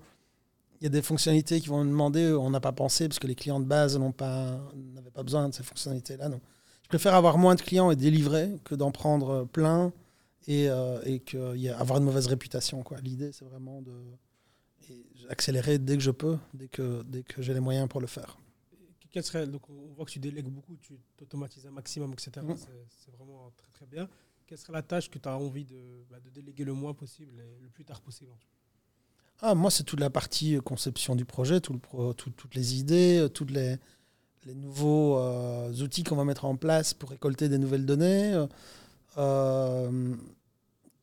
[0.82, 3.25] il y a des fonctionnalités qui vont me demander, on n'a pas pensé parce que
[3.28, 4.59] les clients de base n'ont pas
[4.95, 6.30] n'avaient pas besoin de ces fonctionnalités-là.
[6.30, 6.41] Donc
[6.88, 9.91] je préfère avoir moins de clients et délivrer que d'en prendre plein
[10.47, 12.81] et, euh, et que, y a- avoir une mauvaise réputation.
[13.03, 13.91] L'idée, c'est vraiment de
[14.89, 18.07] et accélérer dès que je peux, dès que, dès que j'ai les moyens pour le
[18.07, 18.38] faire.
[19.11, 22.31] Quel serait, donc on voit que tu délègues beaucoup, tu automatises un maximum, etc.
[22.41, 22.55] Mhm.
[22.55, 24.07] C'est vraiment très très bien.
[24.45, 27.38] Quelle serait la tâche que tu as envie de, bah, de déléguer le moins possible
[27.41, 28.31] et le plus tard possible
[29.41, 32.55] Ah, moi, c'est toute la partie euh, conception du projet, tout le pro- tout- toutes
[32.55, 33.75] les idées, euh, tous les,
[34.45, 38.47] les nouveaux euh, outils qu'on va mettre en place pour récolter des nouvelles données, euh,
[39.17, 40.15] euh,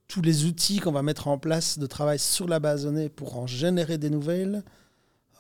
[0.09, 3.09] tous les outils qu'on va mettre en place de travail sur la base de données
[3.09, 4.63] pour en générer des nouvelles,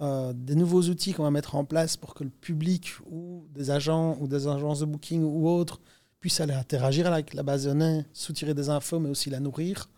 [0.01, 4.19] des nouveaux outils qu'on va mettre en place pour que le public ou des agents
[4.21, 5.81] ou des agences de booking ou autres
[6.21, 9.89] puissent aller interagir avec la base de données, soutirer des infos, mais aussi la nourrir.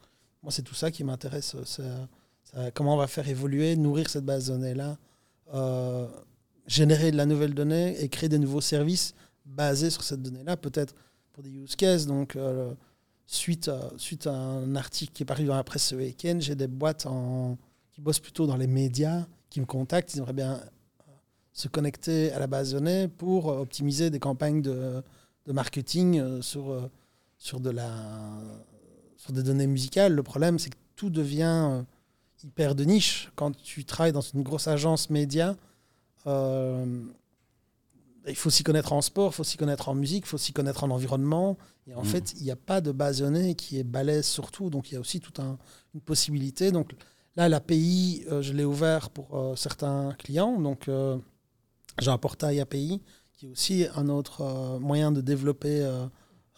[0.42, 1.57] Moi, c'est tout ça qui m'intéresse.
[2.74, 4.53] comment on va faire évoluer, nourrir cette base
[5.55, 6.07] euh,
[6.66, 9.14] générer de la nouvelle donnée et créer des nouveaux services
[9.44, 10.94] basés sur cette donnée-là, peut-être
[11.32, 12.06] pour des use cases.
[12.06, 12.74] Donc, euh,
[13.26, 16.54] suite, à, suite à un article qui est paru dans la presse ce week-end, j'ai
[16.54, 17.06] des boîtes
[17.92, 20.14] qui bossent plutôt dans les médias qui me contactent.
[20.14, 21.12] Ils aimeraient bien euh,
[21.52, 25.02] se connecter à la base de données pour euh, optimiser des campagnes de,
[25.46, 26.90] de marketing sur,
[27.38, 27.88] sur, de la,
[29.16, 30.12] sur des données musicales.
[30.14, 31.84] Le problème, c'est que tout devient
[32.42, 33.30] hyper de niche.
[33.36, 35.56] Quand tu travailles dans une grosse agence média,
[38.29, 40.53] il faut s'y connaître en sport, il faut s'y connaître en musique, il faut s'y
[40.53, 41.57] connaître en environnement.
[41.87, 42.07] Et en Mhm.
[42.09, 43.24] fait, il n'y a pas de base
[43.57, 44.68] qui est balèze sur tout.
[44.70, 45.59] Donc, il y a aussi toute un,
[45.95, 46.72] une possibilité.
[46.72, 46.95] Donc,
[47.37, 50.61] là, l'API, euh, je l'ai ouvert pour euh, certains clients.
[50.61, 51.16] Donc, euh,
[52.01, 53.01] j'ai un portail API
[53.33, 56.07] qui est aussi un autre euh, moyen de développer euh,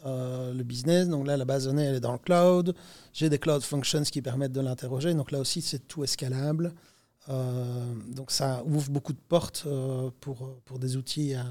[0.07, 1.09] euh, le business.
[1.09, 2.75] Donc là, la base elle est dans le cloud.
[3.13, 5.13] J'ai des cloud functions qui permettent de l'interroger.
[5.13, 6.73] Donc là aussi, c'est tout escalable.
[7.29, 11.45] Euh, donc ça ouvre beaucoup de portes euh, pour, pour des outils à,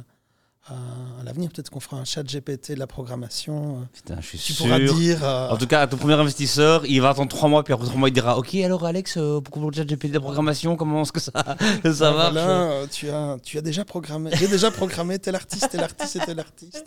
[0.69, 1.49] à- l'avenir.
[1.51, 3.77] Peut-être qu'on fera un chat GPT de la programmation.
[3.77, 4.65] euh, Putain, je suis Tu sûr.
[4.65, 5.23] pourras dire.
[5.23, 7.97] euh, En tout cas, ton premier investisseur, il va attendre trois mois, puis après trois
[7.97, 11.11] mois, il dira Ok, alors Alex, euh, pour le chat GPT de programmation, comment est-ce
[11.11, 11.45] que ça, ça
[11.83, 14.31] ben marche voilà, euh, tu, as, tu as déjà programmé.
[14.33, 16.85] J'ai déjà programmé tel artiste, tel artiste et tel artiste.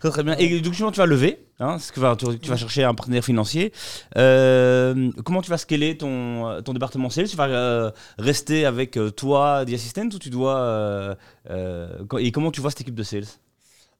[0.00, 0.36] Très très bien.
[0.38, 3.24] Et donc, tu vas lever, hein, parce que, va- tu, tu vas chercher un partenaire
[3.24, 3.72] financier.
[4.16, 7.28] Euh, comment tu vas scaler ton, ton département sales?
[7.28, 11.16] Tu vas rester avec toi, The Assistant, ou tu dois.
[11.48, 13.24] Euh, et comment tu vois cette équipe de sales?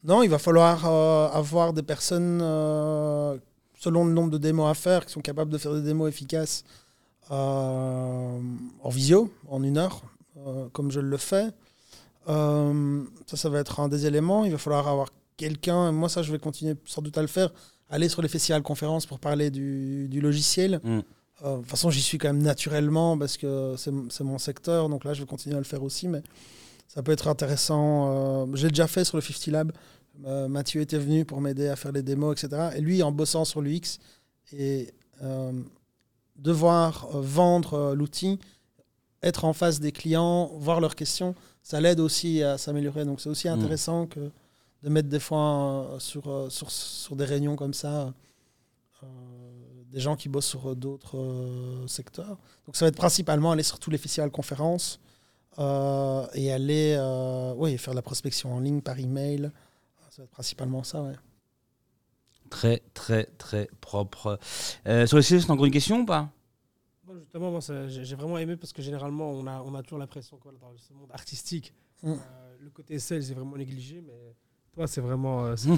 [0.05, 3.37] Non, il va falloir euh, avoir des personnes, euh,
[3.79, 6.65] selon le nombre de démos à faire, qui sont capables de faire des démos efficaces
[7.29, 8.41] en
[8.87, 10.03] visio, en une heure,
[10.73, 11.51] comme je le fais.
[12.29, 14.45] Euh, ça, ça va être un des éléments.
[14.45, 17.51] Il va falloir avoir quelqu'un, moi ça je vais continuer sans doute à le faire,
[17.89, 20.81] aller sur les festivals conférences pour parler du, du logiciel.
[20.83, 21.01] Mm.
[21.43, 24.89] Euh, de toute façon, j'y suis quand même naturellement parce que c'est c'est mon secteur,
[24.89, 26.09] donc là je vais continuer à le faire aussi.
[26.09, 26.23] Mais
[26.93, 28.47] ça peut être intéressant.
[28.49, 29.73] Euh, J'ai déjà fait sur le 50 Lab.
[30.27, 32.71] Euh, Mathieu était venu pour m'aider à faire les démos, etc.
[32.77, 33.99] Et lui, en bossant sur l'UX
[34.53, 35.53] et euh,
[36.35, 38.41] devoir vendre l'outil,
[39.23, 43.05] être en face des clients, voir leurs questions, ça l'aide aussi à s'améliorer.
[43.05, 43.53] Donc c'est aussi Mm.
[43.53, 44.33] intéressant que
[44.83, 48.13] de mettre des fois euh, sur, euh, sur, sur des réunions comme ça
[49.05, 49.07] euh,
[49.93, 52.37] des gens qui bossent sur d'autres secteurs.
[52.67, 54.99] Donc ça va être principalement aller sur tous les festivals conférences
[55.61, 59.51] euh, et aller euh, oui, faire de la prospection en ligne par email.
[60.11, 61.15] Ça va être principalement ça, ouais.
[62.49, 64.39] Très, très, très propre.
[64.87, 66.29] Euh, sur les sales, t'as encore une question ou pas?
[67.19, 70.49] Justement, moi, j'ai vraiment aimé parce que généralement, on a, on a toujours l'impression que
[70.61, 72.13] dans ce monde artistique, Mm.
[72.13, 72.17] euh,
[72.61, 74.35] le côté sales est vraiment négligé, mais
[74.73, 75.45] toi, c'est vraiment.
[75.45, 75.77] euh, euh,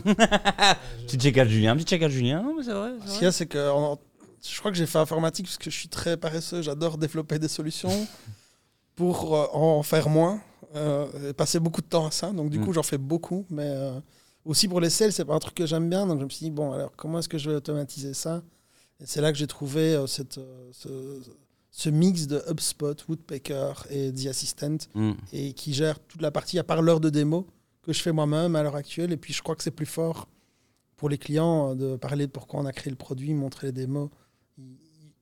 [1.06, 2.42] Petit check à Julien, petit check à Julien.
[2.42, 2.92] Non, mais c'est vrai.
[3.06, 3.98] Ce qu'il y a, c'est que en-
[4.40, 6.62] je crois que j'ai fait informatique parce que je suis très paresseux.
[6.62, 7.88] J'adore développer des solutions
[8.95, 10.40] pour euh, en faire moins
[10.74, 12.30] euh, et passer beaucoup de temps à ça.
[12.32, 12.64] Donc, du Mm.
[12.64, 13.45] coup, j'en fais beaucoup.
[13.51, 13.99] Mais euh,
[14.45, 16.07] aussi pour les sales, c'est pas un truc que j'aime bien.
[16.07, 18.43] Donc, je me suis dit, bon, alors comment est-ce que je vais automatiser ça?
[19.01, 20.38] Et c'est là que j'ai trouvé euh, cette,
[20.72, 20.88] ce,
[21.70, 25.12] ce mix de HubSpot, Woodpecker et The Assistant Mm.
[25.32, 27.47] et qui gère toute la partie à part l'heure de démo
[27.82, 29.11] que je fais moi-même à l'heure actuelle.
[29.12, 30.28] Et puis je crois que c'est plus fort
[30.97, 34.09] pour les clients de parler de pourquoi on a créé le produit, montrer les démos.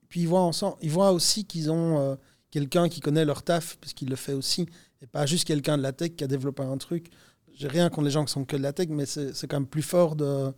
[0.09, 2.17] Puis ils voient, ensemble, ils voient aussi qu'ils ont
[2.51, 4.67] quelqu'un qui connaît leur taf, parce qu'il le fait aussi,
[5.01, 7.09] et pas juste quelqu'un de la tech qui a développé un truc.
[7.53, 9.67] J'ai rien contre les gens qui sont que de la tech, mais c'est quand même
[9.67, 10.53] plus fort de,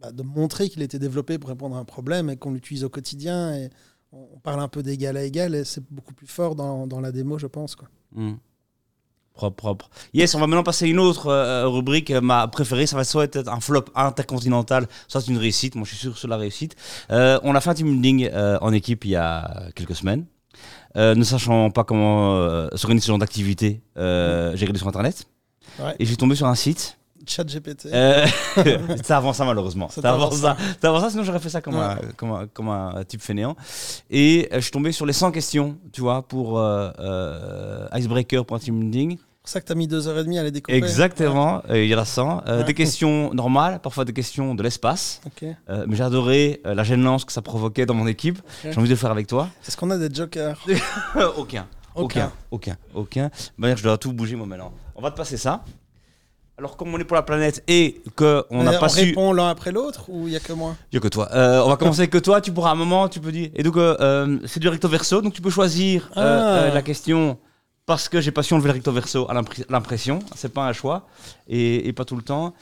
[0.00, 2.84] bah, de montrer qu'il a été développé pour répondre à un problème et qu'on l'utilise
[2.84, 3.54] au quotidien.
[3.54, 3.70] Et
[4.12, 7.12] on parle un peu d'égal à égal, et c'est beaucoup plus fort dans, dans la
[7.12, 7.76] démo, je pense.
[7.76, 7.88] Quoi.
[8.12, 8.34] Mm.
[9.34, 9.90] Propre, propre.
[10.14, 12.10] Yes, on va maintenant passer à une autre euh, rubrique.
[12.10, 15.76] Euh, Ma préférée, ça va soit être un flop intercontinental, soit une réussite.
[15.76, 16.74] Moi, je suis sûr sur la réussite.
[17.10, 20.26] Euh, on a fait un team building en équipe il y a quelques semaines.
[20.96, 25.26] Euh, ne sachant pas comment euh, s'organiser ce genre d'activité, euh, j'ai regardé sur Internet.
[25.78, 25.94] Ouais.
[25.98, 26.98] Et je suis tombé sur un site.
[27.26, 27.86] Chat GPT.
[27.92, 28.26] Euh,
[29.04, 29.88] ça avant ça, malheureusement.
[29.90, 30.56] Ça avant ça.
[30.80, 31.82] Ça avant ça, sinon j'aurais fait ça comme, Ouais.
[31.82, 33.54] un, comme, un, comme un type fainéant.
[34.10, 36.58] Et je suis tombé sur les 100 questions, tu vois, pour
[37.94, 39.18] Icebreaker pour un team building.
[39.48, 40.74] C'est pour ça que tu as mis deux heures et demie à les découper.
[40.76, 42.42] Exactement, euh, il y en a 100.
[42.48, 42.64] Euh, Ouais.
[42.64, 45.22] Des questions normales, parfois des questions de l'espace.
[45.42, 48.40] Euh, mais j'ai adoré euh, la gênance que ça provoquait dans mon équipe.
[48.62, 49.48] J'ai envie de le faire avec toi.
[49.66, 50.62] Est-ce qu'on a des jokers
[51.38, 51.66] aucun.
[51.94, 52.30] Aucun.
[52.50, 52.76] Aucun.
[52.94, 53.30] Aucun.
[53.56, 54.70] Bah, je dois tout bouger moi maintenant.
[54.94, 55.64] On va te passer ça.
[56.58, 59.00] Alors, comme on est pour la planète et qu'on n'a pas su.
[59.06, 60.76] répond l'un après l'autre ou il y a que moi?
[60.92, 61.26] Il n'y a que toi.
[61.32, 62.42] Euh, on va commencer avec que toi.
[62.42, 63.48] Tu pourras à un moment, tu peux dire.
[63.54, 65.22] Et donc, euh, euh, c'est du recto verso.
[65.22, 66.58] Donc, tu peux choisir euh, Ah.
[66.64, 67.38] euh, la question
[67.88, 70.20] parce que j'ai pas su enlever le recto verso à l'impr- l'impression.
[70.36, 71.06] C'est pas un choix
[71.48, 72.54] et, et pas tout le temps.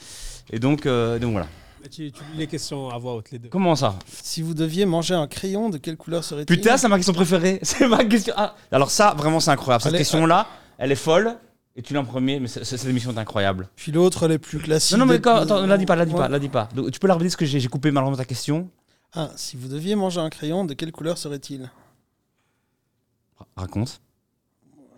[0.51, 1.49] Et donc, euh, donc voilà.
[1.91, 3.49] Tu, tu lis les questions à voix haute, les deux.
[3.49, 3.97] Comment ça?
[4.23, 6.47] Si vous deviez manger un crayon, de quelle couleur serait-il?
[6.47, 7.59] Putain, c'est ma question préférée.
[7.63, 8.35] C'est ma question.
[8.37, 8.55] Ah.
[8.73, 9.83] Alors, ça, vraiment, c'est incroyable.
[9.85, 10.47] Cette question-là,
[10.79, 11.37] elle est folle.
[11.77, 13.69] Et tu l'as en premier, mais cette émission est incroyable.
[13.77, 14.97] Puis l'autre, les plus classiques.
[14.97, 16.19] Non, non, mais quand, attends, la dis pas, la dis Ouais.
[16.21, 16.69] pas, la dis pas.
[16.75, 18.69] Donc, tu peux la redire parce que j'ai coupé malheureusement ta question.
[19.13, 21.71] Ah, si vous deviez manger un crayon, de quelle couleur serait-il?
[23.39, 24.01] Ra- Raconte.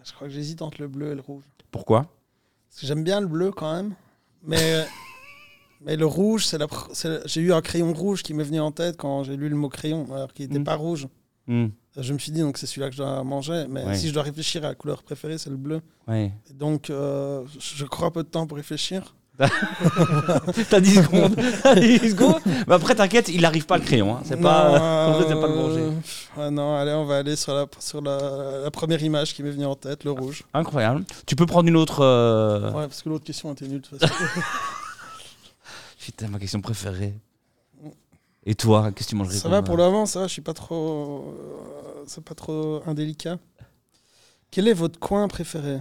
[0.09, 1.45] Je crois que j'hésite entre le bleu et le rouge.
[1.71, 2.07] Pourquoi?
[2.71, 3.95] Parce que j'aime bien le bleu quand même.
[4.43, 4.87] Mais,
[5.81, 6.67] mais le rouge, c'est la
[7.27, 9.69] j'ai eu un crayon rouge qui m'est venu en tête quand j'ai lu le mot
[9.69, 10.65] crayon, alors qu'il n'était Mm.
[10.65, 11.09] pas rouge.
[11.47, 13.67] Hmm, Je me suis dit, donc c'est celui-là que je dois manger.
[13.69, 13.97] Mais Ouais.
[13.97, 15.81] si je dois réfléchir à la couleur préférée, c'est le bleu.
[16.07, 16.33] Ouais.
[16.55, 19.17] Donc, euh, je crois peu de temps pour réfléchir.
[20.71, 21.37] T'as 10 secondes.
[21.63, 22.41] T'as 10 secondes.
[22.67, 24.17] Mais après, t'inquiète, il n'arrive pas le crayon.
[24.17, 24.23] hein.
[24.25, 24.79] C'est pas.
[24.79, 25.81] Non, en fait, c'est pas le manger.
[25.81, 29.43] euh, ouais, non, allez, on va aller sur la, sur la, la première image qui
[29.43, 30.43] m'est venue en tête, le rouge.
[30.55, 31.05] Incroyable.
[31.27, 32.01] Tu peux prendre une autre.
[32.03, 34.15] euh, Ouais, parce que l'autre question était nulle de toute façon.
[36.01, 37.15] Putain, ma question préférée.
[38.47, 40.33] Et toi, qu'est-ce que tu mangerais ça va pour euh, le moment, ça va, je
[40.33, 41.35] suis pas trop.
[41.39, 43.37] euh, c'est pas trop indélicat.
[44.51, 45.81] Quel est votre coin préféré?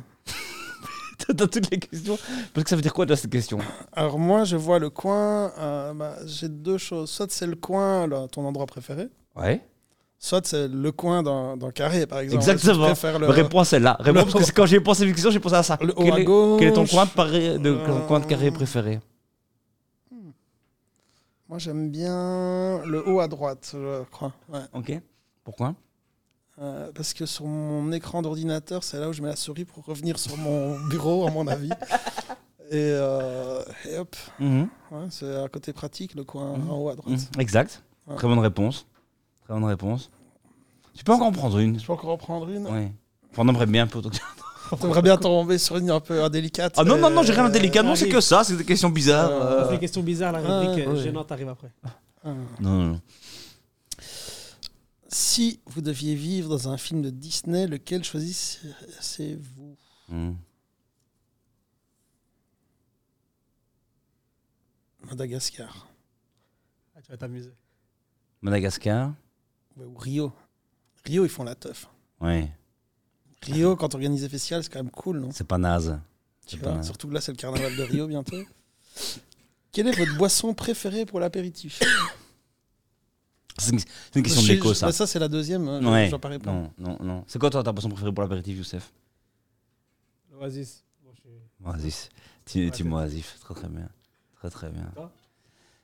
[1.27, 2.17] T'as toutes les questions
[2.53, 3.57] Parce que ça veut dire quoi déjà cette question?
[3.93, 5.51] Alors, moi, je vois le coin.
[5.57, 7.09] euh, bah, J'ai deux choses.
[7.09, 9.07] Soit c'est le coin, là, ton endroit préféré.
[9.35, 9.61] Ouais.
[10.19, 12.41] Soit c'est le coin d'un d'un carré, par exemple.
[12.41, 12.87] Exactement.
[13.19, 13.97] Le, Réponds à celle-là.
[13.99, 15.77] Réponds le- parce que quand j'ai pensé à cette question, j'ai pensé à ça.
[15.81, 18.19] le haut quel, à est, gauche quel est ton coin de, paré- de Euh, coin
[18.19, 18.99] de carré préféré?
[21.49, 24.33] Moi, j'aime bien le haut à droite, je crois.
[24.49, 24.59] Ouais.
[24.73, 24.99] Ok.
[25.43, 25.75] Pourquoi?
[26.59, 29.85] Euh, parce que sur mon écran d'ordinateur, c'est là où je mets la souris pour
[29.85, 31.69] revenir sur mon bureau, à mon avis.
[32.69, 34.67] Et, euh, et hop, Mhm.
[34.91, 36.69] ouais, c'est un côté pratique, le coin Mhm.
[36.69, 37.15] en haut à droite.
[37.15, 37.39] Mhm.
[37.41, 37.81] Exact.
[38.07, 38.15] Ouais.
[38.17, 38.85] Très bonne réponse.
[39.45, 40.09] Très bonne réponse.
[40.93, 42.87] Tu peux encore en prendre une Je peux encore en prendre une Oui.
[43.31, 44.09] Enfin, on aimerait bien plutôt.
[44.81, 46.73] T'aimerais bien tomber sur une un peu indélicate.
[46.75, 47.83] Ah non, non, non, j'ai rien de délicat.
[47.83, 49.31] Non, c'est que ça, c'est des questions bizarres.
[49.31, 49.71] Euh, euh.
[49.71, 50.95] Les questions bizarres, la Ah, rubrique ouais.
[50.97, 51.71] gênante arrive après.
[51.85, 51.89] Ah.
[52.25, 53.01] Non, non, non.
[55.09, 59.77] Si vous deviez vivre dans un film de Disney, lequel choisissez-vous.
[60.09, 60.33] Hmm.
[65.03, 65.87] Madagascar.
[66.95, 67.53] Ah, tu vas t'amuser.
[68.41, 69.13] Madagascar
[69.77, 70.33] Ou Rio.
[71.05, 71.87] Rio, ils font la teuf.
[72.19, 72.51] Ouais.
[73.43, 75.29] Rio, quand on organise des festivals, c'est quand même cool, non?
[75.31, 75.97] C'est pas naze.
[76.45, 76.83] Tu vois, pas...
[76.83, 78.43] Surtout que là, c'est le carnaval de Rio bientôt.
[79.71, 81.81] Quelle est votre boisson préférée pour l'apéritif?
[83.59, 84.85] C'est une, c'est une question de Je- l'écho, ça.
[84.87, 85.67] bah, ça, c'est la deuxième.
[85.67, 86.05] hein, je- Ouais.
[86.05, 86.69] Je dois pas répondre.
[86.77, 87.23] Non, non, non.
[87.27, 88.91] C'est quoi toi ta boisson préférée pour l'apéritif, Youssef?
[90.39, 92.09] Suis- Oasis.
[92.45, 93.35] Team, Oasis.
[93.41, 93.89] Très très bien.
[94.35, 94.89] Très très bien.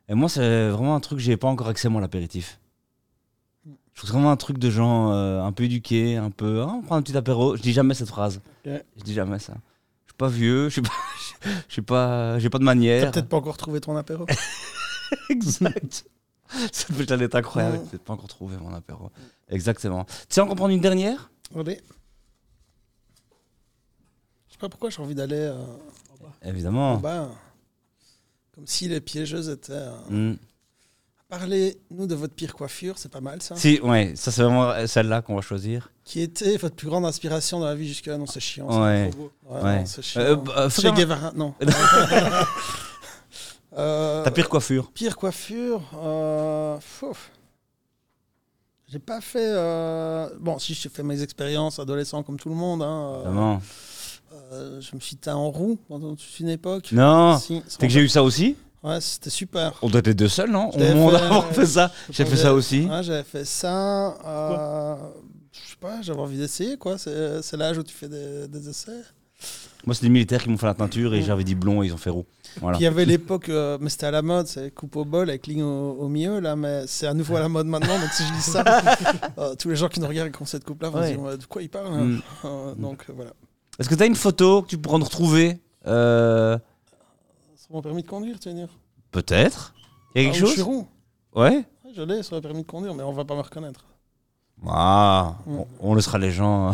[0.10, 2.60] Et moi, c'est vraiment un truc que j'ai pas encore accès moi l'apéritif.
[3.66, 6.62] Je trouve que c'est vraiment un truc de gens euh, un peu éduqués, un peu.
[6.62, 7.56] Ah, on prend un petit apéro.
[7.56, 8.42] Je dis jamais cette phrase.
[8.66, 9.54] Je dis jamais ça.
[10.06, 10.66] Je suis pas vieux.
[10.70, 10.90] Je suis pas.
[11.68, 12.40] Je suis pas.
[12.40, 13.12] J'ai pas de T'as manière.
[13.12, 14.26] peut-être pas encore trouvé ton apéro.
[15.30, 16.06] exact.
[16.72, 17.80] Cette putain est incroyable.
[17.84, 19.10] J'ai peut-être pas encore trouvé mon apéro.
[19.50, 20.06] Exactement.
[20.06, 21.30] Tu sais encore prendre une dernière?
[21.56, 21.82] Allez.
[24.48, 26.32] Je sais pas pourquoi j'ai envie d'aller euh, En bas.
[26.44, 26.94] Évidemment.
[26.94, 27.30] en bas.
[28.56, 29.74] Comme si les piégeuses étaient.
[29.74, 30.36] euh, Hmm.
[31.30, 33.56] Parlez-nous de votre pire coiffure, c'est pas mal ça.
[33.56, 35.90] Si, ouais, ça c'est vraiment celle-là qu'on va choisir.
[36.04, 38.70] Qui était votre plus grande inspiration dans la vie jusque-là Non, c'est chiant.
[38.72, 38.80] ça.
[38.84, 39.10] Ouais.
[39.10, 39.32] Trop beau.
[39.50, 39.80] Ouais, Ouais.
[39.80, 40.22] non, c'est chiant.
[40.22, 41.56] Euh, bah, faut Che faire- Guevara, non.
[43.78, 46.78] Euh, Ta pire coiffure pire coiffure euh.
[48.88, 49.40] J'ai pas fait.
[49.48, 52.84] euh, Bon, si j'ai fait mes expériences adolescent comme tout le monde.
[52.84, 53.60] Hein,
[54.52, 56.92] euh, je me suis teint en roux pendant toute une époque.
[56.92, 57.38] Non.
[57.40, 59.80] Si, C'est que j'ai eu ça aussi Ouais, c'était super.
[59.82, 60.70] On doit être deux seuls, non?
[60.78, 61.92] Monde fait, avoir fait ça.
[62.10, 62.82] J'ai fait ça aussi.
[62.86, 64.18] Ouais, j'avais fait ça.
[64.26, 64.96] euh,
[65.54, 66.98] je sais pas, j'avais envie d'essayer quoi.
[66.98, 69.02] C'est c'est l'âge où tu fais des, des essais.
[69.86, 71.94] Moi, c'est des militaires qui m'ont fait la teinture et j'avais dit blond et ils
[71.94, 72.26] ont fait roux.
[72.62, 72.78] Voilà.
[72.78, 75.30] Puis il y avait l'époque, euh, mais c'était à la mode, c'est coupe au bol
[75.30, 78.00] avec ligne au, au milieu là, mais c'est à nouveau à la mode maintenant.
[78.00, 78.64] donc si je dis ça,
[79.38, 81.08] euh, tous les gens qui nous regardent et qui ont cette coupe là vont se
[81.14, 81.92] dire de quoi il parle.
[81.94, 82.22] Mm.
[82.44, 83.32] hein Euh, Donc euh, voilà.
[83.80, 88.08] Est-ce que tu as une photo que tu pourras nous retrouver Sur mon permis de
[88.08, 88.70] conduire, tu veux dire?
[89.12, 89.74] Peut-être.
[90.16, 90.66] Il y a Ah, quelque où Je suis chose?
[90.68, 90.88] roux.
[91.36, 93.86] Ouais Ouais, je l'ai sur le permis de conduire, mais on va pas me reconnaître.
[94.68, 95.58] Ah, Mm.
[95.58, 96.72] on, on laissera les gens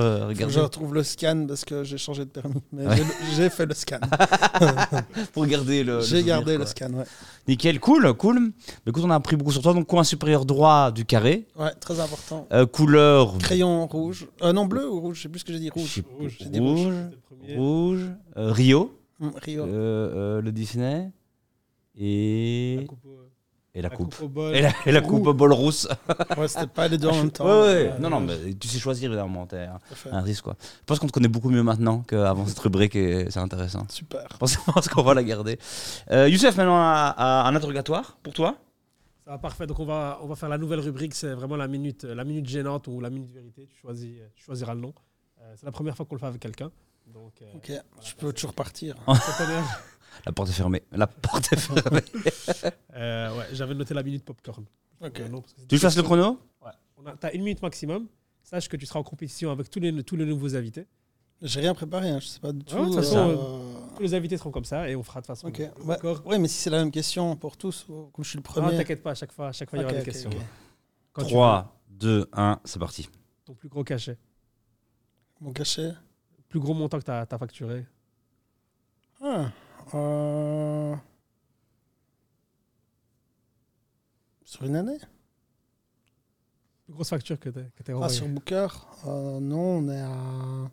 [0.00, 0.54] euh, regarder.
[0.54, 2.54] je retrouve le scan parce que j'ai changé de permis.
[2.72, 2.96] Mais Ouais.
[3.36, 3.98] j'ai- fait le scan.
[5.32, 6.00] Pour garder le.
[6.00, 6.64] J'ai gardé quoi.
[6.64, 7.04] le scan, ouais.
[7.48, 8.40] Nickel, cool, cool.
[8.40, 9.72] Mais écoute, on a appris beaucoup sur toi.
[9.74, 11.46] Donc, coin supérieur droit du carré.
[11.56, 12.46] Ouais, très important.
[12.52, 13.38] Euh, couleur.
[13.38, 14.26] Crayon rouge.
[14.42, 15.70] Euh, non, bleu ou rouge Je sais plus ce que j'ai dit.
[15.70, 16.02] Rouge.
[16.18, 16.36] Rouge.
[16.46, 16.60] dit
[18.36, 18.92] euh, Rio.
[19.42, 19.64] Rio.
[19.64, 21.10] euh, euh, le Disney.
[21.96, 22.76] Et.
[22.80, 23.29] La coupe, au-
[23.74, 24.20] Et la coupe.
[24.20, 24.54] au bol.
[24.56, 25.06] Et la, et la Roux.
[25.08, 25.86] coupe au bol rousse.
[26.36, 27.44] Ouais, c'était pas les deux en même temps.
[27.44, 27.92] Ouais, ouais.
[27.92, 29.46] Ouais, Non, non, mais tu sais choisir évidemment.
[29.46, 29.68] T'es
[30.10, 30.56] un, risque, quoi.
[30.60, 33.86] Je pense qu'on te connaît beaucoup mieux maintenant qu'avant cette rubrique et c'est intéressant.
[33.88, 34.26] Super.
[34.32, 34.56] Je pense,
[34.88, 35.58] qu'on va la garder.
[36.10, 38.56] Euh, Youssef, maintenant, un, interrogatoire pour toi?
[39.24, 39.66] Ça va parfait.
[39.66, 41.14] Donc on va, on va faire la nouvelle rubrique.
[41.14, 43.68] C'est vraiment la minute, la minute gênante ou la minute vérité.
[43.70, 44.94] Tu, choisis, tu choisiras le nom.
[45.40, 46.70] Euh, c'est la première fois qu'on le fait avec quelqu'un.
[47.06, 47.72] Donc, euh, Ok,
[48.02, 48.94] je peux toujours partir.
[50.26, 50.82] La porte est fermée.
[50.92, 52.02] La porte est fermée.
[52.94, 54.64] Euh, ouais, j'avais noté la minute popcorn.
[55.00, 55.20] Ok.
[55.20, 56.72] Euh, non, tu fasses le chrono Ouais.
[56.98, 58.08] On a, t'as une minute maximum.
[58.42, 60.86] Sache que tu seras en compétition avec tous les, tous les nouveaux invités.
[61.40, 62.74] J'ai rien préparé, hein, je sais pas du tout.
[62.74, 65.26] Ouais, de toute façon, euh, Tous les invités seront comme ça et on fera de
[65.26, 65.48] toute façon.
[65.48, 65.62] Ok.
[65.84, 65.96] Ouais.
[66.26, 68.50] ouais, mais si c'est la même question pour tous, ou- comme je suis le Ah,
[68.60, 68.76] premier.
[68.76, 70.30] t'inquiète pas, à chaque fois, à chaque fois il y aura des ok, questions.
[70.30, 70.36] ok.
[71.12, 73.08] Quand tu 3, 2, 1, c'est parti.
[73.46, 74.18] Ton plus gros cachet.
[75.40, 75.92] Mon cachet.
[76.48, 77.86] Plus gros montant que tu as, facturé.
[79.92, 80.96] Ah, euh,
[84.44, 84.98] Sur une année
[86.84, 88.14] Plus grosse facture que tu as Ah, envoyée.
[88.14, 88.68] sur Booker
[89.06, 90.70] Euh, Non, on est à.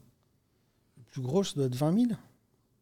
[0.97, 2.11] Le plus gros, ça doit être 20 000.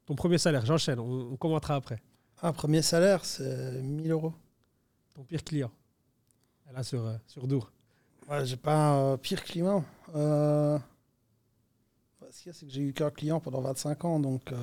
[0.06, 2.02] Ton premier salaire, j'enchaîne, on, on commentera après.
[2.42, 4.34] Ah, premier salaire, c'est 1000 euros.
[5.14, 5.72] Ton pire client.
[6.74, 7.72] Là, sur, euh, sur Dour.
[8.30, 9.84] Ouais, j'ai pas un pire client.
[10.16, 10.78] Euh...
[12.32, 14.56] Ce qu'il y a, c'est que j'ai eu qu'un client pendant 25 ans, donc euh,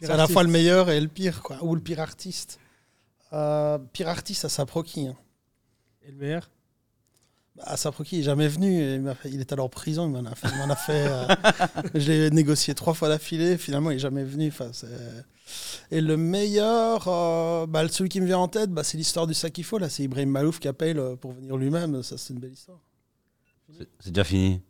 [0.00, 1.62] c'est à la fois le meilleur et le pire, quoi.
[1.62, 2.58] Ou le pire artiste.
[3.32, 5.06] Euh, pire artiste à Saproki.
[5.08, 5.16] Hein.
[6.02, 6.50] Et le meilleur?
[7.56, 8.80] Bah, À Saproki, il n'est jamais venu.
[8.82, 10.48] et Il, m'a fait- il est alors en prison, il m'en a fait.
[10.52, 11.26] il m'en a fait euh,
[11.94, 13.56] je l'ai négocié trois fois d'affilée.
[13.56, 14.48] Finalement, il n'est jamais venu.
[14.48, 14.86] Enfin, c'est-
[15.90, 19.34] et le meilleur, euh, bah, celui qui me vient en tête, bah, c'est l'histoire du
[19.34, 19.78] sac qu'il faut.
[19.78, 22.02] Là, c'est Ibrahim Malouf qui appelle pour venir lui-même.
[22.02, 22.78] Ça, c'est une belle histoire.
[23.78, 24.60] C'est c'est déjà fini?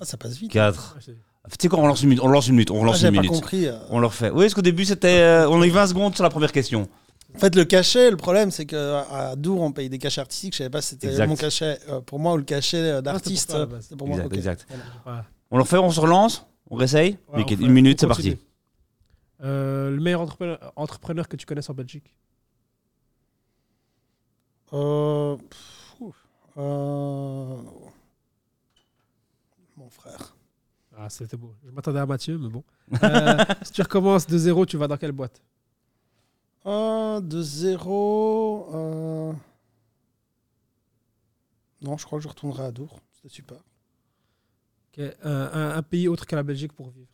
[0.00, 0.50] Ah, ça passe vite.
[0.52, 0.94] 4.
[0.96, 2.24] Ah, c'est- Tu sais quoi, on lance une minute.
[2.24, 2.70] On lance une minute.
[2.70, 3.34] On Ah, relance une j'avais pas minute.
[3.36, 3.66] compris.
[3.66, 3.78] euh.
[3.90, 4.30] On le refait.
[4.30, 5.20] Oui, parce qu'au début, c'était.
[5.20, 6.88] euh, on a eu 20 secondes sur la première question.
[7.34, 10.54] En fait, le cachet, le problème, c'est qu'à Dour, on paye des cachets artistiques.
[10.54, 13.54] Je savais pas si c'était mon cachet euh, pour moi ou le cachet euh, d'artiste.
[13.80, 14.16] c'est pour moi.
[14.18, 14.66] Exact, exact.
[15.04, 15.24] Voilà.
[15.50, 18.06] On le refait, on se relance On réessaye Ouais, Nickel, on fait- Une minute, c'est
[18.08, 18.36] parti.
[19.44, 22.12] Euh, le meilleur entrepreneur, entrepreneur que tu connaisses en Belgique?
[24.72, 26.12] Euh, pff.
[26.58, 27.56] Euh,
[29.86, 30.34] Mon frère.
[30.96, 31.54] Ah, c'était beau.
[31.64, 32.64] Je m'attendais à Mathieu, mais bon.
[33.04, 35.40] Euh, si tu recommences de zéro, tu vas dans quelle boîte?
[36.64, 38.68] De zéro.
[38.74, 39.32] euh,
[41.82, 42.98] Non, je crois que je retournerai à Dour.
[43.12, 43.58] C'était super.
[43.58, 47.06] Ok, euh, un, un pays autre que la Belgique pour vivre.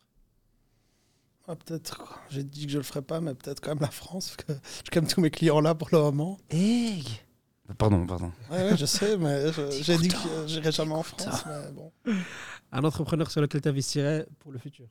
[1.47, 4.31] Ah, peut-être, j'ai dit que je le ferais pas, mais peut-être quand même la France,
[4.35, 6.39] parce que j'ai quand même tous mes clients là pour le moment.
[6.49, 7.03] Hey
[7.77, 8.31] Pardon, pardon.
[8.51, 9.45] Ouais, ouais, je sais, mais
[9.81, 11.91] j'ai dit que j'irai jamais en France, mais bon.
[12.71, 14.85] Un entrepreneur sur lequel tu investirais pour le futur.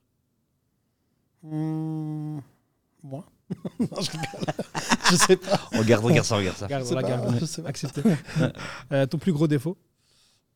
[1.43, 2.39] Hmm,
[3.03, 3.25] Moi?
[3.79, 4.11] Non, je
[5.11, 5.61] je sais pas.
[5.79, 6.67] Regarde, regarde ça, regarde ça.
[6.69, 7.37] Garde, Je sais la pas, garde.
[7.39, 7.69] je sais pas.
[7.69, 8.03] Accepté.
[8.93, 9.77] Euh, ton plus gros défaut?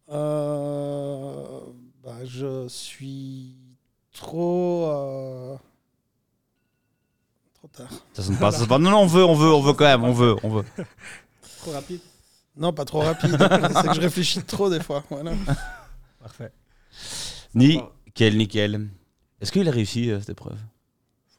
[0.09, 1.61] Euh,
[2.03, 3.57] bah, je suis
[4.15, 4.87] trop.
[4.87, 5.57] euh,
[7.55, 7.89] Trop tard.
[8.15, 8.79] Ça sonne pas, ça sonne pas.
[8.79, 10.65] Non, non, on veut, on veut, on veut quand même, on veut, on veut.
[11.67, 12.01] Trop rapide.
[12.57, 13.33] Non, pas trop rapide.
[13.41, 15.03] C'est que je réfléchis trop des fois.
[15.11, 15.33] Voilà.
[16.21, 16.53] Parfait.
[17.57, 18.89] Nickel, nickel.
[19.41, 20.59] Est-ce qu'il a réussi euh, cette épreuve?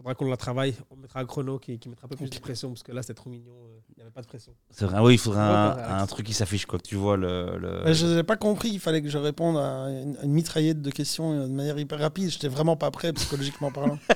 [0.08, 0.74] Faudra qu'on la travaille.
[0.90, 3.02] On mettra un chrono qui, qui mettra un peu plus de pression parce que là,
[3.02, 3.52] c'était trop mignon.
[3.52, 4.54] euh, Il n'y avait pas de pression.
[4.72, 7.18] C'est vrai, ah oui, il faudrait un, un truc qui s'affiche, quoi, que tu vois
[7.18, 7.58] le.
[7.60, 10.32] le- Mais je n'avais pas compris qu'il fallait que je réponde à une, à une
[10.32, 12.30] mitraillette de questions euh, de manière hyper rapide.
[12.30, 14.00] J'étais vraiment pas prêt, psychologiquement parlant.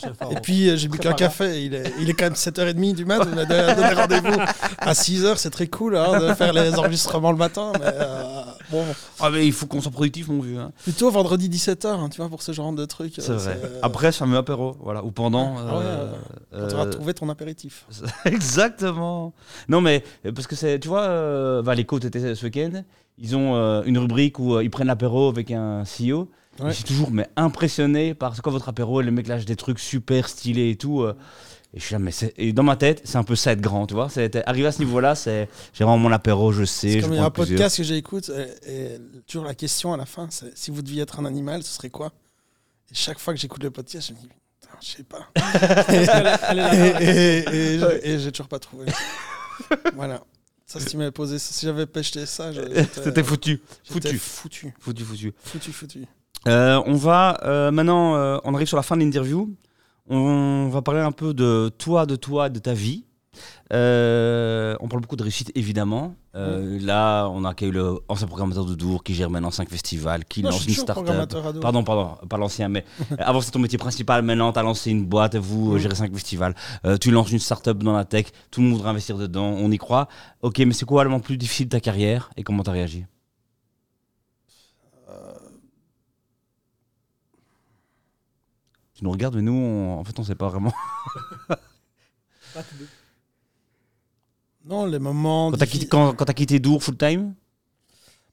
[0.00, 0.32] Ça fois.
[0.32, 1.64] Et on- puis, euh, j'ai bu qu'un café.
[1.64, 3.18] Il est, il est quand même 7h30 du mat.
[3.20, 4.40] On a donné donné rendez-vous
[4.78, 5.36] à 6h.
[5.36, 7.72] C'est très cool hein, de faire les enregistrements le matin.
[7.80, 8.84] Mais euh, bon,
[9.20, 10.58] Ah, mais il faut qu'on soit productif, mon vieux.
[10.58, 10.72] hein.
[10.82, 13.14] plutôt vendredi 17h, hein, tu vois, pour ce genre de trucs.
[13.18, 13.60] C'est euh, vrai.
[13.64, 15.56] euh, Après, ce fameux apéro, voilà, ou pendant.
[15.58, 16.12] Ah ouais, euh,
[16.52, 17.86] quand tu auras euh, trouvé ton apéritif.
[18.24, 19.32] Exactement.
[19.68, 22.82] Non, mais euh, parce que c'est, tu vois, euh, bah, les côtes étaient ce week-end.
[23.18, 26.28] Ils ont euh, une rubrique où euh, ils prennent l'apéro avec un CEO.
[26.60, 26.70] Ouais.
[26.70, 29.00] Je suis toujours mais impressionné par c'est quoi votre apéro.
[29.00, 31.02] Et les mecs lâchent des trucs super stylés et tout.
[31.02, 31.14] euh.
[31.74, 33.86] Et je suis là, mais et dans ma tête, c'est un peu ça être grand,
[33.86, 34.08] tu vois.
[34.46, 36.92] Arrivé à ce niveau-là, c'est j'ai vraiment mon apéro, je sais.
[36.92, 37.58] C'est comme il y a un plusieurs.
[37.58, 38.30] podcast que j'écoute
[38.66, 41.62] et, et toujours la question à la fin, c'est si vous deviez être un animal,
[41.62, 42.12] ce serait quoi?
[42.90, 44.28] Et chaque fois que j'écoute le podcast, je me dis,
[44.60, 45.28] putain, je sais pas.
[47.02, 48.86] Et et- et je- et j'ai toujours pas trouvé.
[49.94, 50.22] voilà.
[50.66, 52.50] Ça, si tu m'avais posé, si j'avais pêché ça,
[53.02, 53.60] C'était foutu.
[53.84, 54.18] foutu.
[54.18, 54.74] foutu.
[54.78, 55.34] Foutu, foutu.
[55.44, 56.04] Foutu, foutu.
[56.46, 59.54] Euh, on va euh, maintenant, euh, on arrive sur la fin de l'interview.
[60.08, 63.04] On va parler un peu de toi, de toi, de ta vie.
[63.72, 66.14] Euh, on parle beaucoup de réussite, évidemment.
[66.34, 70.24] Euh, Là, on a accueilli le ancien programmateur de Dour qui gère maintenant 5 festivals,
[70.24, 71.28] qui Moi, lance une start-up.
[71.60, 72.84] Pardon, pardon, pas l'ancien, mais
[73.18, 76.12] avant c'était ton métier principal, maintenant tu as lancé une boîte, vous euh, gérez 5
[76.12, 76.54] festivals,
[76.84, 79.70] Euh, tu lances une start-up dans la tech, tout le monde voudrait investir dedans, on
[79.70, 80.08] y croit.
[80.42, 82.74] Ok, mais c'est quoi le moment plus difficile de ta carrière et comment tu as
[82.74, 83.04] réagi?
[88.98, 90.72] Tu nous regardes, mais nous, on- en fait, on sait pas vraiment.
[94.64, 95.50] Non, les moments.
[95.52, 97.34] Quand t'as quitté, quand, quand t'as quitté Dour full time?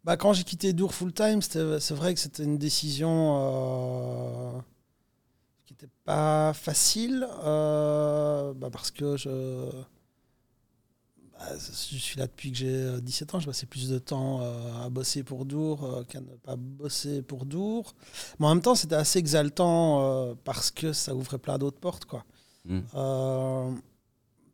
[0.03, 4.59] Bah, quand j'ai quitté Dour full time, c'est vrai que c'était une décision euh,
[5.65, 9.69] qui n'était pas facile euh, bah, parce que je,
[11.37, 13.39] bah, je suis là depuis que j'ai euh, 17 ans.
[13.39, 17.21] J'ai passé plus de temps euh, à bosser pour Dour euh, qu'à ne pas bosser
[17.21, 17.93] pour Dour.
[18.39, 22.05] Mais en même temps, c'était assez exaltant euh, parce que ça ouvrait plein d'autres portes.
[22.05, 22.25] Quoi.
[22.65, 22.79] Mm.
[22.95, 23.71] Euh,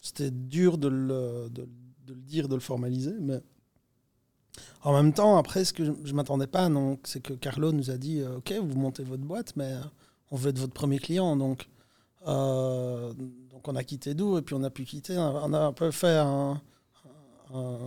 [0.01, 1.69] c'était dur de le, de,
[2.05, 3.41] de le dire, de le formaliser, mais
[4.83, 6.69] en même temps, après, ce que je ne m'attendais pas,
[7.03, 9.81] c'est que Carlo nous a dit euh, Ok, vous montez votre boîte, mais euh,
[10.31, 11.35] on veut être votre premier client.
[11.35, 11.67] Donc,
[12.27, 15.17] euh, donc on a quitté Doux et puis on a pu quitter.
[15.17, 16.61] On a un peu fait un,
[17.53, 17.78] un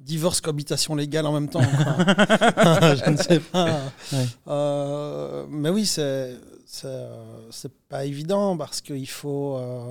[0.00, 1.60] divorce cohabitation légale en même temps.
[1.62, 3.80] je ne sais pas.
[4.12, 4.26] Ouais.
[4.48, 6.36] Euh, mais oui, c'est
[6.66, 9.56] c'est euh, c'est pas évident parce qu'il faut.
[9.56, 9.90] euh,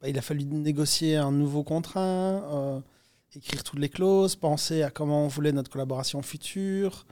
[0.00, 2.80] bah, il a fallu négocier un nouveau contrat, euh,
[3.34, 7.04] écrire toutes les clauses, penser à comment on voulait notre collaboration future,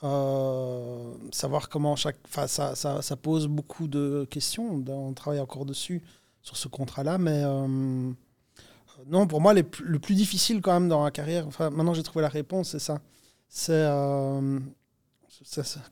[0.00, 2.16] savoir comment chaque.
[2.26, 4.82] Enfin, ça, ça, ça pose beaucoup de questions.
[4.88, 6.02] On travaille encore dessus
[6.42, 7.42] sur ce contrat-là, mais
[9.06, 11.46] non, pour moi, les le plus difficile quand même dans la carrière.
[11.46, 13.00] Enfin, maintenant j'ai trouvé la réponse, c'est ça.
[13.48, 14.58] C'est euh,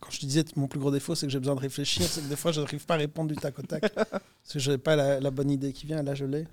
[0.01, 2.23] quand je te disais mon plus gros défaut, c'est que j'ai besoin de réfléchir, c'est
[2.23, 4.73] que des fois je n'arrive pas à répondre du tac au tac parce que je
[4.73, 6.03] n'ai pas la, la bonne idée qui vient.
[6.03, 6.47] Là, je l'ai.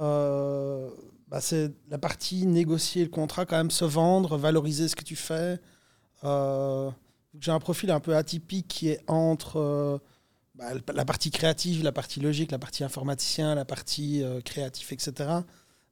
[0.00, 0.90] Euh,
[1.28, 5.16] bah, c'est la partie négocier le contrat, quand même se vendre, valoriser ce que tu
[5.16, 5.58] fais.
[6.24, 6.90] Euh,
[7.40, 9.98] j'ai un profil un peu atypique qui est entre euh,
[10.54, 15.40] bah, la partie créative, la partie logique, la partie informaticien, la partie créatif, etc.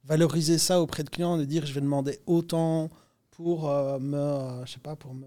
[0.05, 2.89] Valoriser ça auprès de clients, de dire je vais demander autant
[3.31, 5.25] pour euh, me, euh, je sais pas, pour me,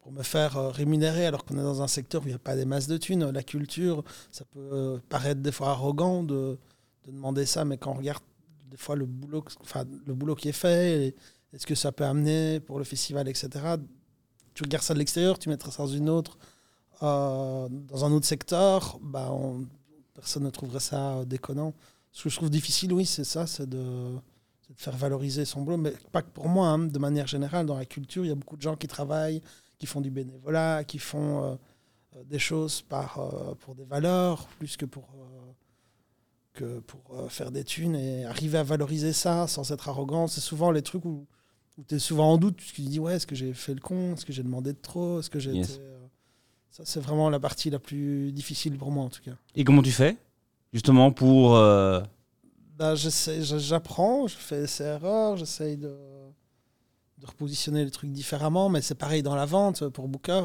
[0.00, 2.38] pour me faire euh, rémunérer alors qu'on est dans un secteur où il n'y a
[2.40, 3.30] pas des masses de thunes.
[3.30, 6.58] La culture, ça peut paraître des fois arrogant de,
[7.06, 8.22] de demander ça, mais quand on regarde
[8.66, 11.14] des fois le boulot, enfin, le boulot qui est fait, et
[11.52, 13.76] est-ce que ça peut amener pour le festival, etc.
[14.54, 16.36] Tu regardes ça de l'extérieur, tu mettrais ça dans une autre,
[17.00, 19.66] dans un autre secteur, bah, on-
[20.14, 21.74] personne ne trouverait ça déconnant.
[22.14, 24.16] Ce que je trouve difficile, oui, c'est ça, c'est de,
[24.76, 27.84] faire valoriser son boulot, mais pas que pour moi, hein, de manière générale, dans la
[27.84, 29.42] culture, il y a beaucoup de gens qui travaillent,
[29.78, 31.56] qui font du bénévolat, qui font euh,
[32.16, 35.52] euh, des choses par, euh, pour des valeurs, plus que pour, euh,
[36.54, 40.70] que pour faire des thunes, et arriver à valoriser ça sans être arrogant, c'est souvent
[40.70, 41.26] les trucs où,
[41.76, 43.80] où tu es souvent en doute, tu te dis, ouais, est-ce que j'ai fait le
[43.80, 45.70] con, est-ce que j'ai demandé de trop, est-ce que j'ai Yes.
[45.74, 45.82] été,
[46.70, 49.36] Ça, c'est vraiment la partie la plus difficile pour moi, en tout cas.
[49.56, 50.16] Et comment tu fais?
[50.74, 52.02] Justement pour euh,
[52.76, 55.96] Bah, j'apprends, je fais ces erreurs, j'essaye de,
[57.18, 60.44] de repositionner les trucs différemment, mais c'est pareil dans la vente pour Booker.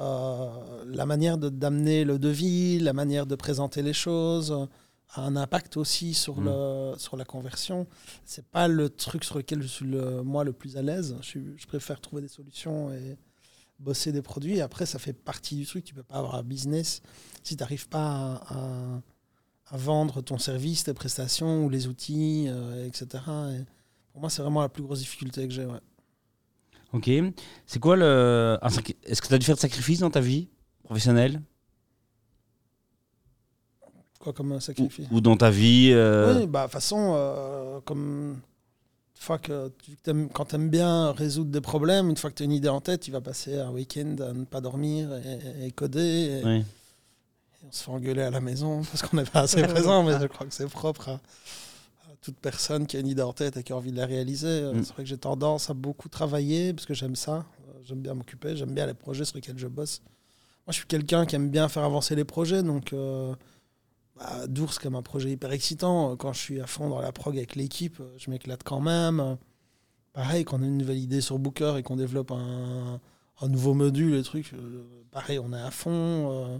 [0.00, 4.66] Euh, la manière de- d'amener le devis, la manière de présenter les choses euh,
[5.10, 6.44] a un impact aussi sur, Mm.
[6.46, 7.86] le, sur la conversion.
[8.24, 11.16] C'est pas le truc sur lequel je suis le, moi le plus à l'aise.
[11.22, 13.16] Je, je préfère trouver des solutions et
[13.78, 14.60] bosser des produits.
[14.60, 15.84] Après, ça fait partie du truc.
[15.84, 17.00] Tu peux pas avoir un business
[17.44, 18.54] si tu n'arrives pas à,
[18.96, 19.00] à-
[19.70, 23.06] à vendre ton service, tes prestations ou les outils, euh, etc.
[23.58, 23.64] Et
[24.12, 25.66] pour moi, c'est vraiment la plus grosse difficulté que j'ai.
[25.66, 25.80] ouais.
[26.92, 27.10] Ok.
[27.66, 28.58] C'est quoi le.
[29.04, 30.48] Est-ce que tu as dû faire de sacrifices dans ta vie
[30.84, 31.40] professionnelle?
[34.20, 35.06] Quoi comme un sacrifice?
[35.10, 38.36] ou dans ta vie euh, Oui, bah, de toute façon, euh, comme
[39.16, 42.36] une fois que tu, t'aimes- quand tu aimes bien résoudre des problèmes, une fois que
[42.36, 45.10] tu as une idée en tête, tu vas passer un week-end à ne pas dormir
[45.16, 46.40] et, et coder.
[46.40, 46.64] Et, ouais.
[47.64, 50.20] Et on se fait engueuler à la maison parce qu'on n'est pas assez présent, mais
[50.20, 53.56] je crois que c'est propre à, à toute personne qui a une idée en tête
[53.56, 54.46] et qui a envie de la réaliser.
[54.48, 54.84] Euh, Mm.
[54.84, 57.46] C'est vrai que j'ai tendance à beaucoup travailler parce que j'aime ça.
[57.68, 60.00] Euh, J'aime bien m'occuper, j'aime bien les projets sur lesquels je bosse.
[60.66, 63.34] Moi, je suis quelqu'un qui aime bien faire avancer les projets, donc euh,
[64.16, 66.12] bah, Dours, c'est comme un projet hyper excitant.
[66.12, 69.36] Euh, Quand je suis à fond dans la prog avec l'équipe, je m'éclate quand même.
[70.14, 73.00] Pareil, quand on a une nouvelle idée sur Booker et qu'on développe un,
[73.42, 75.90] un nouveau module, les trucs, euh, pareil, on est à fond.
[75.90, 76.58] euh,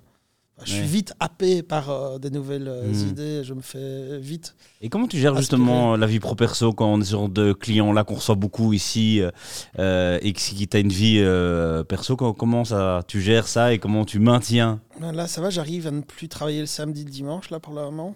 [0.62, 3.09] je suis vite happé par euh, des nouvelles euh, Mm.
[3.09, 4.55] idées, je me fais vite.
[4.81, 5.43] Et comment tu gères Aspirer.
[5.43, 9.20] justement la vie pro-perso quand on est sur de clients là qu'on reçoit beaucoup ici
[9.20, 9.31] euh,
[9.78, 13.78] euh, et tu as une vie euh, perso, co- comment ça, tu gères ça et
[13.78, 14.81] comment tu maintiens?
[15.01, 17.82] Là, ça va, j'arrive à ne plus travailler le samedi, le dimanche, là, pour le
[17.82, 18.14] moment.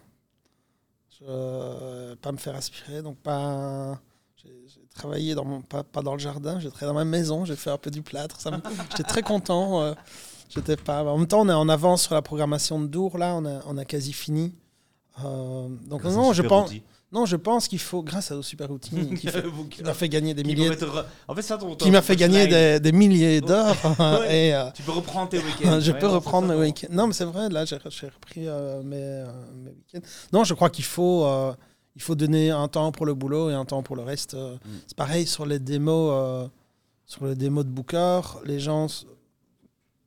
[1.19, 3.99] Je, euh, pas me faire aspirer, donc pas.
[4.45, 4.51] J'ai
[4.95, 7.71] travaillé dans mon, pas, pas dans le jardin, j'ai travaillé dans ma maison, j'ai fait
[7.71, 8.39] un peu du plâtre.
[8.91, 9.83] J'étais très content.
[9.83, 9.95] euh,
[10.49, 11.03] J'étais pas.
[11.05, 13.61] En même temps, on est en avance sur la programmation de Dour, là, on a,
[13.67, 14.55] on a quasi fini.
[15.25, 16.83] Euh, donc Grâce non, je pense, outil.
[17.11, 20.71] non, je pense qu'il faut, grâce au super outil qui, m'a fait gagner des milliers,
[21.27, 23.75] En fait, ça ton qui m'a fait gagner des, des milliers d'heures.
[23.99, 24.49] Ouais.
[24.49, 25.81] et, euh, Tu peux reprendre tes week-ends.
[25.81, 26.87] je Ouais, peux non, reprendre mes week-ends.
[26.93, 29.27] Non, mais c'est vrai, là, j'ai repris euh, mes, euh,
[29.57, 30.07] mes week-ends.
[30.33, 31.53] Non, je crois qu'il faut, euh,
[31.97, 34.35] il faut donner un temps pour le boulot et un temps pour le reste.
[34.35, 34.55] euh.
[34.55, 34.69] Mm.
[34.87, 36.49] C'est pareil sur les démos,
[37.07, 38.21] sur les démos de Booker.
[38.45, 38.87] Les gens.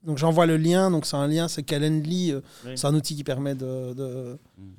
[0.04, 0.90] Donc, j'envoie le lien.
[0.92, 2.32] Donc, c'est un lien, c'est Calendly.
[2.32, 2.72] euh, Oui.
[2.76, 4.72] C'est un outil qui permet de, de, Mm.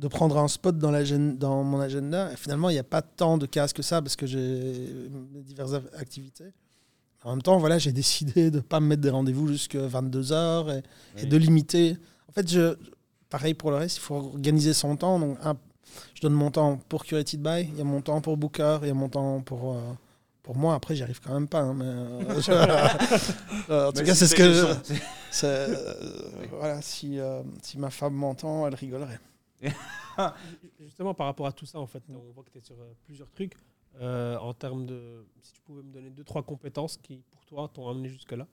[0.00, 0.92] de prendre un spot dans,
[1.36, 2.32] dans mon agenda.
[2.32, 4.88] Et finalement, il n'y a pas tant de cases que ça parce que j'ai
[5.44, 6.52] diverses activités.
[7.24, 10.82] En même temps, voilà, j'ai décidé de ne pas me mettre des rendez-vous jusqu'à 22h
[11.18, 11.96] et, de limiter.
[12.28, 12.76] En fait, je,
[13.28, 15.18] pareil pour le reste, il faut organiser son temps.
[15.18, 15.56] Donc, un-
[16.14, 18.88] je donne mon temps pour Curated By, il y a mon temps pour Booker, il
[18.88, 19.80] y a mon temps pour, euh,
[20.50, 20.74] pour moi.
[20.74, 21.60] Après, j'y arrive quand même pas.
[21.60, 22.50] hein, mais, euh, je-
[23.70, 24.52] Euh, en tout Mais cas, c'est si ce que.
[24.52, 24.94] je-
[25.30, 25.94] c'est- euh,
[26.50, 29.20] voilà, si, euh, si ma femme m'entend, elle rigolerait.
[30.80, 32.92] Justement, par rapport à tout ça, en fait, on voit que tu es sur euh,
[33.04, 33.54] plusieurs trucs.
[34.00, 35.24] Euh, en termes de.
[35.40, 38.46] Si tu pouvais me donner deux, trois compétences qui, pour toi, t'ont amené jusque-là.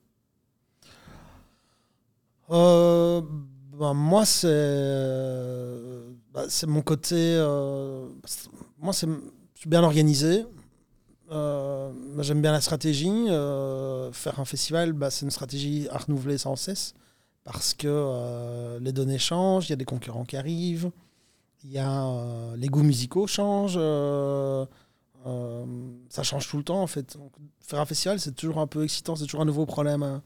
[2.50, 3.20] Euh,
[3.76, 4.46] ben, moi, c'est
[6.32, 7.16] bah, c'est mon côté.
[7.16, 8.08] euh,
[8.78, 10.44] moi, c'est je suis bien organisé.
[11.30, 13.26] Euh, moi, J'aime bien la stratégie.
[13.28, 16.94] Euh, faire un festival, bah, c'est une stratégie à renouveler sans cesse
[17.44, 20.90] parce que euh, les données changent, il y a des concurrents qui arrivent,
[21.64, 23.78] il y a les goûts musicaux changent.
[26.10, 27.16] ça change tout le temps en fait.
[27.16, 30.22] Donc, faire un festival, c'est toujours un peu excitant, c'est toujours un nouveau problème à,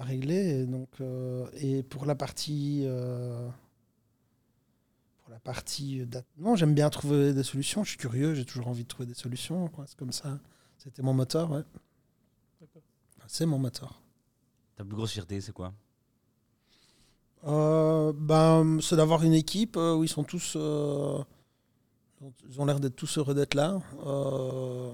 [0.00, 0.62] à régler.
[0.62, 0.88] Et, donc,
[1.60, 2.86] et pour la partie.
[5.44, 6.04] Partie.
[6.06, 7.84] date- Non, j'aime bien trouver des solutions.
[7.84, 9.68] Je suis curieux, j'ai toujours envie de trouver des solutions.
[9.68, 9.84] quoi.
[9.86, 10.38] C'est comme ça.
[10.78, 11.62] C'était mon moteur, ouais.
[13.26, 14.00] C'est mon moteur.
[14.76, 15.72] Ta plus grosse fierté, c'est quoi?
[17.46, 20.54] Euh, ben, c'est d'avoir une équipe euh, où ils sont tous.
[20.56, 21.22] euh,
[22.48, 23.80] ils ont l'air d'être tous heureux d'être là.
[24.06, 24.92] Euh,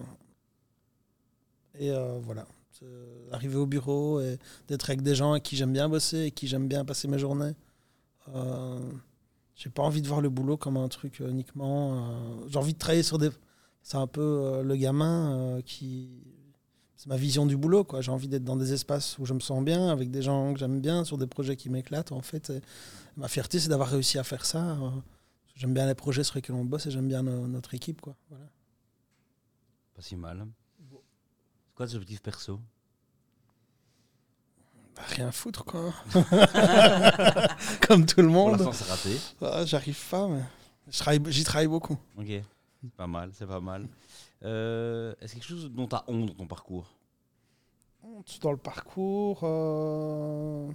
[1.79, 2.47] et euh, voilà.
[2.73, 2.87] C'est
[3.33, 6.47] Arriver au bureau et d'être avec des gens avec qui j'aime bien bosser et qui
[6.49, 7.55] j'aime bien passer mes journées.
[9.63, 12.09] J'ai pas envie de voir le boulot comme un truc euh, uniquement.
[12.11, 13.29] euh, J'ai envie de travailler sur des.
[13.83, 16.09] C'est un peu euh, le gamin qui.
[16.97, 18.01] C'est ma vision du boulot, quoi.
[18.01, 20.59] J'ai envie d'être dans des espaces où je me sens bien, avec des gens que
[20.59, 22.53] j'aime bien, sur des projets qui m'éclatent, en fait.
[23.19, 24.79] Ma fierté, c'est d'avoir réussi à faire ça.
[25.57, 28.01] J'aime bien les projets sur lesquels on bosse et j'aime bien no- notre équipe.
[28.01, 28.17] Quoi.
[29.95, 30.47] Pas si mal.
[30.91, 32.61] C'est quoi tes objectifs perso?
[35.09, 35.93] Rien foutre, quoi.
[37.87, 38.61] Comme tout le Pour monde.
[38.61, 39.21] l'instant, c'est raté.
[39.43, 40.43] Ah, J'arrive pas, mais
[40.93, 41.99] travaille- j'y travaille beaucoup.
[42.19, 43.87] Ok, c'est pas mal, c'est pas mal.
[44.45, 46.87] Euh, Est-ce quelque chose dont tu as honte dans ton parcours?
[48.03, 49.41] Honte dans le parcours.
[49.43, 50.67] euh,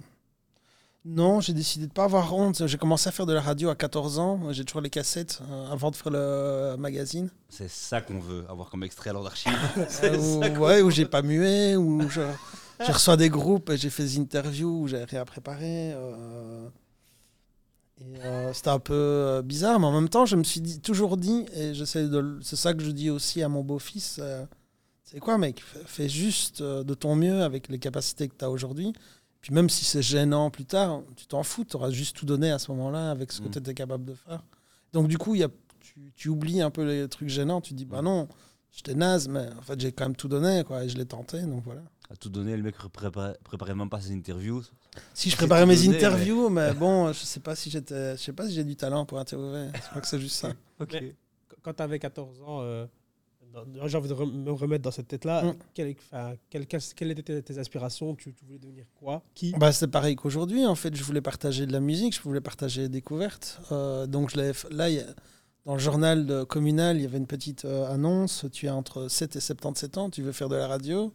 [1.04, 2.66] Non, j'ai décidé de pas avoir honte.
[2.66, 4.52] J'ai commencé à faire de la radio à 14 ans.
[4.52, 7.28] J'ai toujours les cassettes euh, avant de faire le magazine.
[7.48, 9.52] C'est ça qu'on veut, avoir comme extrait d'archives.
[9.76, 10.08] Où, ça
[10.50, 12.20] qu'on- ouais, où j'ai pas mué, où je,
[12.80, 15.92] je reçois des groupes et j'ai fait des interviews où j'ai rien préparé.
[15.94, 16.68] euh,
[18.22, 21.16] euh, c'était un peu euh, bizarre, mais en même temps, je me suis dit, toujours
[21.16, 24.18] dit, et j'essaie de, le- c'est ça que je dis aussi à mon beau-fils.
[24.20, 24.44] euh,
[25.02, 28.92] c'est quoi, mec Fais juste de ton mieux avec les capacités que tu as aujourd'hui.
[29.40, 32.50] Puis même si c'est gênant plus tard, tu t'en fous, tu auras juste tout donné
[32.50, 33.50] à ce moment-là avec ce que Mm.
[33.52, 34.42] tu étais capable de faire.
[34.92, 35.48] Donc du coup, y a,
[35.80, 38.04] tu, tu oublies un peu les trucs gênants, tu dis, bah Mm.
[38.06, 38.28] non,
[38.72, 41.40] j'étais naze, mais en fait j'ai quand même tout donné, quoi, et je l'ai tenté,
[41.42, 41.82] donc voilà.
[42.10, 44.62] À tout donner, le mec préparait, préparait même pas ses interviews.
[45.12, 48.32] Si je préparais mes donné, interviews, mais bon, je sais pas si j'étais, je sais
[48.32, 49.68] pas si j'ai du talent pour interviewer.
[49.74, 50.52] Je crois que c'est juste ça.
[50.92, 51.14] Mais
[51.62, 52.86] Quand tu avais 14 ans, euh,
[53.86, 55.42] j'ai envie de re- me remettre dans cette tête-là.
[55.42, 55.54] Mm.
[55.74, 55.96] Quelles,
[57.10, 58.14] étaient tes, tes aspirations?
[58.14, 59.22] Tu, tu voulais devenir quoi?
[59.34, 59.52] Qui?
[59.58, 60.64] Bah, c'est pareil qu'aujourd'hui.
[60.66, 63.60] En fait, je voulais partager de la musique, je voulais partager des découvertes.
[63.72, 64.36] Euh, donc, je
[64.70, 65.06] là, il y a-
[65.64, 68.46] dans le journal de- communal, il y avait une petite euh, annonce.
[68.52, 71.12] Tu as entre 7 et 77 ans, tu veux faire de la radio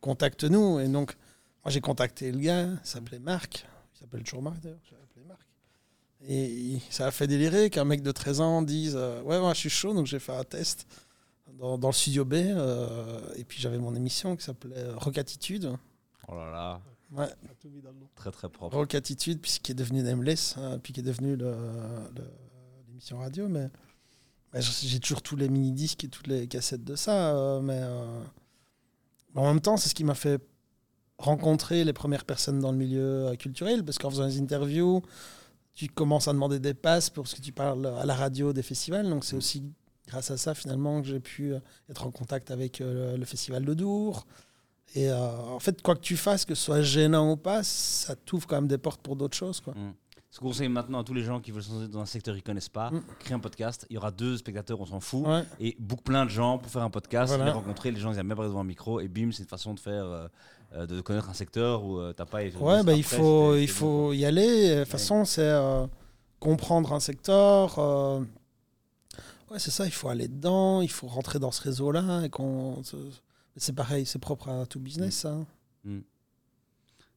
[0.00, 0.80] Contacte-nous.
[0.80, 1.16] Et donc,
[1.64, 3.66] moi, j'ai contacté le gars, il s'appelait Marc.
[3.94, 4.78] Il s'appelle toujours Marc d'ailleurs.
[4.88, 5.40] J'ai appelé Marc.
[6.22, 9.58] Et ça a fait délirer qu'un mec de 13 ans dise euh, Ouais, moi, je
[9.60, 10.86] suis chaud, donc j'ai fait un test
[11.58, 12.34] dans, dans le studio B.
[12.34, 15.72] euh, et puis, j'avais mon émission qui s'appelait Rock Attitude.
[16.28, 16.80] Oh là là,
[17.12, 17.26] Ouais.
[18.14, 18.76] Très très propre.
[18.76, 21.56] Rock Attitude, puis qui est devenu Nameless, hein, puis qui est devenu le-
[22.14, 22.30] le-
[22.86, 23.48] l'émission radio.
[23.48, 23.68] Mais
[24.54, 27.34] j'ai toujours tous les mini-disques et toutes les cassettes de ça.
[27.34, 28.22] euh, mais euh,
[29.34, 30.42] en même temps, c'est ce qui m'a fait
[31.18, 35.02] rencontrer les premières personnes dans le milieu euh, culturel, parce qu'en faisant des interviews,
[35.74, 39.08] tu commences à demander des passes parce que tu parles à la radio des festivals.
[39.08, 39.64] Donc c'est aussi
[40.06, 43.64] grâce à ça finalement que j'ai pu euh, être en contact avec euh, le festival
[43.64, 44.26] de Dour.
[44.94, 48.16] Et euh, en fait, quoi que tu fasses, que ce soit gênant ou pas, ça
[48.16, 49.60] t'ouvre quand même des portes pour d'autres choses.
[49.60, 49.74] Quoi.
[50.32, 52.34] Ce qu'on conseille maintenant à tous les gens qui veulent se lancer dans un secteur
[52.36, 53.02] qu'ils connaissent pas, Mm.
[53.18, 53.84] créer un podcast.
[53.90, 55.26] Il y aura deux spectateurs, on s'en fout.
[55.26, 55.42] Ouais.
[55.58, 57.46] Et book plein de gens pour faire un podcast, Voilà.
[57.46, 59.48] les rencontrer, les gens ils aiment bien parler devant un micro et bim, c'est une
[59.48, 60.28] façon de faire, euh,
[60.74, 62.44] euh, de connaître un secteur où euh, t'as pas.
[62.44, 64.76] été- Ouais, bah, il après, faut, il faut y aller.
[64.76, 65.86] De toute façon, c'est euh,
[66.38, 67.76] comprendre un secteur.
[67.80, 68.20] euh,
[69.50, 72.22] ouais, c'est ça, il faut aller dedans, il faut rentrer dans ce réseau-là.
[72.24, 72.82] et qu'on
[73.56, 75.32] C'est pareil, c'est propre à tout business, ça.
[75.32, 76.00] hein.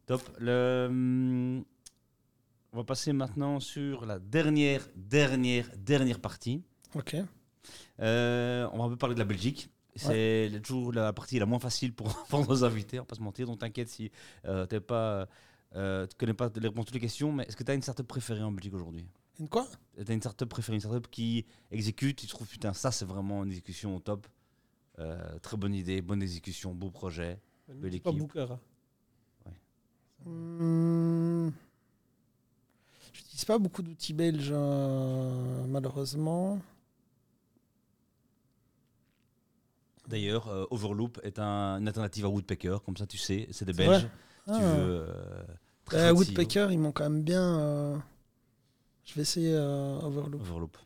[0.08, 0.22] Top.
[0.40, 1.64] Le, hum,
[2.74, 6.64] On va passer maintenant sur la dernière, dernière, dernière partie.
[6.96, 7.16] Ok.
[8.00, 9.70] Euh, on va un peu parler de la Belgique.
[9.96, 13.22] C'est toujours la partie la moins facile pour, pour nos invités, on va pas se
[13.22, 13.46] mentir.
[13.46, 14.12] Donc t'inquiète si
[14.46, 15.30] euh, t'es pas,
[15.76, 17.76] euh, tu connais pas les réponses à toutes les questions, mais est-ce que tu as
[17.76, 19.06] une startup préférée en Belgique aujourd'hui?
[19.40, 19.68] Une quoi?
[19.96, 23.44] Tu as une startup préférée, une startup qui exécute, tu trouves putain ça c'est vraiment
[23.44, 24.26] une exécution au top.
[24.98, 27.40] Euh, très bonne idée, bonne exécution, beau projet.
[27.68, 28.20] Belle dis pas équipe.
[28.20, 28.48] Booker.
[28.50, 28.60] hein.
[30.26, 31.52] Hmm.
[33.34, 36.60] N'utilise pas beaucoup d'outils belges, euh, malheureusement.
[40.08, 43.74] D'ailleurs, euh, Overloop est un- une alternative à Woodpecker, comme ça tu sais, c'est des
[43.74, 44.02] Belges.
[44.46, 44.76] Si tu Ah.
[44.76, 45.06] veux.
[45.10, 45.44] euh,
[45.94, 48.04] Euh, Woodpecker, ils m'ont quand même bien.
[49.04, 49.56] Je vais essayer.
[49.58, 50.40] Overloop.
[50.42, 50.78] Overloop.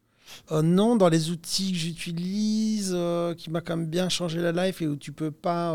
[0.64, 2.95] Non, dans les outils que j'utilise,
[3.38, 5.74] qui m'a quand même bien changé la life et où tu peux pas.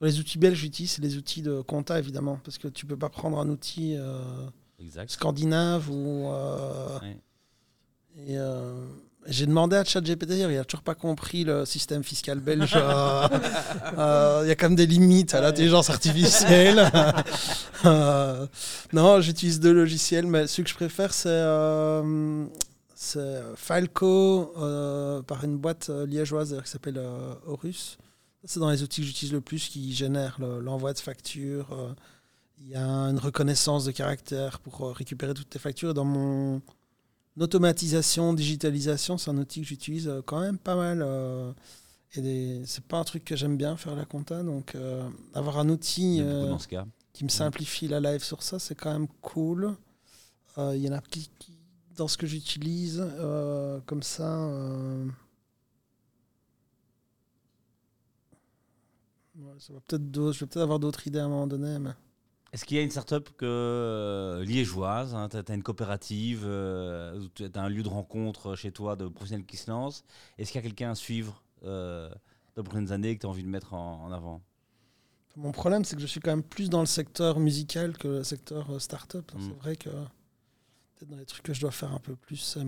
[0.00, 3.08] dans les outils belges, j'utilise les outils de compta évidemment, parce que tu peux pas
[3.10, 3.96] prendre un outil
[4.80, 5.10] Exact.
[5.10, 6.28] scandinave ou.
[6.30, 7.16] euh, Ouais.
[8.28, 8.74] et, euh,
[9.26, 12.74] j'ai demandé à ChatGPT, il a toujours pas compris le système fiscal belge.
[12.76, 13.26] euh,
[13.98, 16.90] euh, Il y a quand même des limites à l'intelligence artificielle.
[18.92, 21.42] Non, j'utilise deux logiciels, mais celui que je préfère, c'est
[22.94, 24.52] c'est Falco
[25.26, 27.00] par une boîte liégeoise qui s'appelle
[27.46, 27.98] Horus.
[28.44, 31.94] C'est dans les outils que j'utilise le plus qui génèrent le- l'envoi de factures.
[32.60, 35.90] Il y a une reconnaissance de caractère pour euh, récupérer toutes tes factures.
[35.90, 36.62] Et dans mon
[37.40, 41.02] automatisation, digitalisation, c'est un outil que j'utilise euh, quand même pas mal.
[41.02, 41.52] euh,
[42.14, 45.58] et des- c'est pas un truc que j'aime bien faire la compta, donc euh, avoir
[45.58, 46.86] un Il outil euh, dans ce cas.
[47.12, 49.76] qui me simplifie la live sur ça, c'est quand même cool.
[50.58, 51.30] Euh, Il y en a qui,
[51.96, 53.04] dans ce que j'utilise
[53.86, 54.48] comme ça.
[59.36, 60.02] ouais, ça va peut-être
[60.32, 61.78] je vais peut-être avoir d'autres idées à un moment donné.
[61.78, 61.90] Mais...
[62.54, 67.20] Est-ce qu'il y a une start-up que, euh, liégeoise, hein, tu as, une coopérative, euh,
[67.34, 70.04] tu as un lieu de rencontre chez toi de professionnels qui se lancent?
[70.38, 72.08] Est-ce qu'il y a quelqu'un à suivre euh,
[72.54, 74.40] dans les prochaines années que tu as envie de mettre en, en avant?
[75.34, 78.22] Mon problème, c'est que je suis quand même plus dans le secteur musical que le
[78.22, 79.32] secteur euh, start-up.
[79.34, 79.40] Mm.
[79.40, 82.60] C'est vrai que peut-être dans les trucs que je dois faire un peu plus, c'est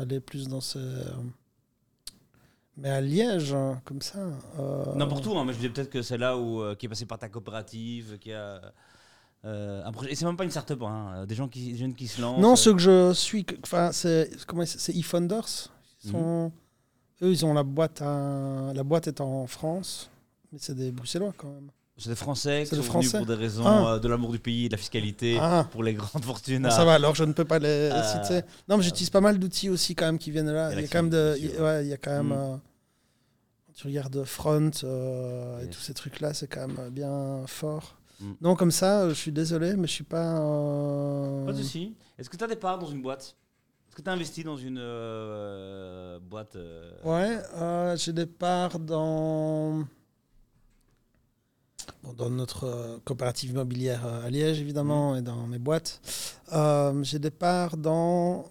[0.00, 0.80] aller plus dans ces.
[2.76, 4.18] Mais à Liège, hein, comme ça.
[4.58, 6.88] euh, N'importe où, hein, mais je disais peut-être que c'est là où, euh, qui est
[6.88, 8.60] passé par ta coopérative, qui a
[9.46, 10.12] euh, un projet.
[10.12, 12.40] Et c'est même pas une start-up, hein, des gens qui, des jeunes qui se lancent.
[12.40, 15.70] Non, euh, ceux que je suis, enfin, c'est comment c'est eFounders.
[16.04, 16.50] Ils Mhm.
[17.22, 20.10] eux, ils ont la boîte à, la boîte est en France,
[20.52, 21.70] mais c'est des Bruxellois quand même.
[21.98, 23.16] C'est des Français qui C'est sont des venus Français.
[23.18, 23.94] pour des raisons Ah.
[23.94, 25.66] euh, de l'amour du pays, de la fiscalité, Ah.
[25.72, 26.68] pour les grandes fortunes.
[26.70, 28.42] Ça va, alors je ne peux pas les Euh, citer.
[28.68, 30.72] Non, mais j'utilise pas mal d'outils aussi quand même qui viennent de là.
[30.74, 32.32] Il y a quand même de, crédibilité, il- ouais, il y a quand même.
[32.32, 32.56] Euh,
[33.66, 35.74] quand tu regardes Front euh, et Yes.
[35.74, 37.95] tous ces trucs-là, c'est quand même bien fort.
[38.20, 38.32] Mm.
[38.40, 40.40] Non, comme ça, euh, je suis désolé, mais je suis pas.
[40.40, 41.94] euh, Pas de souci.
[42.18, 43.36] Est-ce que tu as des parts dans une boîte?
[43.88, 49.84] Est-ce que tu as investi dans une euh, boîte euh, Ouais, j'ai des parts dans.
[52.02, 55.18] Bon, dans notre coopérative immobilière à Liège, évidemment, Mm.
[55.18, 56.00] et dans mes boîtes.
[57.02, 58.44] J'ai des parts dans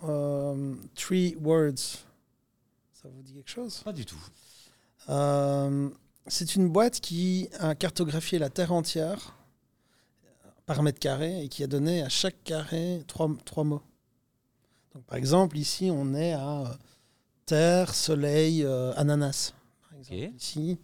[0.95, 2.03] Three Words.
[2.93, 3.81] Ça vous dit quelque chose?
[3.83, 4.19] Pas du tout.
[5.09, 5.89] Euh,
[6.27, 9.35] C'est une boîte qui a cartographié la Terre entière
[10.65, 13.81] par mètre carré et qui a donné à chaque carré trois, trois mots.
[14.93, 16.65] Donc, par exemple, ici, on est à euh,
[17.45, 19.53] Terre, Soleil, euh, Ananas.
[19.89, 20.41] Par exemple, Ok.
[20.41, 20.77] ici.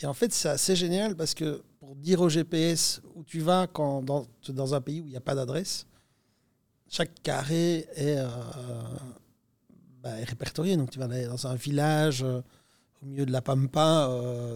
[0.00, 3.66] Et en fait, c'est assez génial parce que pour dire au GPS où tu vas
[3.66, 5.86] quand, dans, dans un pays où il n'y a pas d'adresse,
[6.88, 8.26] chaque carré est, euh,
[10.02, 10.76] bah, est répertorié.
[10.76, 12.22] Donc, tu vas aller dans un village.
[12.22, 12.40] euh,
[13.00, 14.10] au milieu de la pampa,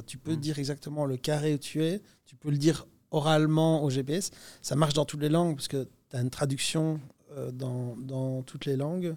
[0.09, 0.41] tu peux Mm.
[0.41, 4.31] dire exactement le carré où tu es, tu peux le dire oralement au GPS.
[4.61, 7.01] Ça marche dans toutes les langues parce que tu as une traduction
[7.37, 9.15] euh, dans, dans toutes les langues.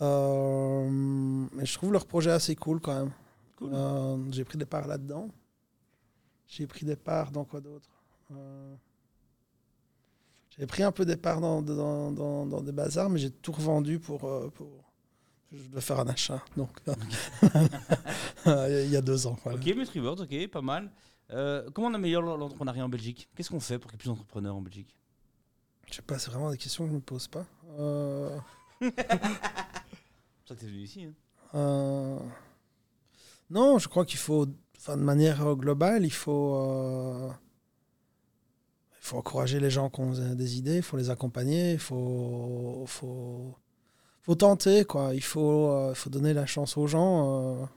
[0.00, 0.88] Euh,
[1.52, 3.12] mais je trouve leur projet assez cool quand même.
[3.56, 3.70] Cool.
[3.74, 5.28] Euh, J'ai pris des parts là-dedans.
[6.46, 7.88] J'ai pris des parts dans quoi d'autre?
[10.56, 13.52] J'ai pris un peu des parts dans, dans, dans, dans des bazars, mais j'ai tout
[13.52, 14.20] revendu pour,
[14.52, 14.66] pour.
[15.52, 16.70] Je dois faire un achat, donc.
[18.46, 19.38] il y a deux ans.
[19.44, 19.58] Voilà.
[19.58, 20.90] Ok, Freeboard, ok, pas mal.
[21.30, 23.28] Euh, comment on améliore l'entrepreneuriat en Belgique?
[23.36, 24.94] Qu'est-ce qu'on fait pour qu'il y ait plus d'entrepreneurs en Belgique?
[25.90, 27.44] Je sais pas, c'est vraiment des questions que je me pose pas.
[27.78, 28.38] Euh,
[28.80, 29.04] C'est pour
[30.46, 31.04] ça que tu es venu ici.
[31.04, 31.12] hein.
[31.54, 32.18] euh,
[33.50, 34.46] Non, je crois qu'il faut,
[34.76, 37.28] enfin, de manière globale, il faut, euh,
[39.00, 42.84] il faut encourager les gens qui ont des idées, il faut les accompagner, il faut,
[42.86, 43.54] faut,
[44.22, 45.14] faut tenter, quoi.
[45.14, 47.68] Il faut, il faut donner la chance aux gens.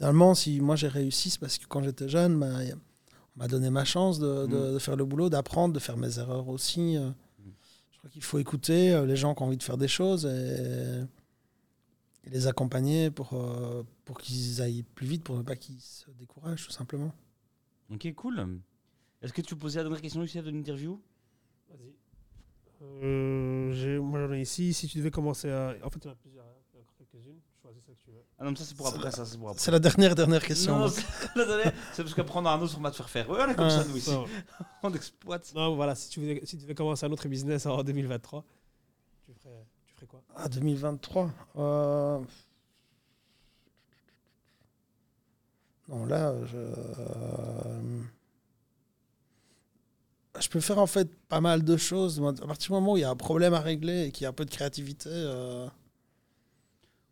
[0.00, 3.48] Finalement, si moi j'ai réussi, c'est parce que quand j'étais jeune, bah, a- on m'a
[3.48, 4.72] donné ma chance de, de- Mm.
[4.72, 6.96] de faire le boulot, d'apprendre, de faire mes erreurs aussi.
[6.96, 7.10] euh.
[7.92, 10.24] Je crois qu'il faut écouter euh, les gens qui ont envie de faire des choses
[10.24, 11.02] et,
[12.24, 16.10] et les accompagner pour, euh, pour qu'ils aillent plus vite, pour ne pas qu'ils se
[16.12, 17.12] découragent, tout simplement.
[17.92, 18.58] Ok, cool.
[19.20, 20.98] Est-ce que tu poser la dernière question, Youssef, de l'interview?
[21.68, 21.92] Vas-y.
[22.82, 24.72] Euh, j'ai- moi j'en ai ici.
[24.72, 25.74] Si tu devais commencer à.
[25.84, 26.46] En fait, il y en a plusieurs.
[26.46, 26.54] hein.
[26.72, 27.40] Il y en a encore quelques-unes.
[27.60, 28.24] Choisis celle que tu veux.
[28.40, 29.60] Ah non, mais ça c'est pour après, la- ça c'est pour après.
[29.60, 30.78] C'est la dernière, dernière question.
[30.78, 33.28] Non, c'est parce qu'après on a un autre format de faire faire.
[33.28, 34.10] Ouais, on est comme Ah, ça nous ici.
[34.82, 35.52] On exploite.
[35.54, 35.94] non, voilà.
[35.94, 38.42] Si tu, devais, si tu devais commencer un autre business en 2023,
[39.26, 40.22] tu ferais, tu ferais quoi?
[40.34, 41.30] Ah, 2023.
[41.58, 42.18] euh,
[45.88, 46.56] Non, là, je...
[46.56, 48.00] euh,
[50.40, 52.22] je peux faire en fait pas mal de choses.
[52.42, 54.26] À partir du moment où il y a un problème à régler et qu'il y
[54.26, 55.66] a un peu de créativité, euh,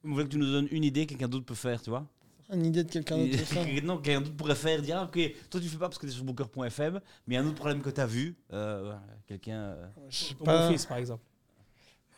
[0.08, 2.06] Vous voulez que tu nous donnes une idée que quelqu'un d'autre peut faire, tu vois
[2.50, 3.36] une idée de quelqu'un d'autre.
[3.84, 5.20] Non, quelqu'un d'autre pourrait faire, dire, ah, ok,
[5.50, 6.94] toi tu fais pas parce que tu es sur booker.fm,
[7.26, 8.36] mais il y a un autre problème que tu as vu.
[8.54, 8.94] euh,
[9.26, 9.58] quelqu'un.
[9.58, 10.66] euh, Je sais Ton pas.
[10.66, 11.22] beau-fils, par exemple.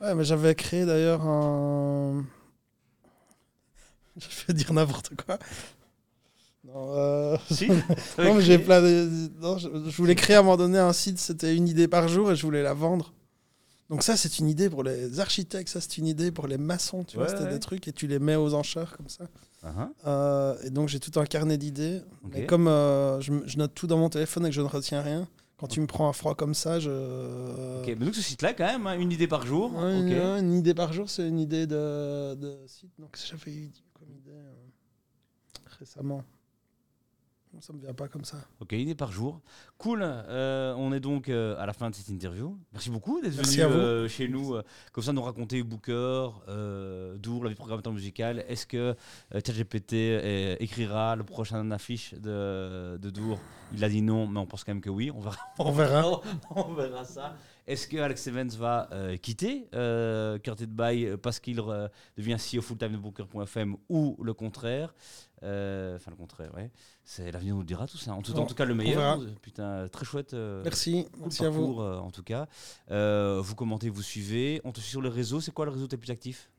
[0.00, 2.24] Ouais, mais j'avais créé d'ailleurs un.
[4.16, 5.38] Je vais dire n'importe quoi.
[6.64, 9.30] Non, euh, Si non, mais j'ai plein de.
[9.40, 12.06] Non, je, je voulais créer à un moment donné un site, c'était une idée par
[12.06, 13.12] jour et je voulais la vendre.
[13.90, 17.02] Donc, ça, c'est une idée pour les architectes, ça, c'est une idée pour les maçons,
[17.02, 17.50] tu vois, c'était ouais.
[17.50, 19.24] des trucs et tu les mets aux enchères comme ça.
[19.64, 22.00] Uh-huh, Euh, et donc, j'ai tout un carnet d'idées.
[22.24, 22.30] ok.
[22.32, 25.28] Mais comme euh, je, note tout dans mon téléphone et que je ne retiens rien,
[25.58, 26.90] quand tu me prends à froid comme ça, je.
[27.80, 29.74] Ok, mais donc ce site-là, quand même, hein, une idée par jour.
[29.74, 29.98] Ouais,
[30.38, 32.92] une, idée par jour, c'est une idée de, de site.
[32.98, 34.54] Donc j'avais eu comme idée euh,
[35.78, 36.22] récemment.
[37.60, 38.38] Ça me vient pas comme ça.
[38.60, 39.42] Ok, une idée par jour.
[39.76, 40.00] Cool.
[40.02, 42.56] euh, on est donc euh, à la fin de cette interview.
[42.72, 44.54] Merci beaucoup d'être venu euh, chez nous.
[44.92, 46.30] comme ça, nous raconter Booker,
[47.18, 48.44] Dour, la vie programmateur musical.
[48.48, 48.96] Est-ce que
[49.32, 49.92] ChatGPT
[50.58, 53.38] écrira le prochain affiche de, de Dour?
[53.74, 55.10] Il a dit non, mais on pense quand même que oui.
[55.10, 55.36] On verra.
[55.58, 56.20] On verra.
[56.56, 57.36] on verra ça.
[57.66, 62.60] Est-ce que Alex Evans va euh, quitter euh, Curted By parce qu'il euh, devient CEO
[62.62, 64.94] full-time de Booker.fm ou le contraire
[65.42, 66.70] Euh, Enfin, le contraire, ouais.
[67.04, 68.12] C'est l'avenir nous le dira tout ça.
[68.12, 69.18] En tout, en On- tout cas, le meilleur.
[69.42, 70.34] Putain, très chouette.
[70.34, 71.06] euh, Merci.
[71.12, 71.80] cool Merci à vous.
[71.80, 72.46] euh, en tout cas.
[72.90, 74.60] Euh, vous commentez, vous suivez.
[74.64, 75.40] On te suit sur les réseaux.
[75.40, 76.50] C'est quoi le réseau t'es plus actif?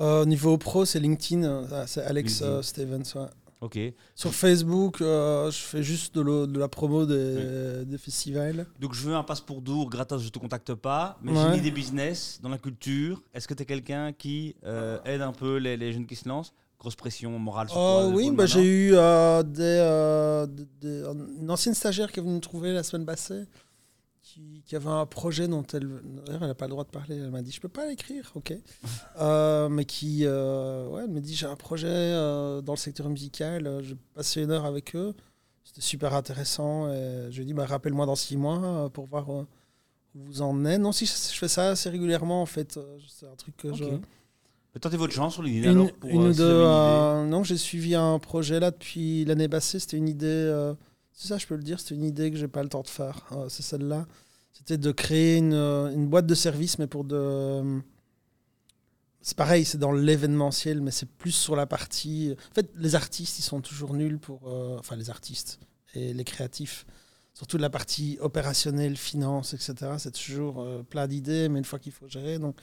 [0.00, 1.42] Euh, niveau pro, c'est LinkedIn.
[1.44, 2.50] euh, C'est Alex LinkedIn.
[2.58, 3.02] euh, Stevens.
[3.16, 3.28] ouais.
[3.60, 3.78] Ok.
[4.14, 8.66] Sur Facebook, euh, je fais juste de, la promo des, des festivals.
[8.78, 11.18] Donc je veux un passe pour Dour, gratos, je te contacte pas.
[11.22, 13.22] Mais j'ai une idée business dans la culture.
[13.34, 16.28] Est-ce que tu es quelqu'un qui euh, aide un peu les, les jeunes qui se
[16.28, 16.52] lancent?
[16.78, 18.14] Grosse pression morale sur Oh, toi.
[18.14, 21.04] oui, bah, j'ai eu euh, des, des- des-
[21.40, 23.42] une ancienne stagiaire qui est venue me trouver la semaine passée,
[24.38, 25.88] qui, qui avait un projet dont elle
[26.28, 27.16] elle n'a pas le droit de parler.
[27.16, 28.54] Elle m'a dit Je peux pas l'écrire, ok.
[29.20, 33.08] Euh, mais qui, euh, ouais, elle m'a dit J'ai un projet euh, dans le secteur
[33.08, 35.14] musical, euh, j'ai passé une heure avec eux.
[35.64, 36.88] C'était super intéressant.
[36.88, 39.46] Et je lui ai dit bah, Rappelle-moi dans six mois pour voir où
[40.14, 40.80] vous en êtes.
[40.80, 42.78] Non, si je, je fais ça assez régulièrement en fait.
[43.08, 43.84] C'est un truc que je.
[44.80, 45.92] Tentez votre chance sur LinkedIn alors.
[45.94, 47.30] Pour, une si avez une idée.
[47.30, 49.80] non, j'ai suivi un projet là depuis l'année passée.
[49.80, 50.72] C'était une idée.
[51.12, 51.80] c'est ça, je peux le dire.
[51.80, 53.26] C'était une idée que j'ai pas le temps de faire.
[53.32, 54.06] Euh, c'est celle-là.
[54.58, 57.80] C'était de créer une, euh, une boîte de service, mais pour de.
[59.20, 62.34] C'est pareil, c'est dans l'événementiel, mais c'est plus sur la partie.
[62.50, 64.48] En fait, les artistes, ils sont toujours nuls pour.
[64.48, 65.60] euh, Enfin, les artistes
[65.94, 66.86] et les créatifs.
[67.34, 69.92] Surtout la partie opérationnelle, finance, etc.
[69.98, 72.40] C'est toujours euh, plein d'idées, mais une fois qu'il faut gérer.
[72.40, 72.56] Donc,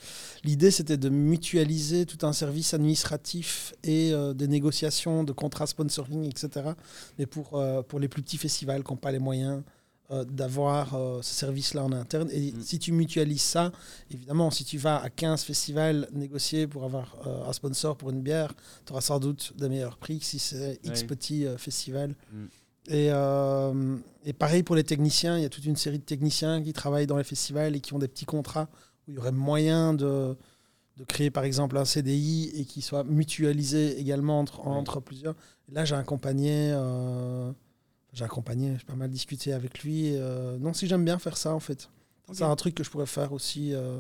[0.43, 6.72] L'idée, c'était de mutualiser tout un service administratif et des négociations de contrats sponsoring, etc.
[7.17, 9.63] Mais pour, pour les plus petits festivals qui n'ont pas les moyens
[10.11, 12.30] euh, d'avoir euh, ce service-là en interne.
[12.32, 12.61] Et Mm.
[12.61, 13.72] si tu mutualises ça,
[14.11, 18.22] évidemment, si tu vas à 15 festivals négocier pour avoir euh, un sponsor pour une
[18.22, 18.53] bière,
[18.86, 21.07] tu auras sans doute des meilleurs prix que si c'est X Ouais.
[21.07, 22.15] petits festivals.
[22.32, 22.45] Mm.
[22.88, 23.07] Et,
[24.30, 27.07] et pareil pour les techniciens, il y a toute une série de techniciens qui travaillent
[27.07, 28.68] dans les festivals et qui ont des petits contrats
[29.07, 30.36] où il y aurait moyen de,
[30.98, 35.34] de créer par exemple un CDI et qui soit mutualisé également entre, plusieurs.
[35.68, 36.73] Et là, j'ai accompagné,
[38.15, 40.15] j'ai accompagné, j'ai pas mal discuté avec lui.
[40.15, 41.89] euh, non, si j'aime bien faire ça en fait.
[42.31, 43.99] C'est un truc que je pourrais faire aussi euh,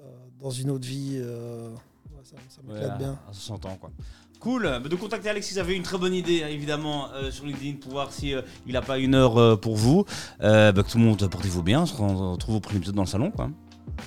[0.00, 0.02] euh,
[0.40, 1.14] dans une autre vie.
[1.16, 3.18] euh, ouais, ça ça Ouais, m'éclate à- bien.
[3.28, 3.90] À 60 ans, quoi.
[4.38, 4.62] Cool.
[4.64, 7.46] Bah, De contacter Alex si vous avez une très bonne idée, hein, évidemment, euh, sur
[7.46, 10.04] LinkedIn pour voir si euh, il n'a pas une heure euh, pour vous.
[10.42, 11.82] Euh, bah, que tout le monde portez-vous bien.
[11.82, 13.50] On se retrouve au prochain épisode dans le salon, quoi.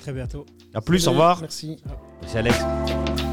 [0.01, 0.45] Très bientôt.
[0.73, 1.07] À plus.
[1.07, 1.41] Au revoir.
[1.41, 1.77] Merci.
[2.21, 3.26] Merci Alex.